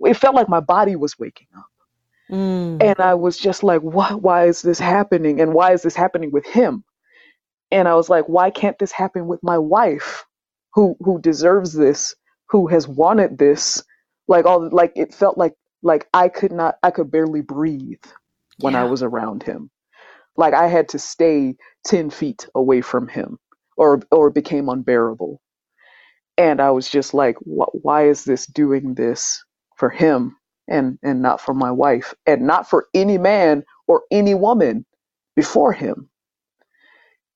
it 0.00 0.14
felt 0.16 0.34
like 0.36 0.48
my 0.48 0.60
body 0.60 0.96
was 0.96 1.18
waking 1.18 1.48
up 1.56 1.62
Mm. 2.30 2.78
and 2.80 3.00
I 3.00 3.14
was 3.14 3.38
just 3.38 3.62
like, 3.62 3.80
what? 3.82 4.22
Why 4.22 4.46
is 4.46 4.62
this 4.62 4.78
happening? 4.78 5.40
And 5.40 5.54
why 5.54 5.72
is 5.72 5.82
this 5.82 5.94
happening 5.96 6.30
with 6.30 6.46
him? 6.46 6.84
And 7.70 7.88
I 7.88 7.94
was 7.94 8.10
like, 8.10 8.26
why 8.28 8.50
can't 8.50 8.78
this 8.78 8.92
happen 8.92 9.26
with 9.28 9.42
my 9.42 9.58
wife, 9.58 10.24
who 10.74 10.96
who 11.00 11.20
deserves 11.20 11.72
this, 11.74 12.14
who 12.50 12.68
has 12.68 12.88
wanted 12.88 13.38
this? 13.38 13.84
Like 14.28 14.46
all, 14.46 14.68
like 14.70 14.92
it 14.96 15.14
felt 15.14 15.38
like 15.38 15.54
like 15.82 16.08
I 16.14 16.28
could 16.28 16.52
not, 16.52 16.76
I 16.82 16.90
could 16.92 17.10
barely 17.10 17.42
breathe 17.42 18.04
when 18.60 18.76
I 18.76 18.84
was 18.84 19.02
around 19.02 19.42
him. 19.44 19.70
Like 20.36 20.54
I 20.54 20.68
had 20.68 20.90
to 20.90 21.00
stay 21.00 21.56
ten 21.84 22.10
feet 22.10 22.48
away 22.54 22.82
from 22.82 23.08
him, 23.08 23.38
or 23.76 24.00
or 24.12 24.28
it 24.28 24.34
became 24.34 24.68
unbearable. 24.70 25.40
And 26.38 26.60
I 26.60 26.70
was 26.72 26.90
just 26.90 27.14
like, 27.14 27.36
what? 27.40 27.70
Why 27.84 28.08
is 28.08 28.24
this 28.24 28.46
doing 28.46 28.94
this 28.94 29.44
for 29.76 29.90
him? 29.90 30.36
and 30.68 30.98
and 31.02 31.22
not 31.22 31.40
for 31.40 31.54
my 31.54 31.70
wife 31.70 32.14
and 32.26 32.42
not 32.46 32.68
for 32.68 32.86
any 32.94 33.18
man 33.18 33.64
or 33.86 34.02
any 34.10 34.34
woman 34.34 34.84
before 35.36 35.72
him 35.72 36.08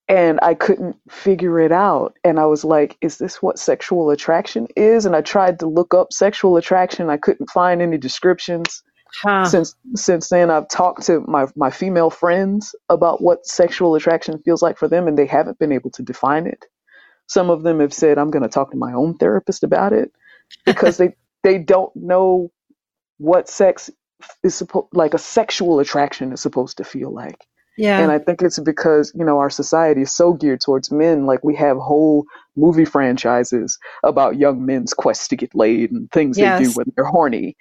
and 0.09 0.41
i 0.43 0.55
couldn't 0.55 0.97
figure 1.11 1.61
it 1.61 1.73
out 1.73 2.17
and 2.25 2.41
i 2.41 2.47
was 2.47 2.65
like 2.65 2.97
is 3.03 3.19
this 3.19 3.43
what 3.43 3.59
sexual 3.59 4.11
attraction 4.11 4.69
is 4.77 5.07
and 5.07 5.17
i 5.17 5.23
tried 5.23 5.61
to 5.61 5.67
look 5.69 5.95
up 5.95 6.13
sexual 6.13 6.57
attraction 6.59 7.11
i 7.11 7.19
couldn't 7.19 7.51
find 7.51 7.83
any 7.83 7.99
descriptions 7.99 8.83
Huh. 9.15 9.47
since 9.47 9.75
since 9.95 10.29
then 10.29 10.51
i've 10.51 10.69
talked 10.69 11.03
to 11.07 11.21
my 11.27 11.47
my 11.57 11.71
female 11.71 12.11
friends 12.11 12.75
about 12.89 13.23
what 13.23 13.47
sexual 13.47 13.95
attraction 13.95 14.39
feels 14.43 14.63
like 14.63 14.77
for 14.77 14.87
them 14.87 15.09
and 15.09 15.17
they 15.17 15.27
haven't 15.27 15.59
been 15.59 15.73
able 15.73 15.91
to 15.93 16.03
define 16.03 16.47
it 16.47 16.67
some 17.27 17.49
of 17.51 17.63
them 17.63 17.81
have 17.81 17.95
said 17.95 18.19
i'm 18.19 18.31
going 18.31 18.43
to 18.43 18.49
talk 18.49 18.71
to 18.71 18.77
my 18.77 18.93
own 18.93 19.17
therapist 19.17 19.63
about 19.65 19.93
it 19.93 20.13
because 20.67 20.99
they 20.99 21.15
they 21.43 21.59
don't 21.59 21.95
know 21.97 22.51
what 23.19 23.49
sex 23.49 23.91
is 24.43 24.55
supposed 24.55 24.89
like 24.93 25.15
a 25.15 25.19
sexual 25.19 25.81
attraction 25.81 26.33
is 26.33 26.41
supposed 26.41 26.77
to 26.77 26.85
feel 26.85 27.13
like 27.13 27.47
yeah. 27.77 28.01
and 28.01 28.11
i 28.11 28.19
think 28.19 28.43
it's 28.43 28.59
because 28.59 29.13
you 29.15 29.25
know 29.25 29.39
our 29.39 29.51
society 29.51 30.03
is 30.03 30.15
so 30.15 30.33
geared 30.33 30.61
towards 30.61 30.91
men 30.91 31.25
like 31.25 31.43
we 31.45 31.55
have 31.55 31.77
whole 31.79 32.25
movie 32.57 32.85
franchises 32.85 33.79
about 34.03 34.37
young 34.37 34.67
men's 34.67 34.93
quest 34.93 35.31
to 35.31 35.37
get 35.37 35.55
laid 35.55 35.91
and 35.93 36.11
things 36.11 36.37
they 36.37 36.59
do 36.59 36.71
when 36.73 36.93
they're 36.95 37.05
horny 37.05 37.57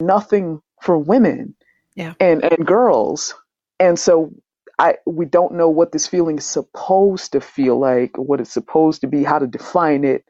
nothing 0.00 0.60
for 0.82 0.98
women 0.98 1.54
Yeah. 1.96 2.14
and 2.20 2.44
and 2.44 2.66
girls 2.66 3.34
and 3.80 3.98
so 3.98 4.32
i 4.78 4.96
we 5.06 5.26
don't 5.26 5.54
know 5.54 5.70
what 5.70 5.92
this 5.92 6.06
feeling 6.08 6.38
is 6.38 6.46
supposed 6.46 7.32
to 7.32 7.40
feel 7.40 7.78
like 7.80 8.16
what 8.18 8.40
it's 8.40 8.52
supposed 8.52 9.02
to 9.02 9.08
be 9.08 9.24
how 9.24 9.38
to 9.40 9.46
define 9.48 10.04
it 10.04 10.24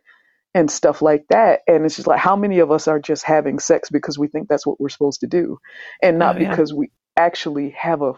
and 0.55 0.71
stuff 0.71 1.03
like 1.03 1.27
that. 1.31 1.63
And 1.69 1.87
it's 1.87 1.97
just 1.97 2.09
like, 2.09 2.21
how 2.21 2.37
many 2.37 2.61
of 2.61 2.73
us 2.73 2.89
are 2.89 3.01
just 3.01 3.25
having 3.25 3.61
sex 3.61 3.91
because 3.91 4.19
we 4.19 4.29
think 4.29 4.49
that's 4.49 4.67
what 4.67 4.81
we're 4.81 4.91
supposed 4.91 5.23
to 5.23 5.29
do, 5.29 5.59
and 6.03 6.21
not 6.21 6.37
Oh, 6.37 6.41
yeah. 6.41 6.51
because 6.51 6.75
we 6.75 6.93
actually 7.17 7.71
have 7.73 8.03
a 8.03 8.15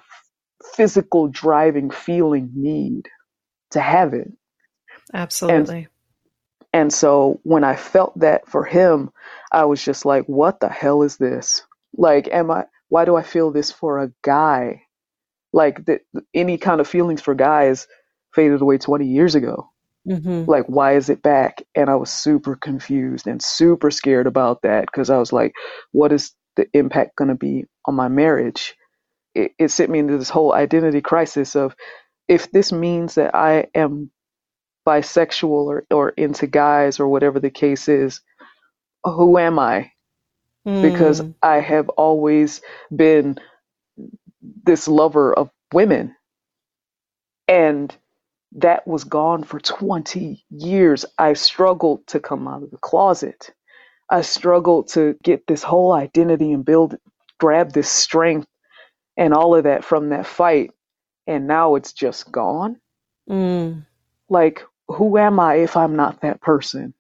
physical 0.77 1.29
driving 1.29 1.91
feeling 1.91 2.51
need 2.57 3.09
to 3.73 3.81
have 3.81 4.15
it. 4.15 4.33
Absolutely. 5.15 5.89
And 6.73 6.93
so 6.93 7.41
when 7.45 7.65
I 7.65 7.77
felt 7.77 8.19
that 8.21 8.49
for 8.49 8.65
him, 8.65 9.11
I 9.53 9.67
was 9.67 9.85
just 9.85 10.07
like, 10.07 10.27
what 10.27 10.61
the 10.61 10.69
hell 10.71 11.03
is 11.03 11.17
this? 11.19 11.63
Like, 11.97 12.29
am 12.29 12.51
I, 12.51 12.65
why 12.89 13.05
do 13.05 13.17
I 13.17 13.23
feel 13.23 13.51
this 13.51 13.71
for 13.71 13.99
a 13.99 14.13
guy? 14.23 14.83
Like, 15.53 15.85
that 15.87 16.03
any 16.35 16.59
kind 16.59 16.81
of 16.81 16.89
feelings 16.89 17.21
for 17.21 17.35
guys 17.35 17.87
faded 18.35 18.61
away 18.61 18.79
20 18.79 19.07
years 19.07 19.35
ago. 19.35 19.69
Mm-hmm. 20.09 20.51
Like, 20.51 20.67
why 20.67 20.97
is 20.97 21.09
it 21.11 21.23
back? 21.23 21.63
And 21.75 21.89
I 21.89 21.95
was 21.95 22.11
super 22.11 22.57
confused 22.57 23.27
and 23.27 23.43
super 23.43 23.91
scared 23.91 24.27
about 24.27 24.63
that 24.63 24.87
because 24.87 25.11
I 25.11 25.19
was 25.19 25.33
like, 25.33 25.53
what 25.93 26.13
is 26.13 26.33
the 26.57 26.67
impact 26.73 27.17
going 27.17 27.29
to 27.29 27.35
be 27.35 27.67
on 27.87 27.95
my 27.95 28.09
marriage? 28.09 28.75
It, 29.35 29.53
it 29.59 29.71
sent 29.71 29.91
me 29.91 30.01
into 30.01 30.19
this 30.19 30.31
whole 30.31 30.53
identity 30.53 31.01
crisis 31.01 31.55
of 31.55 31.75
if 32.29 32.51
this 32.51 32.73
means 32.73 33.15
that 33.15 33.35
I 33.35 33.67
am 33.75 34.11
bisexual 34.87 35.67
or, 35.67 35.87
or 35.91 36.09
into 36.11 36.47
guys 36.47 36.99
or 36.99 37.07
whatever 37.07 37.39
the 37.39 37.51
case 37.51 37.89
is, 37.89 38.21
who 39.05 39.39
am 39.39 39.59
I? 39.59 39.92
Mm. 40.67 40.83
Because 40.83 41.21
hmm. 41.21 41.31
I 41.43 41.57
have 41.57 41.89
always 41.91 42.61
been 42.95 43.39
this 44.65 44.89
lover 44.89 45.35
of 45.35 45.51
women. 45.73 46.15
And 47.49 47.95
that 48.53 48.87
was 48.87 49.05
gone 49.05 49.45
for 49.45 49.59
20 49.61 50.45
years. 50.51 51.05
I 51.19 51.33
struggled 51.33 52.07
to 52.09 52.21
come 52.21 52.47
out 52.47 52.63
of 52.63 52.71
the 52.71 52.77
closet. 52.79 53.51
I 54.11 54.21
struggled 54.21 54.89
to 54.89 55.17
get 55.23 55.47
this 55.47 55.63
whole 55.63 55.93
identity 55.93 56.53
and 56.53 56.65
build, 56.65 56.97
grab 57.41 57.73
this 57.73 57.89
strength 57.89 58.47
and 59.17 59.33
all 59.33 59.55
of 59.55 59.65
that 59.65 59.85
from 59.85 60.11
that 60.11 60.27
fight. 60.27 60.71
And 61.27 61.47
now 61.47 61.77
it's 61.77 61.93
just 61.93 62.31
gone. 62.31 62.79
Mm. 63.29 63.87
Like, 64.29 64.63
who 64.89 65.17
am 65.17 65.41
I 65.41 65.57
if 65.57 65.77
I'm 65.77 65.97
not 65.97 66.21
that 66.21 66.41
person? 66.41 66.95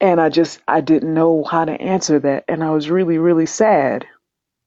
And 0.00 0.20
I 0.20 0.28
just, 0.28 0.60
I 0.68 0.80
didn't 0.80 1.12
know 1.12 1.42
how 1.44 1.64
to 1.64 1.72
answer 1.72 2.18
that. 2.20 2.44
And 2.48 2.62
I 2.62 2.70
was 2.70 2.90
really, 2.90 3.18
really 3.18 3.46
sad 3.46 4.06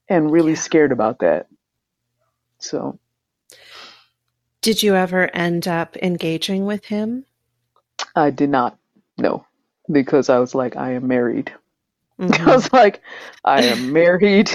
and 0.09 0.31
really 0.31 0.53
yeah. 0.53 0.59
scared 0.59 0.91
about 0.91 1.19
that. 1.19 1.47
So. 2.59 2.99
Did 4.61 4.83
you 4.83 4.95
ever 4.95 5.33
end 5.33 5.67
up 5.67 5.97
engaging 5.97 6.65
with 6.65 6.85
him? 6.85 7.25
I 8.15 8.29
did 8.29 8.49
not, 8.49 8.77
no, 9.17 9.45
because 9.91 10.29
I 10.29 10.39
was 10.39 10.53
like, 10.53 10.75
I 10.75 10.93
am 10.93 11.07
married. 11.07 11.53
Mm-hmm. 12.19 12.47
I 12.47 12.53
was 12.55 12.71
like, 12.71 13.01
I 13.45 13.63
am 13.63 13.93
married 13.93 14.51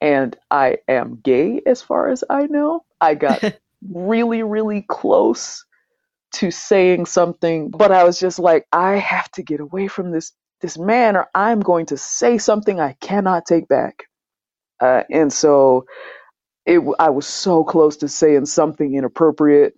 and 0.00 0.34
I 0.50 0.78
am 0.88 1.20
gay 1.22 1.60
as 1.66 1.82
far 1.82 2.08
as 2.08 2.24
I 2.30 2.46
know. 2.46 2.82
I 2.98 3.14
got 3.14 3.42
really, 3.90 4.42
really 4.42 4.86
close 4.88 5.66
to 6.34 6.50
saying 6.50 7.06
something, 7.06 7.70
but 7.70 7.92
I 7.92 8.04
was 8.04 8.18
just 8.18 8.38
like, 8.38 8.66
I 8.72 8.96
have 8.96 9.30
to 9.32 9.42
get 9.42 9.60
away 9.60 9.88
from 9.88 10.10
this 10.10 10.32
this 10.60 10.78
man, 10.78 11.16
or 11.16 11.28
I'm 11.34 11.60
going 11.60 11.86
to 11.86 11.96
say 11.96 12.38
something 12.38 12.80
I 12.80 12.94
cannot 13.00 13.44
take 13.44 13.68
back. 13.68 14.04
Uh, 14.80 15.02
and 15.10 15.32
so, 15.32 15.84
it 16.64 16.80
I 16.98 17.10
was 17.10 17.26
so 17.26 17.64
close 17.64 17.98
to 17.98 18.08
saying 18.08 18.46
something 18.46 18.94
inappropriate, 18.94 19.74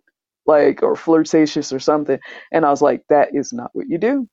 like 0.46 0.82
or 0.82 0.96
flirtatious 0.96 1.72
or 1.72 1.80
something, 1.80 2.18
and 2.52 2.64
I 2.64 2.70
was 2.70 2.82
like, 2.82 3.02
that 3.08 3.34
is 3.34 3.52
not 3.52 3.70
what 3.72 3.88
you 3.88 3.98
do. 3.98 4.28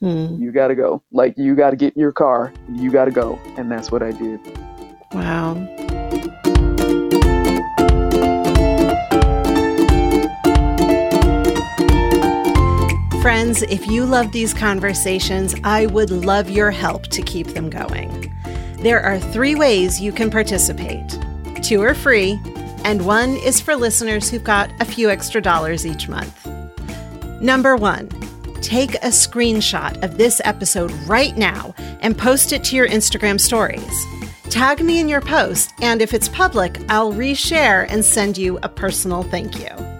Hmm. 0.00 0.40
You 0.40 0.52
got 0.52 0.68
to 0.68 0.74
go. 0.74 1.02
Like 1.12 1.36
you 1.36 1.54
got 1.54 1.70
to 1.70 1.76
get 1.76 1.94
in 1.94 2.00
your 2.00 2.12
car. 2.12 2.52
You 2.72 2.90
got 2.90 3.04
to 3.06 3.10
go, 3.10 3.38
and 3.56 3.70
that's 3.70 3.92
what 3.92 4.02
I 4.02 4.12
did. 4.12 4.40
Wow. 5.12 5.88
Friends, 13.20 13.60
if 13.64 13.86
you 13.86 14.06
love 14.06 14.32
these 14.32 14.54
conversations, 14.54 15.54
I 15.62 15.84
would 15.86 16.10
love 16.10 16.48
your 16.48 16.70
help 16.70 17.06
to 17.08 17.20
keep 17.20 17.48
them 17.48 17.68
going. 17.68 18.32
There 18.78 19.02
are 19.02 19.18
three 19.18 19.54
ways 19.54 20.00
you 20.00 20.10
can 20.10 20.30
participate 20.30 21.18
two 21.62 21.82
are 21.82 21.94
free, 21.94 22.40
and 22.84 23.04
one 23.04 23.36
is 23.36 23.60
for 23.60 23.76
listeners 23.76 24.30
who've 24.30 24.42
got 24.42 24.72
a 24.80 24.84
few 24.86 25.10
extra 25.10 25.42
dollars 25.42 25.86
each 25.86 26.08
month. 26.08 26.46
Number 27.42 27.76
one, 27.76 28.08
take 28.62 28.94
a 28.94 29.08
screenshot 29.08 30.02
of 30.02 30.16
this 30.16 30.40
episode 30.44 30.90
right 31.06 31.36
now 31.36 31.74
and 32.00 32.16
post 32.16 32.52
it 32.52 32.64
to 32.64 32.76
your 32.76 32.88
Instagram 32.88 33.38
stories. 33.38 34.06
Tag 34.48 34.80
me 34.82 34.98
in 34.98 35.08
your 35.10 35.20
post, 35.20 35.74
and 35.82 36.00
if 36.00 36.14
it's 36.14 36.28
public, 36.28 36.80
I'll 36.88 37.12
reshare 37.12 37.86
and 37.90 38.02
send 38.02 38.38
you 38.38 38.58
a 38.62 38.68
personal 38.70 39.22
thank 39.24 39.58
you 39.60 39.99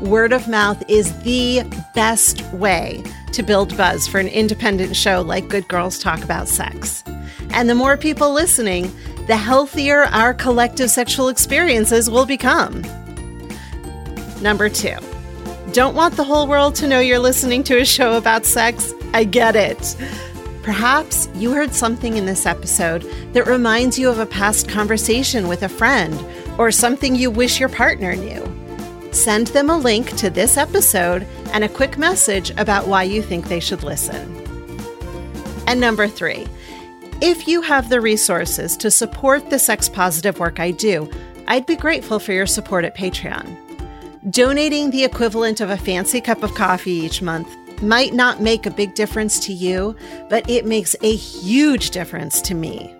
word 0.00 0.32
of 0.32 0.48
mouth 0.48 0.82
is 0.88 1.16
the 1.22 1.62
best 1.94 2.42
way 2.52 3.02
to 3.32 3.42
build 3.42 3.76
buzz 3.76 4.06
for 4.06 4.18
an 4.18 4.28
independent 4.28 4.96
show 4.96 5.20
like 5.20 5.48
Good 5.48 5.68
Girls 5.68 5.98
Talk 5.98 6.22
About 6.22 6.48
Sex. 6.48 7.04
And 7.50 7.68
the 7.68 7.74
more 7.74 7.96
people 7.96 8.32
listening, 8.32 8.90
the 9.26 9.36
healthier 9.36 10.04
our 10.04 10.34
collective 10.34 10.90
sexual 10.90 11.28
experiences 11.28 12.10
will 12.10 12.26
become. 12.26 12.82
Number 14.40 14.68
two, 14.68 14.96
don't 15.72 15.94
want 15.94 16.16
the 16.16 16.24
whole 16.24 16.46
world 16.46 16.74
to 16.76 16.88
know 16.88 17.00
you're 17.00 17.18
listening 17.18 17.62
to 17.64 17.80
a 17.80 17.84
show 17.84 18.16
about 18.16 18.44
sex? 18.44 18.92
I 19.14 19.24
get 19.24 19.54
it. 19.54 19.96
Perhaps 20.62 21.28
you 21.34 21.52
heard 21.52 21.72
something 21.72 22.16
in 22.16 22.26
this 22.26 22.46
episode 22.46 23.02
that 23.32 23.46
reminds 23.46 23.98
you 23.98 24.08
of 24.08 24.18
a 24.18 24.26
past 24.26 24.68
conversation 24.68 25.48
with 25.48 25.62
a 25.62 25.68
friend 25.68 26.18
or 26.58 26.70
something 26.70 27.14
you 27.14 27.30
wish 27.30 27.60
your 27.60 27.68
partner 27.68 28.14
knew 28.14 28.59
send 29.12 29.48
them 29.48 29.70
a 29.70 29.78
link 29.78 30.16
to 30.16 30.30
this 30.30 30.56
episode 30.56 31.26
and 31.52 31.64
a 31.64 31.68
quick 31.68 31.98
message 31.98 32.50
about 32.58 32.86
why 32.86 33.02
you 33.02 33.22
think 33.22 33.48
they 33.48 33.60
should 33.60 33.82
listen. 33.82 34.36
And 35.66 35.80
number 35.80 36.08
three, 36.08 36.46
if 37.20 37.46
you 37.46 37.60
have 37.62 37.88
the 37.88 38.00
resources 38.00 38.76
to 38.78 38.90
support 38.90 39.50
the 39.50 39.58
sex 39.58 39.88
positive 39.88 40.38
work 40.38 40.58
I 40.58 40.70
do, 40.70 41.10
I'd 41.48 41.66
be 41.66 41.76
grateful 41.76 42.18
for 42.18 42.32
your 42.32 42.46
support 42.46 42.84
at 42.84 42.96
Patreon. 42.96 43.56
Donating 44.30 44.90
the 44.90 45.04
equivalent 45.04 45.60
of 45.60 45.70
a 45.70 45.76
fancy 45.76 46.20
cup 46.20 46.42
of 46.42 46.54
coffee 46.54 46.92
each 46.92 47.22
month 47.22 47.48
might 47.82 48.12
not 48.12 48.40
make 48.40 48.66
a 48.66 48.70
big 48.70 48.94
difference 48.94 49.38
to 49.40 49.52
you, 49.52 49.96
but 50.28 50.48
it 50.48 50.66
makes 50.66 50.94
a 51.02 51.14
huge 51.14 51.90
difference 51.90 52.40
to 52.42 52.54
me. 52.54 52.94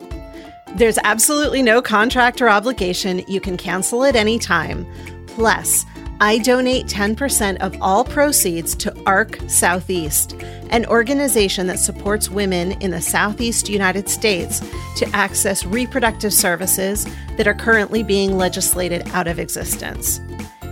There's 0.77 0.99
absolutely 1.05 1.63
no 1.63 1.83
contract 1.83 2.41
or 2.41 2.49
obligation. 2.49 3.25
You 3.27 3.41
can 3.41 3.57
cancel 3.57 4.05
at 4.05 4.17
any 4.17 4.39
time. 4.39 4.87
Plus, 5.27 5.85
I 6.23 6.37
donate 6.37 6.87
10% 6.87 7.57
of 7.63 7.75
all 7.81 8.05
proceeds 8.05 8.75
to 8.77 8.95
ARC 9.07 9.39
Southeast, 9.49 10.35
an 10.69 10.85
organization 10.85 11.67
that 11.69 11.79
supports 11.79 12.29
women 12.29 12.73
in 12.83 12.91
the 12.91 13.01
Southeast 13.01 13.71
United 13.71 14.07
States 14.11 14.61
to 14.97 15.09
access 15.15 15.65
reproductive 15.65 16.35
services 16.35 17.07
that 17.39 17.47
are 17.47 17.55
currently 17.55 18.03
being 18.03 18.37
legislated 18.37 19.09
out 19.15 19.29
of 19.29 19.39
existence. 19.39 20.21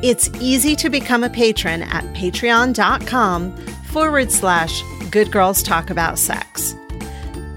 It's 0.02 0.28
easy 0.38 0.76
to 0.76 0.90
become 0.90 1.24
a 1.24 1.30
patron 1.30 1.82
at 1.82 2.04
patreon.com 2.14 3.56
forward 3.86 4.30
slash 4.30 4.82
good 5.10 5.32
girls 5.32 5.62
talk 5.62 5.88
about 5.88 6.18
sex. 6.18 6.74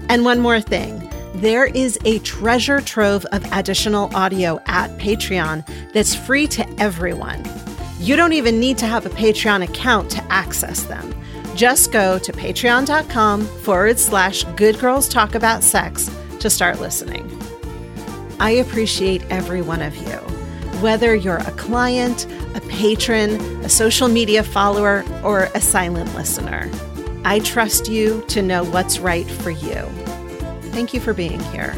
And 0.08 0.24
one 0.24 0.40
more 0.40 0.62
thing 0.62 1.10
there 1.34 1.66
is 1.66 1.98
a 2.04 2.20
treasure 2.20 2.80
trove 2.80 3.26
of 3.26 3.44
additional 3.52 4.14
audio 4.14 4.60
at 4.66 4.90
Patreon 4.98 5.92
that's 5.92 6.14
free 6.14 6.46
to 6.46 6.66
everyone. 6.80 7.42
You 8.02 8.16
don't 8.16 8.32
even 8.32 8.58
need 8.58 8.78
to 8.78 8.86
have 8.86 9.06
a 9.06 9.10
Patreon 9.10 9.62
account 9.62 10.10
to 10.10 10.24
access 10.24 10.82
them. 10.82 11.14
Just 11.54 11.92
go 11.92 12.18
to 12.18 12.32
patreon.com 12.32 13.44
forward 13.44 13.96
slash 13.96 14.42
good 14.56 14.76
girls 14.80 15.08
talk 15.08 15.36
about 15.36 15.62
sex 15.62 16.10
to 16.40 16.50
start 16.50 16.80
listening. 16.80 17.30
I 18.40 18.50
appreciate 18.50 19.22
every 19.30 19.62
one 19.62 19.80
of 19.80 19.94
you, 19.94 20.16
whether 20.82 21.14
you're 21.14 21.36
a 21.36 21.52
client, 21.52 22.26
a 22.56 22.60
patron, 22.62 23.40
a 23.64 23.68
social 23.68 24.08
media 24.08 24.42
follower, 24.42 25.04
or 25.22 25.48
a 25.54 25.60
silent 25.60 26.12
listener. 26.16 26.68
I 27.24 27.38
trust 27.38 27.88
you 27.88 28.24
to 28.30 28.42
know 28.42 28.64
what's 28.64 28.98
right 28.98 29.30
for 29.30 29.50
you. 29.50 29.80
Thank 30.72 30.92
you 30.92 30.98
for 30.98 31.14
being 31.14 31.38
here. 31.52 31.72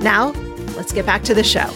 Now, 0.00 0.30
let's 0.74 0.90
get 0.90 1.06
back 1.06 1.22
to 1.22 1.34
the 1.34 1.44
show. 1.44 1.70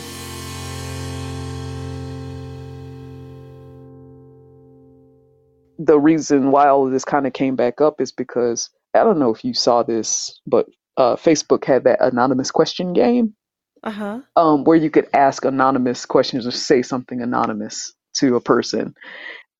The 5.78 5.98
reason 5.98 6.50
why 6.50 6.68
all 6.68 6.86
of 6.86 6.92
this 6.92 7.04
kind 7.04 7.26
of 7.26 7.32
came 7.32 7.56
back 7.56 7.80
up 7.80 8.00
is 8.00 8.12
because 8.12 8.70
I 8.94 9.02
don't 9.02 9.18
know 9.18 9.34
if 9.34 9.44
you 9.44 9.54
saw 9.54 9.82
this, 9.82 10.40
but 10.46 10.66
uh, 10.96 11.16
Facebook 11.16 11.64
had 11.64 11.84
that 11.84 12.00
anonymous 12.00 12.50
question 12.50 12.92
game, 12.92 13.34
uh-huh. 13.82 14.20
um, 14.36 14.64
where 14.64 14.76
you 14.76 14.90
could 14.90 15.08
ask 15.12 15.44
anonymous 15.44 16.06
questions 16.06 16.46
or 16.46 16.52
say 16.52 16.82
something 16.82 17.20
anonymous 17.20 17.92
to 18.14 18.36
a 18.36 18.40
person. 18.40 18.94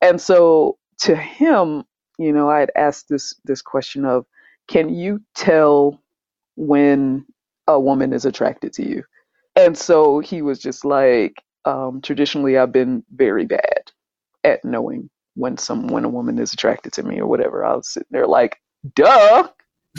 And 0.01 0.21
so 0.21 0.79
to 1.01 1.17
him, 1.17 1.85
you 2.19 2.33
know, 2.33 2.49
I 2.49 2.61
had 2.61 2.71
asked 2.77 3.09
this 3.09 3.35
this 3.45 3.63
question 3.63 4.05
of, 4.05 4.25
can 4.69 4.89
you 4.95 5.21
tell 5.35 6.01
when 6.57 7.27
a 7.67 7.81
woman 7.81 8.13
is 8.13 8.25
attracted 8.25 8.73
to 8.75 8.89
you? 8.89 9.03
And 9.57 9.77
so 9.77 10.21
he 10.21 10.43
was 10.43 10.59
just 10.61 10.85
like, 10.85 11.43
um, 11.65 12.01
traditionally, 12.03 12.57
I've 12.57 12.73
been 12.73 13.05
very 13.15 13.47
bad 13.47 13.91
at 14.45 14.65
knowing 14.65 15.11
when 15.35 15.59
some 15.59 15.89
when 15.89 16.05
a 16.05 16.09
woman 16.09 16.39
is 16.39 16.53
attracted 16.53 16.93
to 16.95 17.03
me 17.03 17.21
or 17.21 17.27
whatever. 17.27 17.65
I 17.65 17.75
was 17.75 17.89
sitting 17.89 18.09
there 18.11 18.27
like, 18.27 18.59
duh, 18.95 19.49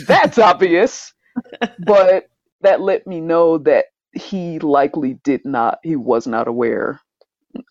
that's 0.07 0.37
obvious. 0.37 1.13
but 1.79 2.29
that 2.61 2.81
let 2.81 3.05
me 3.05 3.19
know 3.21 3.57
that 3.59 3.85
he 4.13 4.59
likely 4.59 5.15
did 5.23 5.43
not 5.43 5.79
he 5.83 5.95
was 5.95 6.25
not 6.25 6.47
aware 6.47 7.01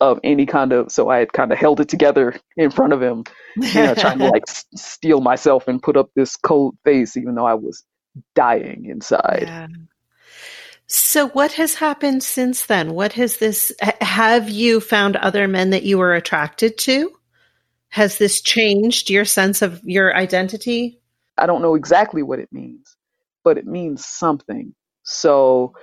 of 0.01 0.19
any 0.23 0.45
kind 0.45 0.71
of 0.71 0.91
so 0.91 1.09
I 1.09 1.19
had 1.19 1.33
kind 1.33 1.51
of 1.51 1.57
held 1.57 1.79
it 1.79 1.89
together 1.89 2.35
in 2.57 2.71
front 2.71 2.93
of 2.93 3.01
him, 3.01 3.23
you 3.57 3.73
know, 3.73 3.95
trying 3.95 4.19
to 4.19 4.29
like 4.29 4.43
s- 4.47 4.65
steel 4.75 5.21
myself 5.21 5.67
and 5.67 5.81
put 5.81 5.97
up 5.97 6.09
this 6.15 6.35
cold 6.35 6.77
face, 6.83 7.17
even 7.17 7.35
though 7.35 7.45
I 7.45 7.53
was 7.55 7.83
dying 8.35 8.85
inside. 8.85 9.45
Yeah. 9.47 9.67
So, 10.87 11.29
what 11.29 11.53
has 11.53 11.75
happened 11.75 12.21
since 12.23 12.67
then? 12.67 12.93
What 12.93 13.13
has 13.13 13.37
this, 13.37 13.71
have 13.81 14.49
you 14.49 14.79
found 14.79 15.15
other 15.15 15.47
men 15.47 15.71
that 15.71 15.83
you 15.83 15.97
were 15.97 16.13
attracted 16.13 16.77
to? 16.79 17.11
Has 17.95 18.17
this 18.17 18.41
changed 18.41 19.09
your 19.09 19.23
sense 19.23 19.61
of 19.61 19.81
your 19.85 20.13
identity? 20.13 20.99
I 21.37 21.45
don't 21.45 21.61
know 21.61 21.75
exactly 21.75 22.23
what 22.23 22.39
it 22.39 22.49
means, 22.51 22.93
but 23.45 23.57
it 23.57 23.65
means 23.65 24.05
something. 24.05 24.75
So, 25.03 25.73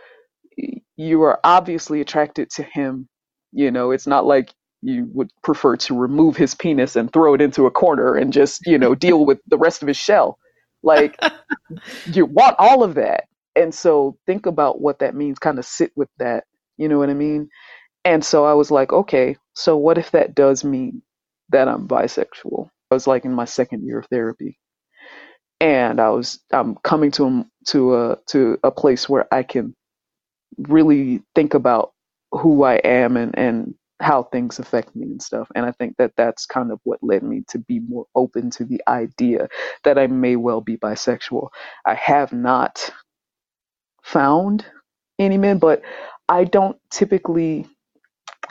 you 0.99 1.23
are 1.23 1.41
obviously 1.43 2.03
attracted 2.03 2.51
to 2.51 2.65
him. 2.65 3.09
You 3.53 3.71
know, 3.71 3.93
it's 3.93 4.07
not 4.07 4.27
like 4.27 4.53
you 4.83 5.09
would 5.15 5.31
prefer 5.43 5.75
to 5.79 5.99
remove 5.99 6.37
his 6.37 6.55
penis 6.55 6.97
and 6.97 7.11
throw 7.11 7.33
it 7.33 7.41
into 7.41 7.65
a 7.65 7.71
corner 7.71 8.15
and 8.15 8.31
just, 8.31 8.67
you 8.67 8.77
know, 8.77 8.95
deal 8.95 9.25
with 9.25 9.39
the 9.47 9.57
rest 9.57 9.81
of 9.81 9.89
his 9.89 9.97
shell. 9.97 10.37
Like, 10.83 11.19
you 12.13 12.27
want 12.27 12.57
all 12.59 12.83
of 12.83 12.95
that. 12.97 13.25
And 13.57 13.75
so 13.75 14.19
think 14.27 14.45
about 14.45 14.83
what 14.83 14.99
that 14.99 15.15
means, 15.15 15.39
kind 15.39 15.59
of 15.59 15.65
sit 15.65 15.93
with 15.97 16.11
that. 16.19 16.45
You 16.77 16.91
know 16.91 16.99
what 16.99 17.09
I 17.09 17.15
mean? 17.15 17.49
And 18.05 18.23
so 18.23 18.45
I 18.45 18.53
was 18.53 18.71
like, 18.71 18.93
okay, 18.93 19.39
so 19.55 19.79
what 19.79 19.97
if 19.97 20.11
that 20.11 20.35
does 20.35 20.63
mean 20.63 21.01
that 21.53 21.69
I'm 21.69 21.89
bisexual? 21.89 22.69
I 22.91 22.95
was 22.95 23.07
like 23.09 23.25
in 23.25 23.35
my 23.35 23.47
second 23.47 23.87
year 23.87 24.01
of 24.01 24.07
therapy. 24.07 24.59
And 25.61 26.01
I 26.01 26.11
was 26.11 26.41
I'm 26.53 26.77
coming 26.77 27.13
to 27.13 27.27
a, 27.27 27.47
to 27.69 27.97
a 27.97 28.19
to 28.29 28.59
a 28.65 28.71
place 28.73 29.09
where 29.09 29.33
I 29.33 29.43
can 29.45 29.75
really 30.59 31.23
think 31.35 31.55
about 31.55 31.93
who 32.33 32.65
I 32.65 32.77
am 32.77 33.17
and 33.17 33.37
and 33.39 33.75
how 34.01 34.25
things 34.25 34.59
affect 34.59 34.97
me 34.97 35.07
and 35.07 35.23
stuff. 35.23 35.49
And 35.55 35.67
I 35.67 35.73
think 35.73 35.97
that 35.99 36.13
that's 36.17 36.47
kind 36.47 36.73
of 36.73 36.81
what 36.85 37.01
led 37.03 37.23
me 37.23 37.45
to 37.51 37.59
be 37.59 37.81
more 37.81 38.07
open 38.17 38.51
to 38.51 38.65
the 38.65 38.83
idea 38.89 39.49
that 39.85 39.99
I 39.99 40.09
may 40.09 40.37
well 40.37 40.61
be 40.61 40.77
bisexual. 40.77 41.49
I 41.87 41.95
have 41.95 42.33
not 42.33 42.91
found 44.03 44.67
any 45.19 45.39
men, 45.39 45.59
but 45.59 45.83
I 46.29 46.45
don't 46.45 46.79
typically 46.91 47.67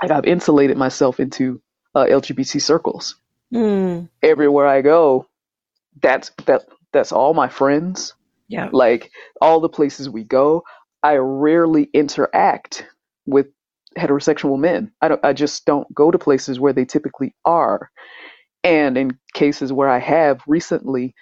like 0.01 0.11
I've 0.11 0.25
insulated 0.25 0.77
myself 0.77 1.19
into 1.19 1.61
uh, 1.95 2.05
LGBT 2.05 2.61
circles. 2.61 3.15
Mm. 3.53 4.09
Everywhere 4.23 4.67
I 4.67 4.81
go, 4.81 5.27
that's 6.01 6.31
that 6.45 6.63
that's 6.93 7.11
all 7.11 7.33
my 7.33 7.49
friends. 7.49 8.13
Yeah. 8.47 8.69
Like 8.71 9.11
all 9.41 9.59
the 9.59 9.69
places 9.69 10.09
we 10.09 10.23
go, 10.23 10.63
I 11.03 11.15
rarely 11.15 11.89
interact 11.93 12.85
with 13.25 13.47
heterosexual 13.97 14.59
men. 14.59 14.91
I 15.01 15.09
don't 15.09 15.23
I 15.23 15.33
just 15.33 15.65
don't 15.65 15.93
go 15.93 16.11
to 16.11 16.17
places 16.17 16.59
where 16.59 16.73
they 16.73 16.85
typically 16.85 17.35
are. 17.45 17.89
And 18.63 18.97
in 18.97 19.17
cases 19.33 19.73
where 19.73 19.89
I 19.89 19.99
have 19.99 20.41
recently, 20.47 21.15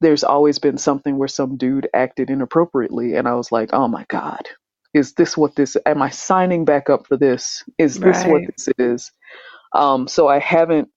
there's 0.00 0.24
always 0.24 0.58
been 0.58 0.76
something 0.78 1.16
where 1.16 1.28
some 1.28 1.56
dude 1.56 1.88
acted 1.94 2.30
inappropriately 2.30 3.14
and 3.14 3.26
I 3.26 3.34
was 3.34 3.50
like, 3.50 3.70
"Oh 3.72 3.88
my 3.88 4.04
god. 4.08 4.48
Is 4.94 5.14
this 5.14 5.36
what 5.36 5.56
this 5.56 5.76
am 5.86 6.02
I 6.02 6.10
signing 6.10 6.64
back 6.64 6.90
up 6.90 7.06
for 7.06 7.16
this? 7.16 7.64
Is 7.78 7.98
this 7.98 8.24
what 8.24 8.42
this 8.46 8.68
is?" 8.78 9.10
Um 9.74 10.08
so 10.08 10.28
I 10.28 10.38
haven't 10.40 10.90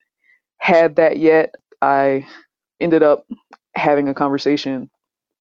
had 0.60 0.98
that 0.98 1.18
yet. 1.18 1.56
I 1.82 2.28
ended 2.82 3.04
up 3.04 3.26
having 3.76 4.10
a 4.10 4.16
conversation 4.16 4.90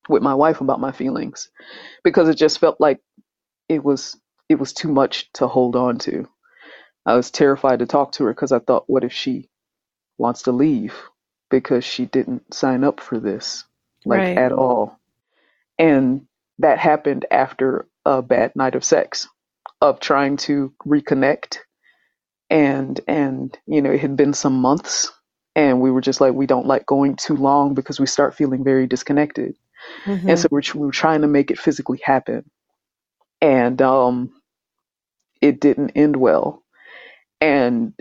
with 0.08 0.22
my 0.22 0.34
wife 0.34 0.60
about 0.60 0.80
my 0.80 0.92
feelings 0.92 1.50
because 2.04 2.28
it 2.28 2.36
just 2.36 2.60
felt 2.60 2.80
like 2.80 3.00
it 3.70 3.84
was 3.84 4.18
it 4.50 4.56
was 4.56 4.74
too 4.74 4.90
much 4.90 5.32
to 5.34 5.48
hold 5.48 5.76
on 5.76 5.98
to. 6.00 6.28
I 7.06 7.14
was 7.16 7.30
terrified 7.30 7.80
to 7.80 7.86
talk 7.86 8.12
to 8.12 8.24
her 8.24 8.32
because 8.34 8.52
I 8.52 8.60
thought, 8.60 8.84
what 8.88 9.04
if 9.04 9.12
she 9.12 9.50
wants 10.18 10.42
to 10.44 10.52
leave 10.52 10.94
because 11.50 11.84
she 11.84 12.06
didn't 12.06 12.54
sign 12.54 12.84
up 12.84 13.00
for 13.00 13.20
this, 13.20 13.64
like 14.06 14.30
Right. 14.30 14.36
at 14.36 14.52
all? 14.52 14.98
And 15.78 16.26
that 16.60 16.78
happened 16.80 17.26
after 17.30 17.88
a 18.06 18.22
bad 18.22 18.56
night 18.56 18.76
of 18.76 18.84
sex, 18.84 19.28
of 19.82 20.00
trying 20.00 20.38
to 20.38 20.74
reconnect, 20.86 21.58
and 22.54 23.00
and 23.08 23.58
you 23.66 23.82
know 23.82 23.92
it 23.92 24.00
had 24.00 24.16
been 24.16 24.34
some 24.34 24.54
months, 24.62 25.12
and 25.56 25.82
we 25.82 25.92
were 25.92 26.02
just 26.02 26.22
like 26.22 26.34
we 26.34 26.46
don't 26.46 26.68
like 26.68 26.86
going 26.86 27.16
too 27.16 27.36
long 27.36 27.74
because 27.74 28.00
we 28.00 28.06
start 28.06 28.36
feeling 28.36 28.64
very 28.64 28.88
disconnected, 28.88 29.56
Mhm. 30.06 30.28
and 30.28 30.38
so 30.38 30.48
we're, 30.50 30.62
we 30.76 30.86
were 30.86 30.92
trying 30.92 31.22
to 31.22 31.28
make 31.28 31.50
it 31.52 31.60
physically 31.60 32.00
happen, 32.04 32.50
and 33.42 33.82
um, 33.82 34.32
it 35.42 35.60
didn't 35.60 35.92
end 35.96 36.16
well 36.16 36.62
and 37.40 37.94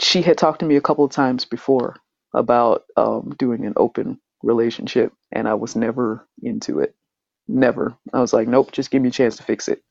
she 0.00 0.22
had 0.22 0.38
talked 0.38 0.60
to 0.60 0.66
me 0.66 0.76
a 0.76 0.82
couple 0.82 1.04
of 1.04 1.12
times 1.12 1.46
before 1.46 1.96
about 2.34 2.84
um, 2.96 3.34
doing 3.38 3.66
an 3.66 3.74
open 3.76 4.20
relationship, 4.42 5.12
and 5.32 5.48
I 5.48 5.54
was 5.54 5.76
never 5.76 6.26
into 6.42 6.80
it. 6.80 6.96
Never. 7.48 7.96
I 8.12 8.20
was 8.20 8.32
like, 8.32 8.48
nope, 8.48 8.72
just 8.72 8.90
give 8.90 9.02
me 9.02 9.10
a 9.10 9.12
chance 9.12 9.36
to 9.38 9.44
fix 9.44 9.68
it. 9.68 9.82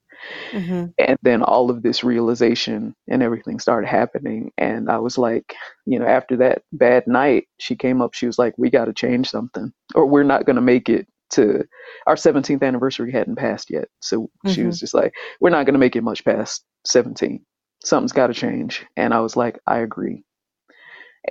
Mhm. 0.51 0.93
And 0.97 1.17
then 1.21 1.43
all 1.43 1.69
of 1.69 1.83
this 1.83 2.03
realization 2.03 2.95
and 3.07 3.23
everything 3.23 3.59
started 3.59 3.87
happening. 3.87 4.51
And 4.57 4.89
I 4.89 4.99
was 4.99 5.17
like, 5.17 5.55
you 5.85 5.99
know, 5.99 6.05
after 6.05 6.37
that 6.37 6.63
bad 6.71 7.07
night, 7.07 7.47
she 7.59 7.75
came 7.75 8.01
up, 8.01 8.13
she 8.13 8.25
was 8.25 8.39
like, 8.39 8.53
we 8.57 8.69
got 8.69 8.85
to 8.85 8.93
change 8.93 9.29
something, 9.29 9.71
or 9.95 10.05
we're 10.05 10.23
not 10.23 10.45
going 10.45 10.55
to 10.55 10.61
make 10.61 10.89
it 10.89 11.07
to 11.29 11.65
our 12.07 12.15
17th 12.15 12.63
anniversary 12.63 13.11
hadn't 13.11 13.35
passed 13.35 13.69
yet. 13.69 13.89
So 14.01 14.29
she 14.45 14.63
was 14.63 14.79
just 14.79 14.93
like, 14.93 15.13
we're 15.41 15.49
not 15.49 15.65
going 15.65 15.73
to 15.73 15.79
make 15.79 15.95
it 15.95 16.03
much 16.03 16.23
past 16.23 16.63
17 16.85 17.45
something's 17.83 18.11
got 18.13 18.27
to 18.27 18.33
change. 18.33 18.85
And 18.95 19.13
I 19.13 19.19
was 19.19 19.35
like, 19.35 19.59
I 19.67 19.79
agree. 19.79 20.23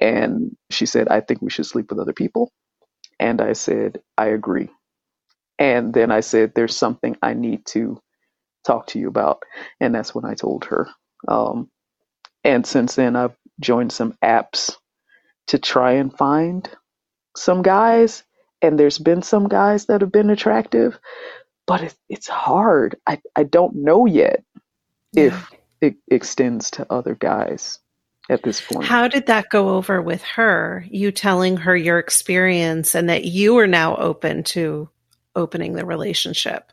And 0.01 0.57
she 0.71 0.87
said, 0.87 1.09
I 1.09 1.21
think 1.21 1.43
we 1.43 1.51
should 1.51 1.67
sleep 1.67 1.91
with 1.91 1.99
other 1.99 2.13
people. 2.13 2.53
And 3.19 3.41
I 3.41 3.55
said, 3.55 4.01
I 4.19 4.27
agree. 4.27 4.69
And 5.59 5.95
then 5.95 6.11
I 6.11 6.21
said, 6.21 6.53
there's 6.55 6.77
something 6.77 7.17
I 7.23 7.35
need 7.35 7.65
to 7.69 7.99
talk 8.67 8.89
to 8.89 8.99
you 8.99 9.09
about. 9.09 9.43
And 9.81 9.95
that's 9.95 10.15
when 10.15 10.25
I 10.25 10.35
told 10.35 10.67
her. 10.67 10.89
Um, 11.29 11.71
and 12.45 12.67
since 12.67 12.95
then, 12.95 13.17
I've 13.17 13.37
joined 13.61 13.93
some 13.93 14.17
apps 14.23 14.77
to 15.49 15.59
try 15.59 15.93
and 15.93 16.17
find 16.17 16.69
some 17.37 17.63
guys. 17.63 18.25
And 18.63 18.79
there's 18.79 18.99
been 18.99 19.23
some 19.23 19.49
guys 19.49 19.87
that 19.87 20.01
have 20.01 20.13
been 20.13 20.31
attractive, 20.31 20.99
but 21.67 21.83
it, 21.83 21.95
it's 22.09 22.29
hard. 22.29 22.97
I, 23.07 23.21
I 23.35 23.45
don't 23.45 23.77
know 23.77 24.07
yet 24.07 24.45
if 25.15 25.51
it 25.81 25.97
extends 26.09 26.71
to 26.73 26.87
other 26.91 27.15
guys 27.15 27.79
at 28.29 28.43
this 28.43 28.61
point. 28.61 28.85
How 28.87 29.09
did 29.09 29.27
that 29.27 29.51
go 29.51 29.71
over 29.71 30.03
with 30.03 30.23
her? 30.23 30.85
You 30.91 31.13
telling 31.13 31.59
her 31.59 31.77
your 31.77 31.99
experience 31.99 32.95
and 32.95 33.09
that 33.09 33.25
you 33.25 33.59
are 33.59 33.67
now 33.67 33.97
open 33.97 34.43
to 34.45 34.89
opening 35.35 35.75
the 35.75 35.85
relationship. 35.85 36.73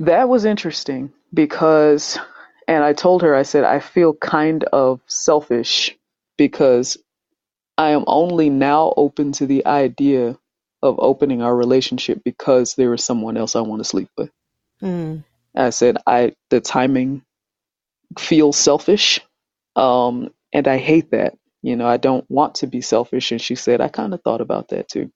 That 0.00 0.30
was 0.30 0.46
interesting 0.46 1.12
because, 1.32 2.18
and 2.66 2.82
I 2.82 2.94
told 2.94 3.22
her, 3.22 3.34
I 3.34 3.42
said, 3.42 3.64
I 3.64 3.80
feel 3.80 4.14
kind 4.14 4.64
of 4.64 5.00
selfish 5.06 5.96
because 6.38 6.96
I 7.76 7.90
am 7.90 8.04
only 8.06 8.48
now 8.48 8.94
open 8.96 9.32
to 9.32 9.46
the 9.46 9.66
idea 9.66 10.38
of 10.82 10.96
opening 10.98 11.42
our 11.42 11.54
relationship 11.54 12.22
because 12.24 12.74
there 12.74 12.94
is 12.94 13.04
someone 13.04 13.36
else 13.36 13.54
I 13.54 13.60
want 13.60 13.80
to 13.80 13.88
sleep 13.88 14.08
with. 14.16 14.30
Mm. 14.82 15.22
I 15.54 15.68
said, 15.70 15.98
I, 16.06 16.32
the 16.48 16.62
timing 16.62 17.22
feels 18.18 18.56
selfish. 18.56 19.20
Um, 19.76 20.30
and 20.52 20.66
I 20.66 20.78
hate 20.78 21.10
that. 21.10 21.36
You 21.62 21.76
know, 21.76 21.86
I 21.86 21.98
don't 21.98 22.24
want 22.30 22.56
to 22.56 22.66
be 22.66 22.80
selfish. 22.80 23.32
And 23.32 23.40
she 23.40 23.54
said, 23.54 23.82
I 23.82 23.88
kind 23.88 24.14
of 24.14 24.22
thought 24.22 24.40
about 24.40 24.68
that 24.68 24.88
too. 24.88 25.12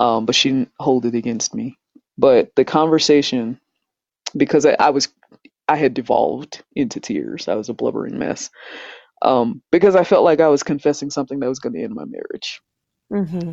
Um, 0.00 0.24
but 0.24 0.34
she 0.34 0.48
didn't 0.48 0.72
hold 0.80 1.04
it 1.04 1.14
against 1.14 1.54
me. 1.54 1.78
But 2.16 2.54
the 2.56 2.64
conversation, 2.64 3.60
because 4.36 4.66
I, 4.66 4.76
I 4.78 4.90
was, 4.90 5.08
I 5.68 5.76
had 5.76 5.94
devolved 5.94 6.62
into 6.74 7.00
tears. 7.00 7.48
I 7.48 7.54
was 7.54 7.68
a 7.68 7.74
blubbering 7.74 8.18
mess. 8.18 8.50
Um, 9.22 9.62
because 9.72 9.96
I 9.96 10.04
felt 10.04 10.24
like 10.24 10.40
I 10.40 10.48
was 10.48 10.62
confessing 10.62 11.10
something 11.10 11.40
that 11.40 11.48
was 11.48 11.60
going 11.60 11.74
to 11.74 11.82
end 11.82 11.94
my 11.94 12.04
marriage. 12.04 12.60
hmm 13.10 13.52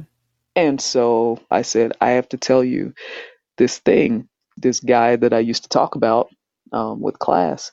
And 0.56 0.82
so 0.82 1.40
I 1.50 1.62
said, 1.62 1.94
I 2.02 2.12
have 2.12 2.30
to 2.30 2.38
tell 2.38 2.64
you 2.64 2.94
this 3.58 3.80
thing, 3.80 4.28
this 4.58 4.80
guy 4.80 5.16
that 5.16 5.34
I 5.34 5.40
used 5.40 5.64
to 5.64 5.70
talk 5.70 5.96
about 5.96 6.30
um, 6.74 7.02
with 7.02 7.20
class. 7.20 7.72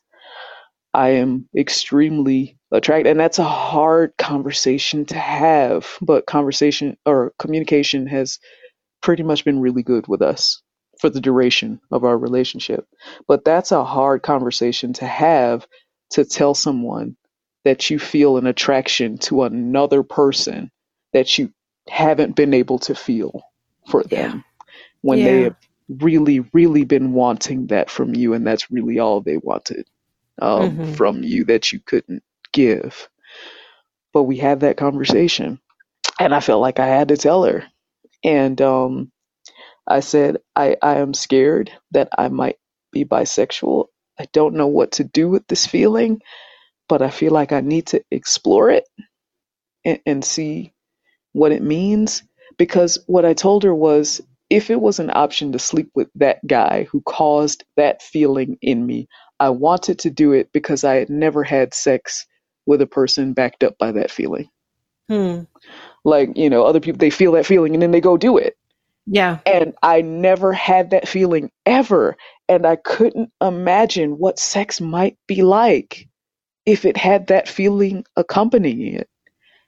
I 0.95 1.11
am 1.11 1.49
extremely 1.57 2.59
attracted, 2.73 3.11
and 3.11 3.21
that's 3.21 3.39
a 3.39 3.45
hard 3.45 4.13
conversation 4.19 5.05
to 5.07 5.19
have. 5.19 5.87
But 6.01 6.27
conversation 6.27 6.97
or 7.07 7.33
communication 7.39 8.07
has 8.07 8.39
pretty 9.03 9.23
much 9.23 9.45
been 9.45 9.61
really 9.61 9.83
good 9.83 10.07
with 10.09 10.23
us 10.23 10.63
for 10.99 11.11
the 11.11 11.21
duration 11.21 11.81
of 11.91 12.05
our 12.05 12.19
relationship. 12.19 12.87
But 13.29 13.45
that's 13.45 13.73
a 13.73 13.85
hard 13.85 14.23
conversation 14.23 14.93
to 14.95 15.07
have 15.07 15.67
to 16.11 16.25
tell 16.25 16.55
someone 16.55 17.17
that 17.65 17.91
you 17.91 17.99
feel 17.99 18.37
an 18.39 18.47
attraction 18.47 19.19
to 19.19 19.45
another 19.45 20.03
person 20.03 20.71
that 21.13 21.39
you 21.39 21.53
haven't 21.89 22.37
been 22.37 22.55
able 22.55 22.79
to 22.81 22.95
feel 22.95 23.43
for 23.89 24.05
Yeah. 24.11 24.33
them 24.33 24.45
when 25.03 25.23
they 25.23 25.43
have 25.43 25.57
really, 25.89 26.41
really 26.53 26.85
been 26.85 27.13
wanting 27.13 27.67
that 27.69 27.91
from 27.91 28.15
you, 28.15 28.35
and 28.35 28.47
that's 28.47 28.71
really 28.71 28.99
all 28.99 29.21
they 29.21 29.39
wanted 29.39 29.87
um, 30.41 30.81
Mhm. 30.81 30.83
from 30.83 31.23
you 31.23 31.45
that 31.45 31.73
you 31.73 31.81
couldn't 31.81 32.23
give. 32.53 33.09
But 34.13 34.25
we 34.25 34.37
had 34.37 34.61
that 34.61 34.77
conversation, 34.77 35.61
and 36.21 36.35
I 36.35 36.41
felt 36.41 36.61
like 36.61 36.81
I 36.81 36.87
had 36.87 37.09
to 37.09 37.17
tell 37.17 37.45
her. 37.45 37.65
And 38.25 38.61
um, 38.63 39.13
I 39.89 40.01
said, 40.01 40.39
I, 40.57 40.77
I 40.83 40.97
am 40.97 41.15
scared 41.15 41.73
that 41.93 42.11
I 42.19 42.29
might 42.29 42.59
be 42.93 43.05
bisexual. 43.05 43.87
I 44.19 44.27
don't 44.33 44.55
know 44.55 44.67
what 44.67 44.93
to 44.93 45.05
do 45.05 45.29
with 45.29 45.47
this 45.49 45.67
feeling, 45.67 46.21
but 46.89 47.03
I 47.03 47.11
feel 47.11 47.33
like 47.33 47.53
I 47.53 47.61
need 47.61 47.87
to 47.89 48.03
explore 48.11 48.71
it 48.71 48.85
and, 49.85 50.01
and 50.07 50.25
see 50.25 50.75
what 51.33 51.53
it 51.53 51.63
means. 51.63 52.23
Because 52.59 52.99
what 53.07 53.25
I 53.25 53.35
told 53.35 53.65
her 53.65 53.75
was 53.75 54.21
if 54.51 54.71
it 54.71 54.81
was 54.81 54.99
an 54.99 55.11
option 55.15 55.53
to 55.53 55.59
sleep 55.59 55.91
with 55.95 56.09
that 56.17 56.47
guy 56.47 56.85
who 56.91 57.01
caused 57.03 57.65
that 57.77 58.03
feeling 58.03 58.59
in 58.63 58.85
me, 58.87 59.09
I 59.41 59.51
wanted 59.51 60.01
to 60.01 60.11
do 60.11 60.33
it 60.33 60.51
because 60.53 60.85
I 60.85 60.97
had 60.97 61.11
never 61.11 61.45
had 61.45 61.75
sex 61.75 62.27
with 62.67 62.83
a 62.83 62.87
person 62.87 63.33
backed 63.33 63.63
up 63.63 63.79
by 63.79 63.93
that 63.93 64.11
feeling. 64.11 64.51
Hmm. 65.09 65.43
Like, 66.05 66.37
you 66.37 66.51
know, 66.51 66.65
other 66.65 66.81
people, 66.81 66.99
they 66.99 67.11
feel 67.11 67.33
that 67.33 67.47
feeling 67.47 67.75
and 67.75 67.83
then 67.83 67.93
they 67.93 68.01
go 68.01 68.17
do 68.17 68.39
it. 68.39 68.57
Yeah. 69.11 69.39
And 69.47 69.75
I 69.83 70.03
never 70.03 70.53
had 70.53 70.91
that 70.91 71.09
feeling 71.09 71.51
ever. 71.65 72.17
And 72.49 72.67
I 72.67 72.77
couldn't 72.77 73.33
imagine 73.41 74.19
what 74.19 74.39
sex 74.39 74.81
might 74.81 75.17
be 75.27 75.43
like 75.43 76.09
if 76.67 76.85
it 76.85 76.97
had 76.97 77.29
that 77.29 77.49
feeling 77.49 78.05
accompanying 78.17 78.95
it. 78.95 79.09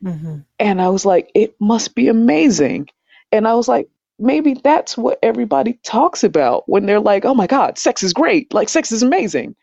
Mm-hmm. 0.05 0.39
And 0.59 0.83
I 0.83 0.89
was 0.89 1.07
like, 1.07 1.31
it 1.35 1.55
must 1.59 1.95
be 1.95 2.09
amazing. 2.09 2.89
And 3.33 3.49
I 3.49 3.55
was 3.55 3.69
like, 3.69 3.89
maybe 4.19 4.55
that's 4.63 4.99
what 4.99 5.19
everybody 5.23 5.79
talks 5.85 6.23
about 6.23 6.69
when 6.69 6.85
they're 6.85 7.01
like, 7.01 7.25
oh 7.25 7.35
my 7.35 7.47
God, 7.47 7.79
sex 7.79 8.03
is 8.03 8.13
great. 8.13 8.53
Like, 8.53 8.69
sex 8.69 8.93
is 8.93 9.03
amazing. 9.03 9.57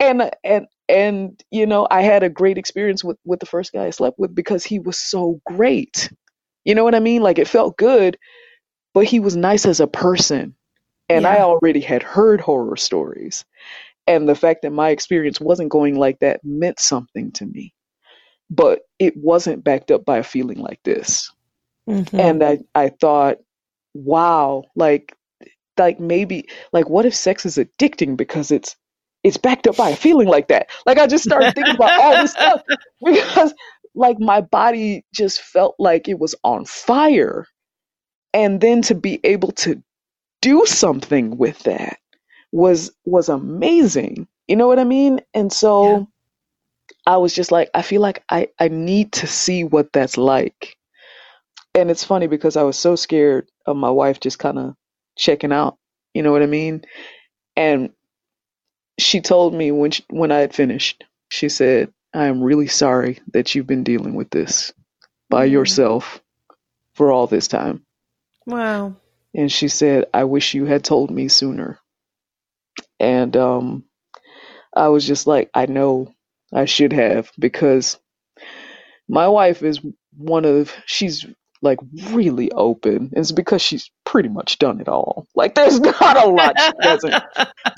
And, 0.00 0.30
and, 0.42 0.66
and, 0.88 1.40
you 1.52 1.64
know, 1.64 1.86
I 1.92 2.02
had 2.02 2.24
a 2.24 2.28
great 2.28 2.58
experience 2.58 3.04
with, 3.04 3.16
with 3.24 3.38
the 3.38 3.46
first 3.46 3.72
guy 3.72 3.86
I 3.86 3.90
slept 3.90 4.18
with 4.18 4.34
because 4.34 4.64
he 4.64 4.80
was 4.80 4.98
so 4.98 5.40
great. 5.46 6.12
You 6.64 6.74
know 6.74 6.82
what 6.82 6.96
I 6.96 7.00
mean? 7.00 7.22
Like, 7.22 7.38
it 7.38 7.46
felt 7.46 7.76
good, 7.76 8.18
but 8.94 9.04
he 9.04 9.20
was 9.20 9.36
nice 9.36 9.66
as 9.66 9.80
a 9.80 9.86
person. 9.86 10.54
And 11.08 11.26
I 11.26 11.40
already 11.40 11.80
had 11.80 12.02
heard 12.02 12.40
horror 12.40 12.76
stories. 12.76 13.44
And 14.06 14.28
the 14.28 14.34
fact 14.34 14.62
that 14.62 14.72
my 14.72 14.90
experience 14.90 15.40
wasn't 15.40 15.68
going 15.68 15.98
like 15.98 16.18
that 16.20 16.40
meant 16.42 16.80
something 16.80 17.32
to 17.32 17.44
me. 17.44 17.74
But 18.48 18.80
it 18.98 19.16
wasn't 19.16 19.64
backed 19.64 19.90
up 19.90 20.04
by 20.04 20.18
a 20.18 20.22
feeling 20.22 20.58
like 20.58 20.80
this. 20.84 21.30
Mhm. 21.88 22.18
And 22.18 22.42
I, 22.42 22.60
I 22.74 22.88
thought, 22.88 23.38
wow, 23.94 24.64
like 24.74 25.14
like 25.78 25.98
maybe 25.98 26.48
like 26.72 26.88
what 26.88 27.06
if 27.06 27.14
sex 27.14 27.46
is 27.46 27.56
addicting 27.56 28.16
because 28.16 28.50
it's 28.50 28.76
it's 29.24 29.36
backed 29.36 29.66
up 29.66 29.76
by 29.76 29.90
a 29.90 29.96
feeling 29.96 30.28
like 30.28 30.48
that. 30.48 30.68
Like 30.86 30.98
I 30.98 31.06
just 31.06 31.24
started 31.24 31.54
thinking 31.54 31.74
about 31.76 32.00
all 32.00 32.22
this 32.22 32.32
stuff 32.32 32.62
because 33.04 33.54
like 33.94 34.18
my 34.18 34.40
body 34.40 35.04
just 35.14 35.40
felt 35.40 35.74
like 35.78 36.08
it 36.08 36.18
was 36.18 36.34
on 36.44 36.64
fire. 36.64 37.46
And 38.34 38.60
then 38.60 38.82
to 38.82 38.94
be 38.94 39.20
able 39.24 39.52
to 39.52 39.82
do 40.42 40.66
something 40.66 41.36
with 41.38 41.58
that 41.64 41.98
was 42.52 42.92
was 43.04 43.28
amazing. 43.28 44.28
You 44.48 44.56
know 44.56 44.68
what 44.68 44.78
I 44.78 44.84
mean? 44.84 45.20
And 45.34 45.52
so 45.52 45.98
Yeah. 45.98 46.04
I 47.06 47.16
was 47.18 47.34
just 47.34 47.52
like, 47.52 47.70
I 47.74 47.82
feel 47.82 48.00
like 48.00 48.24
I, 48.30 48.48
I 48.58 48.68
need 48.68 49.12
to 49.14 49.26
see 49.26 49.64
what 49.64 49.92
that's 49.92 50.16
like. 50.16 50.76
And 51.74 51.90
it's 51.90 52.04
funny 52.04 52.26
because 52.26 52.56
I 52.56 52.62
was 52.64 52.78
so 52.78 52.96
scared 52.96 53.48
of 53.66 53.76
my 53.76 53.90
wife 53.90 54.20
just 54.20 54.38
kind 54.38 54.58
of 54.58 54.74
checking 55.16 55.52
out. 55.52 55.78
You 56.14 56.22
know 56.22 56.32
what 56.32 56.42
I 56.42 56.46
mean? 56.46 56.84
And 57.56 57.92
she 58.98 59.20
told 59.20 59.54
me 59.54 59.70
when 59.72 59.90
she, 59.90 60.04
when 60.10 60.32
I 60.32 60.38
had 60.40 60.54
finished, 60.54 61.04
she 61.30 61.48
said, 61.48 61.92
"I 62.14 62.26
am 62.26 62.42
really 62.42 62.68
sorry 62.68 63.20
that 63.32 63.54
you've 63.54 63.66
been 63.66 63.84
dealing 63.84 64.14
with 64.14 64.30
this 64.30 64.72
by 65.30 65.46
Mm. 65.46 65.52
yourself 65.52 66.22
for 66.94 67.12
all 67.12 67.26
this 67.26 67.48
time." 67.48 67.84
Wow. 68.46 68.96
And 69.34 69.50
she 69.50 69.68
said, 69.68 70.06
"I 70.14 70.24
wish 70.24 70.54
you 70.54 70.64
had 70.66 70.84
told 70.84 71.10
me 71.10 71.28
sooner." 71.28 71.78
And 73.00 73.36
um, 73.36 73.84
I 74.74 74.88
was 74.88 75.06
just 75.06 75.26
like, 75.26 75.50
I 75.54 75.66
know 75.66 76.12
I 76.52 76.64
should 76.66 76.92
have 76.92 77.30
because 77.38 77.98
my 79.08 79.28
wife 79.28 79.62
is 79.62 79.80
one 80.16 80.44
of 80.44 80.72
she's 80.86 81.26
like 81.60 81.78
really 82.10 82.50
open. 82.52 83.10
It's 83.14 83.32
because 83.32 83.62
she's 83.62 83.90
pretty 84.04 84.28
much 84.28 84.58
done 84.58 84.80
it 84.80 84.88
all. 84.88 85.26
Like 85.34 85.54
there's 85.54 85.80
not 86.00 86.24
a 86.24 86.28
lot 86.28 86.58
she 86.58 86.72
hasn't 86.80 87.14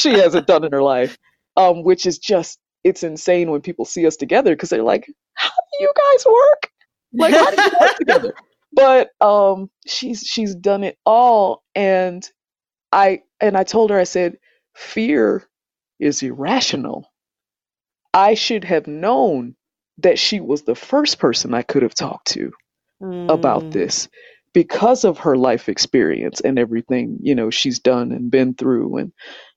she 0.01 0.13
hasn't 0.13 0.47
done 0.47 0.65
in 0.65 0.73
her 0.73 0.83
life. 0.83 1.19
Um, 1.57 1.85
which 1.85 2.07
is 2.07 2.19
just 2.19 2.59
it's 2.83 3.05
insane 3.05 3.51
when 3.51 3.61
people 3.61 3.85
see 3.85 4.07
us 4.07 4.17
together 4.17 4.55
because 4.55 4.71
they're 4.71 4.83
like, 4.83 5.07
How 5.35 5.49
do 5.51 5.85
you 5.85 5.93
guys 5.97 6.27
work? 6.27 6.71
Like 7.13 7.35
how 7.35 7.51
do 7.51 7.63
you 7.63 7.71
work 7.81 7.97
together? 7.97 8.35
But 8.75 9.11
um 9.21 9.71
she's 9.87 10.21
she's 10.23 10.55
done 10.55 10.85
it 10.85 10.99
all 11.07 11.63
and 11.75 12.29
I 12.93 13.23
and 13.41 13.57
I 13.57 13.65
told 13.65 13.91
her 13.91 13.99
I 13.99 14.05
said, 14.05 14.37
fear 14.75 15.45
is 16.01 16.23
irrational. 16.23 17.13
I 18.15 18.35
should 18.35 18.65
have 18.65 18.87
known 18.87 19.57
that 19.99 20.19
she 20.19 20.41
was 20.41 20.63
the 20.63 20.75
first 20.77 21.19
person 21.19 21.55
I 21.55 21.63
could 21.63 21.83
have 21.83 21.95
talked 21.95 22.29
to 22.33 22.53
about 23.29 23.71
Mm. 23.71 23.73
this 23.73 24.09
because 24.55 25.05
of 25.05 25.19
her 25.19 25.37
life 25.37 25.69
experience 25.69 26.41
and 26.41 26.59
everything, 26.59 27.19
you 27.23 27.35
know, 27.35 27.51
she's 27.51 27.81
done 27.81 28.13
and 28.13 28.31
been 28.31 28.55
through 28.55 28.99
and 28.99 29.13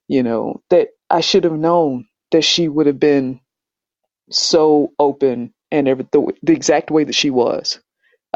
you 0.10 0.24
know, 0.24 0.62
that 0.72 0.90
I 1.10 1.22
should 1.22 1.46
have 1.46 1.54
known 1.54 2.08
that 2.32 2.44
she 2.44 2.70
would 2.70 2.88
have 2.88 3.00
been 3.00 3.42
so 4.32 4.94
open 5.00 5.54
and 5.72 5.88
every 5.88 6.08
the, 6.12 6.34
the 6.44 6.54
exact 6.54 6.92
way 6.92 7.06
that 7.06 7.16
she 7.16 7.30
was. 7.32 7.80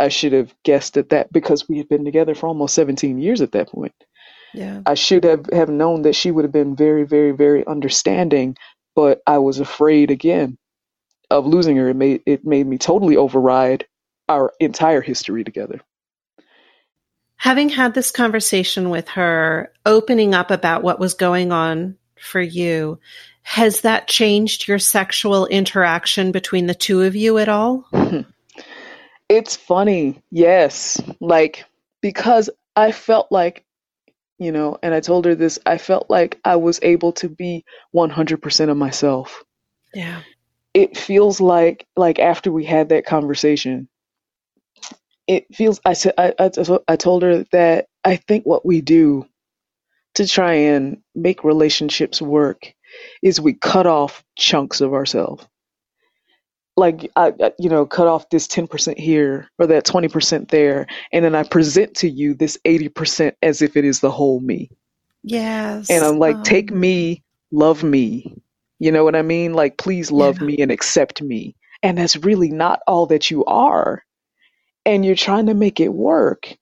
I 0.01 0.09
should 0.09 0.33
have 0.33 0.53
guessed 0.63 0.97
at 0.97 1.09
that 1.09 1.31
because 1.31 1.69
we 1.69 1.77
had 1.77 1.87
been 1.87 2.03
together 2.03 2.33
for 2.33 2.47
almost 2.47 2.73
17 2.73 3.19
years 3.19 3.39
at 3.39 3.51
that 3.51 3.69
point. 3.69 3.93
Yeah. 4.53 4.81
I 4.85 4.95
should 4.95 5.23
have, 5.23 5.45
have 5.53 5.69
known 5.69 6.01
that 6.01 6.15
she 6.15 6.31
would 6.31 6.43
have 6.43 6.51
been 6.51 6.75
very, 6.75 7.03
very, 7.05 7.31
very 7.31 7.65
understanding, 7.67 8.57
but 8.95 9.21
I 9.27 9.37
was 9.37 9.59
afraid 9.59 10.09
again 10.09 10.57
of 11.29 11.45
losing 11.45 11.77
her. 11.77 11.89
It 11.89 11.95
made 11.95 12.21
it 12.25 12.45
made 12.45 12.67
me 12.67 12.77
totally 12.77 13.15
override 13.15 13.85
our 14.27 14.51
entire 14.59 15.01
history 15.01 15.43
together. 15.43 15.79
Having 17.37 17.69
had 17.69 17.93
this 17.93 18.11
conversation 18.11 18.89
with 18.89 19.07
her, 19.09 19.71
opening 19.85 20.33
up 20.33 20.51
about 20.51 20.83
what 20.83 20.99
was 20.99 21.13
going 21.13 21.51
on 21.51 21.95
for 22.19 22.41
you, 22.41 22.99
has 23.43 23.81
that 23.81 24.07
changed 24.07 24.67
your 24.67 24.79
sexual 24.79 25.47
interaction 25.47 26.31
between 26.31 26.67
the 26.67 26.75
two 26.75 27.01
of 27.01 27.15
you 27.15 27.37
at 27.37 27.49
all? 27.49 27.87
It's 29.31 29.55
funny, 29.55 30.21
yes. 30.29 31.01
Like 31.21 31.63
because 32.01 32.49
I 32.75 32.91
felt 32.91 33.31
like, 33.31 33.63
you 34.39 34.51
know, 34.51 34.77
and 34.83 34.93
I 34.93 34.99
told 34.99 35.23
her 35.25 35.35
this, 35.35 35.57
I 35.65 35.77
felt 35.77 36.09
like 36.09 36.37
I 36.43 36.57
was 36.57 36.79
able 36.83 37.13
to 37.13 37.29
be 37.29 37.63
100% 37.95 38.69
of 38.69 38.77
myself. 38.77 39.43
Yeah. 39.93 40.23
It 40.73 40.97
feels 40.97 41.39
like 41.39 41.87
like 41.95 42.19
after 42.19 42.51
we 42.51 42.65
had 42.65 42.89
that 42.89 43.05
conversation, 43.05 43.87
it 45.27 45.45
feels 45.55 45.79
I 45.85 45.93
said 45.93 46.13
I, 46.17 46.33
I 46.37 46.51
I 46.89 46.95
told 46.97 47.23
her 47.23 47.45
that 47.53 47.87
I 48.03 48.17
think 48.17 48.45
what 48.45 48.65
we 48.65 48.81
do 48.81 49.27
to 50.15 50.27
try 50.27 50.53
and 50.55 51.01
make 51.15 51.45
relationships 51.45 52.21
work 52.21 52.73
is 53.23 53.39
we 53.41 53.53
cut 53.53 53.87
off 53.87 54.25
chunks 54.37 54.81
of 54.81 54.93
ourselves. 54.93 55.45
Like 56.81 57.11
I, 57.17 57.33
I 57.41 57.53
you 57.59 57.69
know, 57.69 57.87
cut 57.87 58.07
off 58.07 58.29
this 58.31 58.47
10% 58.49 58.99
here 58.99 59.49
or 59.59 59.67
that 59.69 59.85
20% 59.87 60.49
there 60.49 60.87
and 61.13 61.25
then 61.25 61.35
I 61.35 61.45
present 61.45 61.95
to 61.97 62.09
you 62.09 62.35
this 62.35 62.59
80% 62.65 63.35
as 63.43 63.63
if 63.63 63.77
it 63.77 63.85
is 63.85 64.01
the 64.01 64.11
whole 64.11 64.41
me. 64.41 64.71
Yes. 65.23 65.89
And 65.89 66.03
I'm 66.05 66.19
like, 66.19 66.43
take 66.43 66.71
Um, 66.71 66.75
me, 66.75 67.23
love 67.51 67.83
me. 67.83 68.35
You 68.79 68.91
know 68.91 69.03
what 69.03 69.15
I 69.15 69.21
mean? 69.21 69.53
Like, 69.53 69.77
please 69.77 70.11
love 70.11 70.39
Yeah. 70.39 70.41
me 70.41 70.57
and 70.59 70.71
accept 70.71 71.21
me. 71.21 71.55
And 71.83 71.97
that's 71.97 72.17
really 72.17 72.49
not 72.51 72.81
all 72.87 73.07
that 73.07 73.31
you 73.31 73.45
are. 73.45 74.03
And 74.85 75.05
you're 75.05 75.15
trying 75.15 75.47
to 75.47 75.55
make 75.55 75.79
it 75.79 75.93
work. 75.93 76.55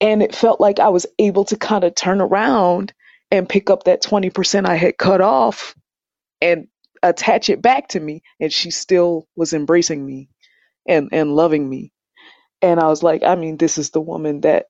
And 0.00 0.22
it 0.22 0.34
felt 0.36 0.60
like 0.60 0.80
I 0.80 0.88
was 0.90 1.06
able 1.18 1.44
to 1.46 1.56
kind 1.56 1.84
of 1.84 1.94
turn 1.96 2.20
around 2.20 2.92
and 3.32 3.48
pick 3.48 3.70
up 3.70 3.84
that 3.84 4.02
20% 4.02 4.66
I 4.66 4.76
had 4.76 4.98
cut 4.98 5.20
off 5.22 5.74
and 6.40 6.68
attach 7.02 7.50
it 7.50 7.62
back 7.62 7.88
to 7.88 8.00
me. 8.00 8.22
And 8.40 8.52
she 8.52 8.70
still 8.70 9.28
was 9.36 9.52
embracing 9.54 10.04
me 10.06 10.30
and, 10.88 11.08
and 11.12 11.34
loving 11.34 11.68
me. 11.68 11.92
And 12.62 12.80
I 12.80 12.88
was 12.88 13.02
like, 13.02 13.22
I 13.24 13.36
mean, 13.36 13.56
this 13.58 13.78
is 13.78 13.90
the 13.90 14.00
woman 14.00 14.42
that 14.42 14.66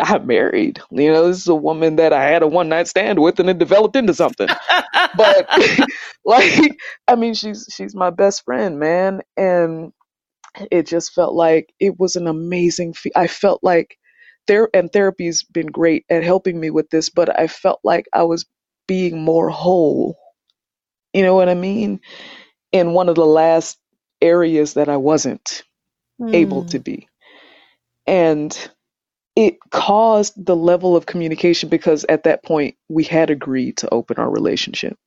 I 0.00 0.18
married. 0.18 0.80
You 0.90 1.12
know, 1.12 1.28
this 1.28 1.38
is 1.40 1.48
a 1.48 1.54
woman 1.54 1.96
that 1.96 2.12
I 2.12 2.24
had 2.24 2.42
a 2.42 2.46
one 2.48 2.68
night 2.68 2.88
stand 2.88 3.20
with 3.20 3.40
and 3.40 3.50
it 3.50 3.58
developed 3.58 3.96
into 3.96 4.14
something. 4.14 4.48
But 5.14 5.48
like, 6.24 6.78
I 7.08 7.16
mean, 7.16 7.34
she's 7.34 7.68
she's 7.74 7.94
my 7.94 8.10
best 8.10 8.44
friend, 8.44 8.78
man, 8.78 9.22
and 9.36 9.92
it 10.70 10.86
just 10.86 11.14
felt 11.14 11.34
like 11.34 11.72
it 11.80 11.98
was 11.98 12.16
an 12.16 12.26
amazing. 12.26 12.94
Fe- 12.94 13.12
I 13.16 13.26
felt 13.26 13.62
like 13.62 13.98
there 14.46 14.68
and 14.74 14.92
therapy's 14.92 15.44
been 15.44 15.66
great 15.68 16.04
at 16.10 16.24
helping 16.24 16.60
me 16.60 16.70
with 16.70 16.90
this, 16.90 17.10
but 17.10 17.38
I 17.38 17.48
felt 17.48 17.80
like 17.84 18.06
I 18.12 18.24
was 18.24 18.46
being 18.88 19.22
more 19.22 19.50
whole. 19.50 20.18
You 21.16 21.22
know 21.22 21.34
what 21.34 21.48
I 21.48 21.54
mean? 21.54 22.00
In 22.72 22.92
one 22.92 23.08
of 23.08 23.14
the 23.14 23.24
last 23.24 23.78
areas 24.20 24.74
that 24.74 24.90
I 24.90 24.98
wasn't 24.98 25.62
mm. 26.20 26.34
able 26.34 26.66
to 26.66 26.78
be. 26.78 27.08
And 28.06 28.54
it 29.34 29.56
caused 29.70 30.44
the 30.44 30.54
level 30.54 30.94
of 30.94 31.06
communication 31.06 31.70
because 31.70 32.04
at 32.10 32.24
that 32.24 32.44
point 32.44 32.76
we 32.90 33.02
had 33.02 33.30
agreed 33.30 33.78
to 33.78 33.94
open 33.94 34.18
our 34.18 34.28
relationship 34.28 34.98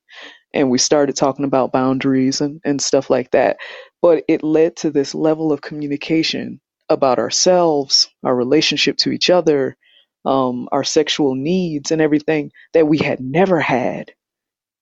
and 0.52 0.72
we 0.72 0.80
started 0.80 1.16
talking 1.16 1.46
about 1.46 1.72
boundaries 1.72 2.42
and, 2.42 2.60
and 2.66 2.82
stuff 2.82 3.12
like 3.12 3.30
that. 3.30 3.58
But 4.02 4.24
it 4.28 4.42
led 4.42 4.78
to 4.78 4.90
this 4.90 5.14
level 5.14 5.52
of 5.52 5.62
communication 5.62 6.60
about 6.90 7.20
ourselves, 7.20 8.10
our 8.24 8.36
relationship 8.36 8.98
to 8.98 9.12
each 9.12 9.30
other, 9.30 9.78
um, 10.26 10.70
our 10.72 10.84
sexual 10.84 11.36
needs, 11.36 11.92
and 11.92 12.02
everything 12.02 12.52
that 12.74 12.88
we 12.88 12.98
had 12.98 13.20
never 13.20 13.60
had. 13.60 14.12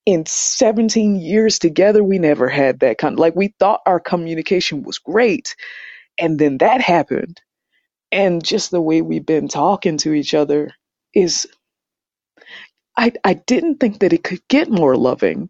In 0.07 0.25
17 0.27 1.17
years 1.17 1.59
together, 1.59 2.03
we 2.03 2.19
never 2.19 2.49
had 2.49 2.81
that 2.81 2.99
kind 2.99 3.15
of, 3.15 3.19
like, 3.19 3.35
we 3.37 3.55
thought 3.59 3.81
our 3.87 4.01
communication 4.01 4.83
was 4.83 4.99
great. 4.99 5.55
And 6.19 6.39
then 6.39 6.59
that 6.59 6.81
happened 6.81 7.33
and 8.11 8.45
just 8.45 8.71
the 8.71 8.81
way 8.81 9.03
we've 9.03 9.27
been 9.27 9.49
talking 9.49 9.97
to 9.99 10.13
each 10.13 10.35
other 10.35 10.71
is 11.15 11.47
I 12.97 13.13
I 13.23 13.35
didn't 13.35 13.77
think 13.79 13.99
that 13.99 14.13
it 14.13 14.23
could 14.23 14.41
get 14.49 14.69
more 14.71 14.97
loving 14.97 15.49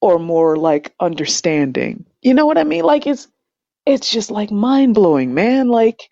or 0.00 0.18
more 0.18 0.56
like 0.56 0.94
understanding. 1.00 2.06
You 2.22 2.34
know 2.34 2.46
what 2.46 2.58
I 2.58 2.64
mean? 2.64 2.84
Like 2.84 3.06
it's 3.06 3.28
it's 3.86 4.10
just 4.10 4.30
like 4.30 4.50
mind 4.50 4.94
blowing, 4.94 5.34
man. 5.34 5.68
Like 5.68 6.08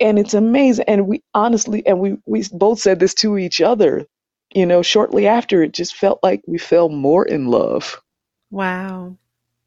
and 0.00 0.18
it's 0.18 0.34
amazing. 0.34 0.86
And 0.88 1.08
we 1.08 1.22
honestly 1.34 1.86
and 1.86 2.00
we 2.00 2.16
we 2.26 2.44
both 2.52 2.80
said 2.80 3.00
this 3.00 3.14
to 3.16 3.38
each 3.38 3.60
other, 3.60 4.06
you 4.54 4.64
know, 4.64 4.82
shortly 4.82 5.26
after 5.26 5.62
it 5.62 5.72
just 5.72 5.96
felt 5.96 6.20
like 6.22 6.42
we 6.46 6.58
fell 6.58 6.88
more 6.88 7.26
in 7.26 7.48
love. 7.48 8.00
Wow. 8.50 9.18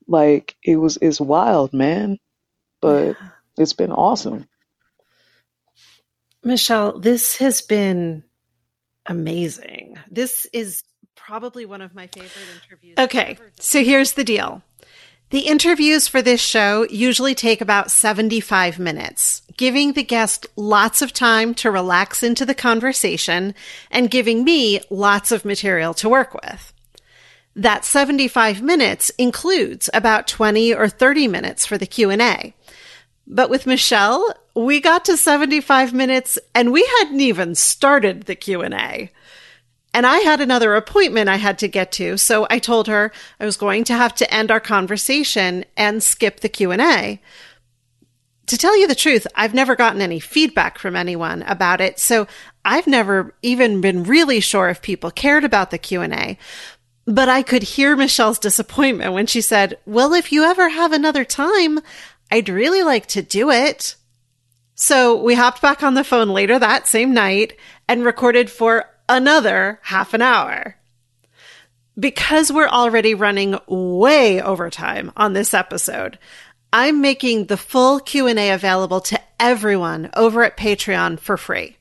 Like 0.07 0.55
it 0.63 0.77
was 0.77 0.97
it's 1.01 1.19
wild, 1.19 1.73
man. 1.73 2.17
But 2.81 3.17
yeah. 3.19 3.29
it's 3.57 3.73
been 3.73 3.91
awesome. 3.91 4.47
Michelle, 6.43 6.97
this 6.97 7.37
has 7.37 7.61
been 7.61 8.23
amazing. 9.05 9.97
This 10.09 10.47
is 10.53 10.83
probably 11.15 11.65
one 11.65 11.81
of 11.81 11.93
my 11.93 12.07
favorite 12.07 12.31
interviews. 12.63 12.95
Okay, 12.97 13.37
so 13.59 13.83
here's 13.83 14.13
the 14.13 14.23
deal. 14.23 14.61
The 15.29 15.39
interviews 15.41 16.07
for 16.07 16.21
this 16.21 16.39
show 16.39 16.87
usually 16.89 17.35
take 17.35 17.59
about 17.59 17.91
75 17.91 18.79
minutes, 18.79 19.41
giving 19.57 19.91
the 19.91 20.03
guest 20.03 20.47
lots 20.55 21.01
of 21.01 21.11
time 21.11 21.53
to 21.55 21.69
relax 21.69 22.23
into 22.23 22.45
the 22.45 22.55
conversation 22.55 23.53
and 23.91 24.09
giving 24.09 24.45
me 24.45 24.79
lots 24.89 25.33
of 25.33 25.43
material 25.43 25.93
to 25.95 26.07
work 26.07 26.33
with. 26.33 26.71
That 27.57 27.83
75 27.83 28.61
minutes 28.61 29.09
includes 29.17 29.89
about 29.93 30.27
20 30.27 30.73
or 30.73 30.87
30 30.87 31.27
minutes 31.27 31.65
for 31.65 31.77
the 31.77 31.87
Q&A. 31.87 32.53
But 33.25 33.49
with 33.49 33.67
Michelle, 33.67 34.33
we 34.55 34.79
got 34.79 35.03
to 35.05 35.17
75 35.17 35.93
minutes 35.93 36.39
and 36.55 36.71
we 36.71 36.89
hadn't 36.99 37.19
even 37.19 37.53
started 37.53 38.23
the 38.23 38.35
Q&A. 38.35 39.11
And 39.93 40.05
I 40.05 40.19
had 40.19 40.41
another 40.41 40.75
appointment 40.75 41.29
I 41.29 41.37
had 41.37 41.57
to 41.59 41.67
get 41.67 41.91
to, 41.93 42.17
so 42.17 42.45
I 42.49 42.59
told 42.59 42.87
her 42.87 43.11
I 43.39 43.45
was 43.45 43.57
going 43.57 43.83
to 43.85 43.93
have 43.93 44.13
to 44.15 44.31
end 44.33 44.51
our 44.51 44.59
conversation 44.59 45.65
and 45.75 46.03
skip 46.03 46.41
the 46.41 46.49
Q&A. 46.49 47.21
To 48.47 48.57
tell 48.57 48.77
you 48.79 48.87
the 48.87 48.95
truth, 48.95 49.27
I've 49.35 49.53
never 49.53 49.75
gotten 49.75 50.01
any 50.01 50.19
feedback 50.19 50.77
from 50.77 50.95
anyone 50.95 51.41
about 51.43 51.81
it, 51.81 51.99
so 51.99 52.27
I've 52.63 52.87
never 52.87 53.33
even 53.41 53.81
been 53.81 54.03
really 54.03 54.39
sure 54.39 54.69
if 54.69 54.81
people 54.81 55.11
cared 55.11 55.43
about 55.43 55.71
the 55.71 55.77
Q&A. 55.77 56.37
But 57.05 57.29
I 57.29 57.41
could 57.41 57.63
hear 57.63 57.95
Michelle's 57.95 58.39
disappointment 58.39 59.13
when 59.13 59.27
she 59.27 59.41
said, 59.41 59.77
"Well, 59.85 60.13
if 60.13 60.31
you 60.31 60.43
ever 60.43 60.69
have 60.69 60.91
another 60.91 61.23
time, 61.23 61.79
I'd 62.29 62.49
really 62.49 62.83
like 62.83 63.07
to 63.07 63.21
do 63.21 63.49
it." 63.49 63.95
So 64.75 65.15
we 65.15 65.35
hopped 65.35 65.61
back 65.61 65.81
on 65.81 65.95
the 65.95 66.03
phone 66.03 66.29
later 66.29 66.59
that 66.59 66.87
same 66.87 67.13
night 67.13 67.57
and 67.87 68.05
recorded 68.05 68.51
for 68.51 68.85
another 69.09 69.79
half 69.83 70.13
an 70.13 70.21
hour. 70.21 70.75
Because 71.99 72.51
we're 72.51 72.67
already 72.67 73.15
running 73.15 73.57
way 73.67 74.41
over 74.41 74.69
time 74.69 75.11
on 75.17 75.33
this 75.33 75.53
episode, 75.53 76.19
I'm 76.71 77.01
making 77.01 77.45
the 77.45 77.57
full 77.57 77.99
Q&A 77.99 78.51
available 78.51 79.01
to 79.01 79.19
everyone 79.39 80.09
over 80.15 80.43
at 80.43 80.57
Patreon 80.57 81.19
for 81.19 81.37
free. 81.37 81.77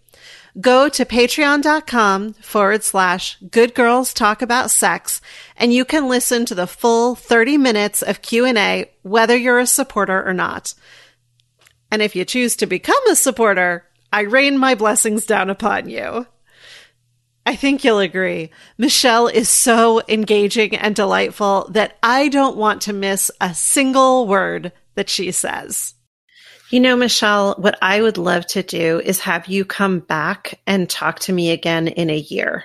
Go 0.59 0.89
to 0.89 1.05
patreon.com 1.05 2.33
forward 2.35 2.83
slash 2.83 3.37
good 3.51 3.74
girls 3.74 4.14
talk 4.14 4.41
about 4.41 4.70
sex 4.70 5.20
and 5.55 5.70
you 5.70 5.85
can 5.85 6.09
listen 6.09 6.47
to 6.47 6.55
the 6.55 6.66
full 6.66 7.14
30 7.14 7.59
minutes 7.59 8.01
of 8.01 8.22
Q&A 8.22 8.91
whether 9.03 9.37
you're 9.37 9.59
a 9.59 9.66
supporter 9.66 10.27
or 10.27 10.33
not. 10.33 10.72
And 11.91 12.01
if 12.01 12.16
you 12.16 12.24
choose 12.24 12.57
to 12.57 12.66
become 12.66 13.07
a 13.09 13.16
supporter, 13.16 13.85
I 14.11 14.22
rain 14.22 14.57
my 14.57 14.74
blessings 14.74 15.27
down 15.27 15.51
upon 15.51 15.91
you. 15.91 16.27
I 17.47 17.55
think 17.55 17.84
you'll 17.84 18.01
agree. 18.01 18.51
Michelle 18.76 19.28
is 19.28 19.49
so 19.49 20.03
engaging 20.09 20.76
and 20.76 20.97
delightful 20.97 21.68
that 21.70 21.97
I 22.03 22.28
don't 22.28 22.57
want 22.57 22.82
to 22.82 22.92
miss 22.92 23.30
a 23.40 23.55
single 23.55 24.26
word 24.26 24.72
that 24.97 25.09
she 25.09 25.30
says. 25.30 25.94
You 26.70 26.80
know, 26.80 26.97
Michelle, 26.97 27.55
what 27.59 27.78
I 27.80 28.03
would 28.03 28.18
love 28.18 28.44
to 28.49 28.64
do 28.64 29.01
is 29.01 29.20
have 29.20 29.47
you 29.47 29.64
come 29.64 30.01
back 30.01 30.59
and 30.66 30.90
talk 30.90 31.20
to 31.20 31.32
me 31.32 31.53
again 31.53 31.86
in 31.86 32.11
a 32.11 32.16
year 32.16 32.64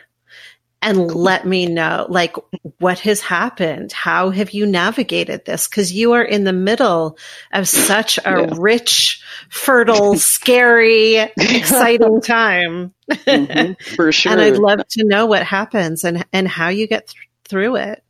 and 0.81 1.13
let 1.13 1.45
me 1.45 1.67
know 1.67 2.07
like 2.09 2.35
what 2.79 2.99
has 2.99 3.21
happened? 3.21 3.91
How 3.91 4.29
have 4.31 4.51
you 4.51 4.65
navigated 4.65 5.45
this? 5.45 5.67
Because 5.67 5.93
you 5.93 6.13
are 6.13 6.23
in 6.23 6.43
the 6.43 6.53
middle 6.53 7.17
of 7.53 7.67
such 7.67 8.17
a 8.17 8.21
yeah. 8.21 8.53
rich 8.57 9.21
fertile 9.49 10.15
scary 10.17 11.15
exciting 11.15 12.21
time. 12.21 12.93
Mm-hmm, 13.09 13.95
for 13.95 14.13
sure 14.13 14.31
and 14.31 14.39
i'd 14.39 14.57
love 14.57 14.87
to 14.87 15.03
know 15.03 15.25
what 15.25 15.43
happens 15.43 16.05
and 16.05 16.25
and 16.31 16.47
how 16.47 16.69
you 16.69 16.87
get 16.87 17.07
th- 17.07 17.27
through 17.43 17.75
it. 17.75 18.03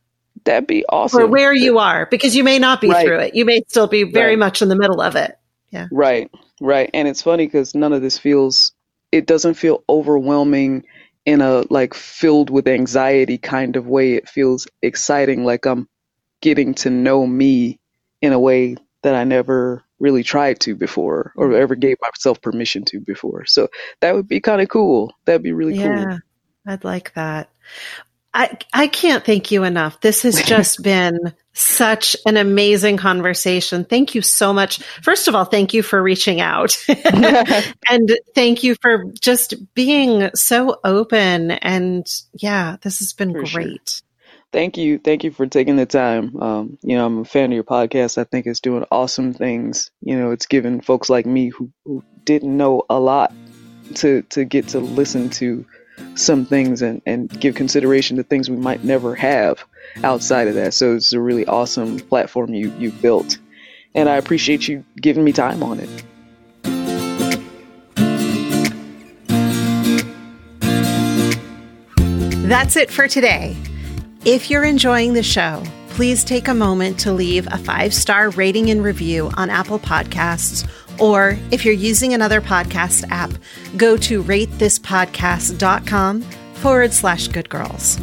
That'd 0.44 0.66
be 0.66 0.84
awesome. 0.88 1.22
or 1.22 1.26
where 1.26 1.52
you 1.52 1.78
are 1.78 2.06
because 2.06 2.34
you 2.34 2.44
may 2.44 2.58
not 2.58 2.80
be 2.80 2.88
right. 2.88 3.06
through 3.06 3.18
it. 3.20 3.34
You 3.34 3.44
may 3.44 3.62
still 3.68 3.86
be 3.86 4.04
very 4.04 4.32
right. 4.32 4.38
much 4.38 4.62
in 4.62 4.68
the 4.68 4.76
middle 4.76 5.00
of 5.00 5.14
it. 5.16 5.36
Yeah. 5.70 5.88
Right. 5.90 6.30
Right. 6.60 6.90
And 6.94 7.06
it's 7.08 7.22
funny 7.22 7.46
because 7.46 7.74
none 7.74 7.92
of 7.92 8.02
this 8.02 8.18
feels 8.18 8.72
it 9.10 9.26
doesn't 9.26 9.54
feel 9.54 9.84
overwhelming 9.88 10.84
in 11.24 11.40
a 11.40 11.64
like 11.70 11.94
filled 11.94 12.50
with 12.50 12.66
anxiety 12.68 13.38
kind 13.38 13.76
of 13.76 13.86
way. 13.86 14.14
It 14.14 14.28
feels 14.28 14.66
exciting, 14.82 15.44
like 15.44 15.66
I'm 15.66 15.88
getting 16.40 16.74
to 16.74 16.90
know 16.90 17.26
me 17.26 17.78
in 18.20 18.32
a 18.32 18.40
way 18.40 18.76
that 19.02 19.14
I 19.14 19.24
never 19.24 19.84
really 19.98 20.22
tried 20.22 20.60
to 20.60 20.74
before 20.74 21.32
or 21.36 21.48
mm-hmm. 21.48 21.62
ever 21.62 21.74
gave 21.74 21.96
myself 22.02 22.40
permission 22.40 22.84
to 22.86 23.00
before. 23.00 23.44
So 23.46 23.68
that 24.00 24.14
would 24.14 24.28
be 24.28 24.40
kind 24.40 24.60
of 24.60 24.68
cool. 24.68 25.12
That'd 25.24 25.42
be 25.42 25.52
really 25.52 25.74
cool. 25.74 25.82
yeah, 25.82 26.04
cool. 26.04 26.18
I'd 26.66 26.84
like 26.84 27.14
that. 27.14 27.50
I 28.34 28.56
I 28.72 28.86
can't 28.86 29.24
thank 29.24 29.50
you 29.50 29.64
enough. 29.64 30.00
This 30.00 30.22
has 30.22 30.42
just 30.46 30.82
been 30.82 31.34
such 31.52 32.16
an 32.24 32.36
amazing 32.36 32.96
conversation. 32.96 33.84
Thank 33.84 34.14
you 34.14 34.22
so 34.22 34.52
much. 34.52 34.82
First 35.02 35.28
of 35.28 35.34
all, 35.34 35.44
thank 35.44 35.74
you 35.74 35.82
for 35.82 36.02
reaching 36.02 36.40
out. 36.40 36.76
and 37.90 38.18
thank 38.34 38.62
you 38.62 38.74
for 38.80 39.04
just 39.20 39.54
being 39.74 40.30
so 40.34 40.80
open 40.82 41.50
and 41.50 42.06
yeah, 42.34 42.76
this 42.82 43.00
has 43.00 43.12
been 43.12 43.32
for 43.32 43.42
great. 43.42 43.88
Sure. 43.88 44.06
Thank 44.52 44.76
you. 44.76 44.98
Thank 44.98 45.24
you 45.24 45.30
for 45.30 45.46
taking 45.46 45.76
the 45.76 45.86
time. 45.86 46.36
Um, 46.40 46.78
you 46.82 46.96
know, 46.96 47.06
I'm 47.06 47.20
a 47.20 47.24
fan 47.24 47.46
of 47.46 47.54
your 47.54 47.64
podcast. 47.64 48.18
I 48.18 48.24
think 48.24 48.46
it's 48.46 48.60
doing 48.60 48.84
awesome 48.90 49.32
things. 49.32 49.90
You 50.02 50.18
know, 50.18 50.30
it's 50.30 50.44
giving 50.44 50.82
folks 50.82 51.08
like 51.08 51.24
me 51.24 51.48
who, 51.48 51.70
who 51.86 52.04
didn't 52.24 52.54
know 52.54 52.82
a 52.90 53.00
lot 53.00 53.32
to 53.94 54.22
to 54.22 54.44
get 54.44 54.68
to 54.68 54.78
listen 54.78 55.30
to 55.30 55.64
some 56.14 56.44
things 56.44 56.82
and, 56.82 57.00
and 57.06 57.28
give 57.40 57.54
consideration 57.54 58.16
to 58.16 58.22
things 58.22 58.48
we 58.48 58.56
might 58.56 58.84
never 58.84 59.14
have 59.14 59.64
outside 60.04 60.48
of 60.48 60.54
that. 60.54 60.74
So 60.74 60.94
it's 60.94 61.12
a 61.12 61.20
really 61.20 61.46
awesome 61.46 61.98
platform 61.98 62.54
you 62.54 62.72
you 62.78 62.90
built, 62.90 63.38
and 63.94 64.08
I 64.08 64.16
appreciate 64.16 64.68
you 64.68 64.84
giving 65.00 65.24
me 65.24 65.32
time 65.32 65.62
on 65.62 65.80
it. 65.80 66.04
That's 72.48 72.76
it 72.76 72.90
for 72.90 73.08
today. 73.08 73.56
If 74.26 74.50
you're 74.50 74.64
enjoying 74.64 75.14
the 75.14 75.22
show, 75.22 75.62
please 75.88 76.22
take 76.22 76.48
a 76.48 76.54
moment 76.54 77.00
to 77.00 77.12
leave 77.12 77.46
a 77.50 77.56
five 77.56 77.94
star 77.94 78.30
rating 78.30 78.70
and 78.70 78.84
review 78.84 79.30
on 79.34 79.50
Apple 79.50 79.78
Podcasts 79.78 80.68
or 80.98 81.38
if 81.50 81.64
you're 81.64 81.74
using 81.74 82.14
another 82.14 82.40
podcast 82.40 83.04
app, 83.10 83.32
go 83.76 83.96
to 83.96 84.22
ratethispodcast.com 84.22 86.22
forward 86.22 86.92
slash 86.92 87.28
good 87.28 87.48
girls. 87.48 87.98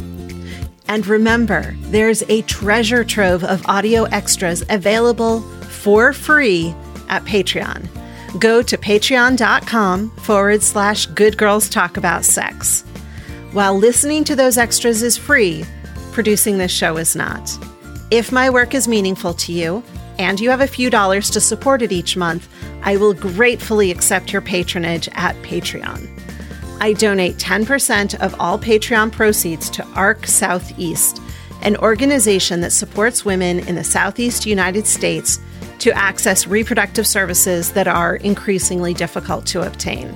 And 0.88 1.06
remember, 1.06 1.74
there's 1.82 2.22
a 2.28 2.42
treasure 2.42 3.04
trove 3.04 3.44
of 3.44 3.64
audio 3.66 4.04
extras 4.04 4.64
available 4.68 5.40
for 5.40 6.12
free 6.12 6.74
at 7.08 7.24
Patreon. 7.24 7.88
Go 8.38 8.62
to 8.62 8.76
patreon.com 8.76 10.10
forward 10.10 10.62
slash 10.62 11.06
good 11.06 11.36
girls 11.36 11.68
talk 11.68 11.96
about 11.96 12.24
sex. 12.24 12.82
While 13.52 13.76
listening 13.76 14.24
to 14.24 14.36
those 14.36 14.58
extras 14.58 15.02
is 15.02 15.16
free, 15.16 15.64
producing 16.12 16.58
this 16.58 16.70
show 16.70 16.96
is 16.96 17.16
not. 17.16 17.50
If 18.10 18.32
my 18.32 18.50
work 18.50 18.74
is 18.74 18.88
meaningful 18.88 19.34
to 19.34 19.52
you, 19.52 19.82
and 20.18 20.38
you 20.38 20.50
have 20.50 20.60
a 20.60 20.66
few 20.66 20.90
dollars 20.90 21.30
to 21.30 21.40
support 21.40 21.82
it 21.82 21.92
each 21.92 22.16
month, 22.16 22.48
I 22.82 22.96
will 22.96 23.14
gratefully 23.14 23.90
accept 23.90 24.32
your 24.32 24.42
patronage 24.42 25.08
at 25.12 25.36
Patreon. 25.42 26.08
I 26.80 26.94
donate 26.94 27.36
10% 27.36 28.18
of 28.20 28.34
all 28.40 28.58
Patreon 28.58 29.12
proceeds 29.12 29.68
to 29.70 29.86
ARC 29.94 30.26
Southeast, 30.26 31.20
an 31.62 31.76
organization 31.76 32.62
that 32.62 32.72
supports 32.72 33.24
women 33.24 33.58
in 33.68 33.74
the 33.74 33.84
Southeast 33.84 34.46
United 34.46 34.86
States 34.86 35.38
to 35.80 35.92
access 35.92 36.46
reproductive 36.46 37.06
services 37.06 37.72
that 37.72 37.88
are 37.88 38.16
increasingly 38.16 38.94
difficult 38.94 39.46
to 39.46 39.66
obtain. 39.66 40.14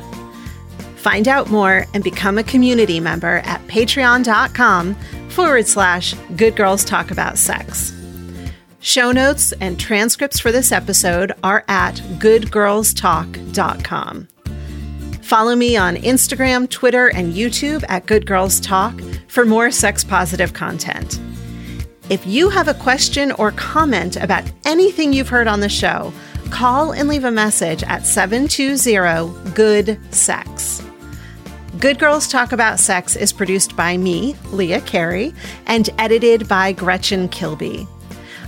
Find 0.96 1.28
out 1.28 1.50
more 1.50 1.84
and 1.92 2.02
become 2.02 2.38
a 2.38 2.42
community 2.42 2.98
member 2.98 3.42
at 3.44 3.60
patreon.com 3.66 4.94
forward 5.28 5.66
slash 5.66 6.14
good 6.36 6.56
girls 6.56 6.82
talk 6.82 7.10
about 7.10 7.36
sex. 7.36 7.93
Show 8.84 9.10
notes 9.12 9.52
and 9.62 9.80
transcripts 9.80 10.38
for 10.38 10.52
this 10.52 10.70
episode 10.70 11.32
are 11.42 11.64
at 11.68 11.94
goodgirlstalk.com. 12.18 14.28
Follow 15.22 15.56
me 15.56 15.74
on 15.74 15.96
Instagram, 15.96 16.68
Twitter, 16.68 17.08
and 17.08 17.32
YouTube 17.32 17.82
at 17.88 18.04
Good 18.04 18.26
Girls 18.26 18.60
Talk 18.60 19.00
for 19.26 19.46
more 19.46 19.70
sex 19.70 20.04
positive 20.04 20.52
content. 20.52 21.18
If 22.10 22.26
you 22.26 22.50
have 22.50 22.68
a 22.68 22.74
question 22.74 23.32
or 23.32 23.52
comment 23.52 24.16
about 24.16 24.44
anything 24.66 25.14
you've 25.14 25.30
heard 25.30 25.48
on 25.48 25.60
the 25.60 25.70
show, 25.70 26.12
call 26.50 26.92
and 26.92 27.08
leave 27.08 27.24
a 27.24 27.30
message 27.30 27.82
at 27.84 28.06
720 28.06 29.50
Good 29.54 29.98
Sex. 30.14 30.82
Good 31.78 31.98
Girls 31.98 32.28
Talk 32.28 32.52
About 32.52 32.78
Sex 32.78 33.16
is 33.16 33.32
produced 33.32 33.76
by 33.76 33.96
me, 33.96 34.36
Leah 34.52 34.82
Carey, 34.82 35.32
and 35.66 35.88
edited 35.96 36.46
by 36.48 36.72
Gretchen 36.72 37.30
Kilby. 37.30 37.88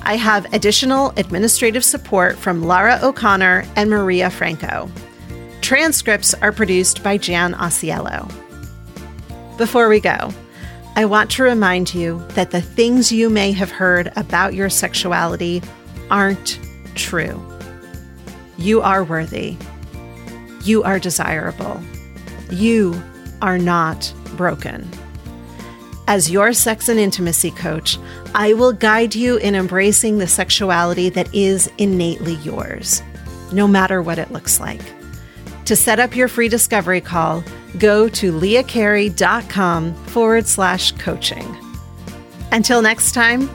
I 0.06 0.14
have 0.14 0.54
additional 0.54 1.12
administrative 1.16 1.84
support 1.84 2.38
from 2.38 2.62
Lara 2.62 3.00
O'Connor 3.02 3.64
and 3.74 3.90
Maria 3.90 4.30
Franco. 4.30 4.88
Transcripts 5.62 6.32
are 6.32 6.52
produced 6.52 7.02
by 7.02 7.18
Jan 7.18 7.54
Osiello. 7.54 8.30
Before 9.58 9.88
we 9.88 9.98
go, 9.98 10.32
I 10.94 11.06
want 11.06 11.32
to 11.32 11.42
remind 11.42 11.92
you 11.92 12.24
that 12.34 12.52
the 12.52 12.62
things 12.62 13.10
you 13.10 13.28
may 13.28 13.50
have 13.50 13.72
heard 13.72 14.12
about 14.14 14.54
your 14.54 14.70
sexuality 14.70 15.60
aren't 16.08 16.60
true. 16.94 17.44
You 18.58 18.82
are 18.82 19.02
worthy. 19.02 19.56
You 20.62 20.84
are 20.84 21.00
desirable. 21.00 21.82
You 22.48 23.02
are 23.42 23.58
not 23.58 24.14
broken. 24.36 24.88
As 26.08 26.30
your 26.30 26.52
sex 26.52 26.88
and 26.88 27.00
intimacy 27.00 27.50
coach, 27.50 27.98
I 28.34 28.52
will 28.52 28.72
guide 28.72 29.14
you 29.14 29.38
in 29.38 29.56
embracing 29.56 30.18
the 30.18 30.28
sexuality 30.28 31.08
that 31.10 31.34
is 31.34 31.70
innately 31.78 32.34
yours, 32.36 33.02
no 33.52 33.66
matter 33.66 34.00
what 34.00 34.18
it 34.18 34.30
looks 34.30 34.60
like. 34.60 34.82
To 35.64 35.74
set 35.74 35.98
up 35.98 36.14
your 36.14 36.28
free 36.28 36.48
discovery 36.48 37.00
call, 37.00 37.42
go 37.78 38.08
to 38.10 38.32
leahcarey.com 38.32 39.94
forward 39.94 40.46
slash 40.46 40.92
coaching. 40.92 41.56
Until 42.52 42.82
next 42.82 43.12
time, 43.12 43.50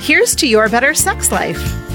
here's 0.00 0.36
to 0.36 0.46
your 0.46 0.68
better 0.68 0.94
sex 0.94 1.32
life. 1.32 1.87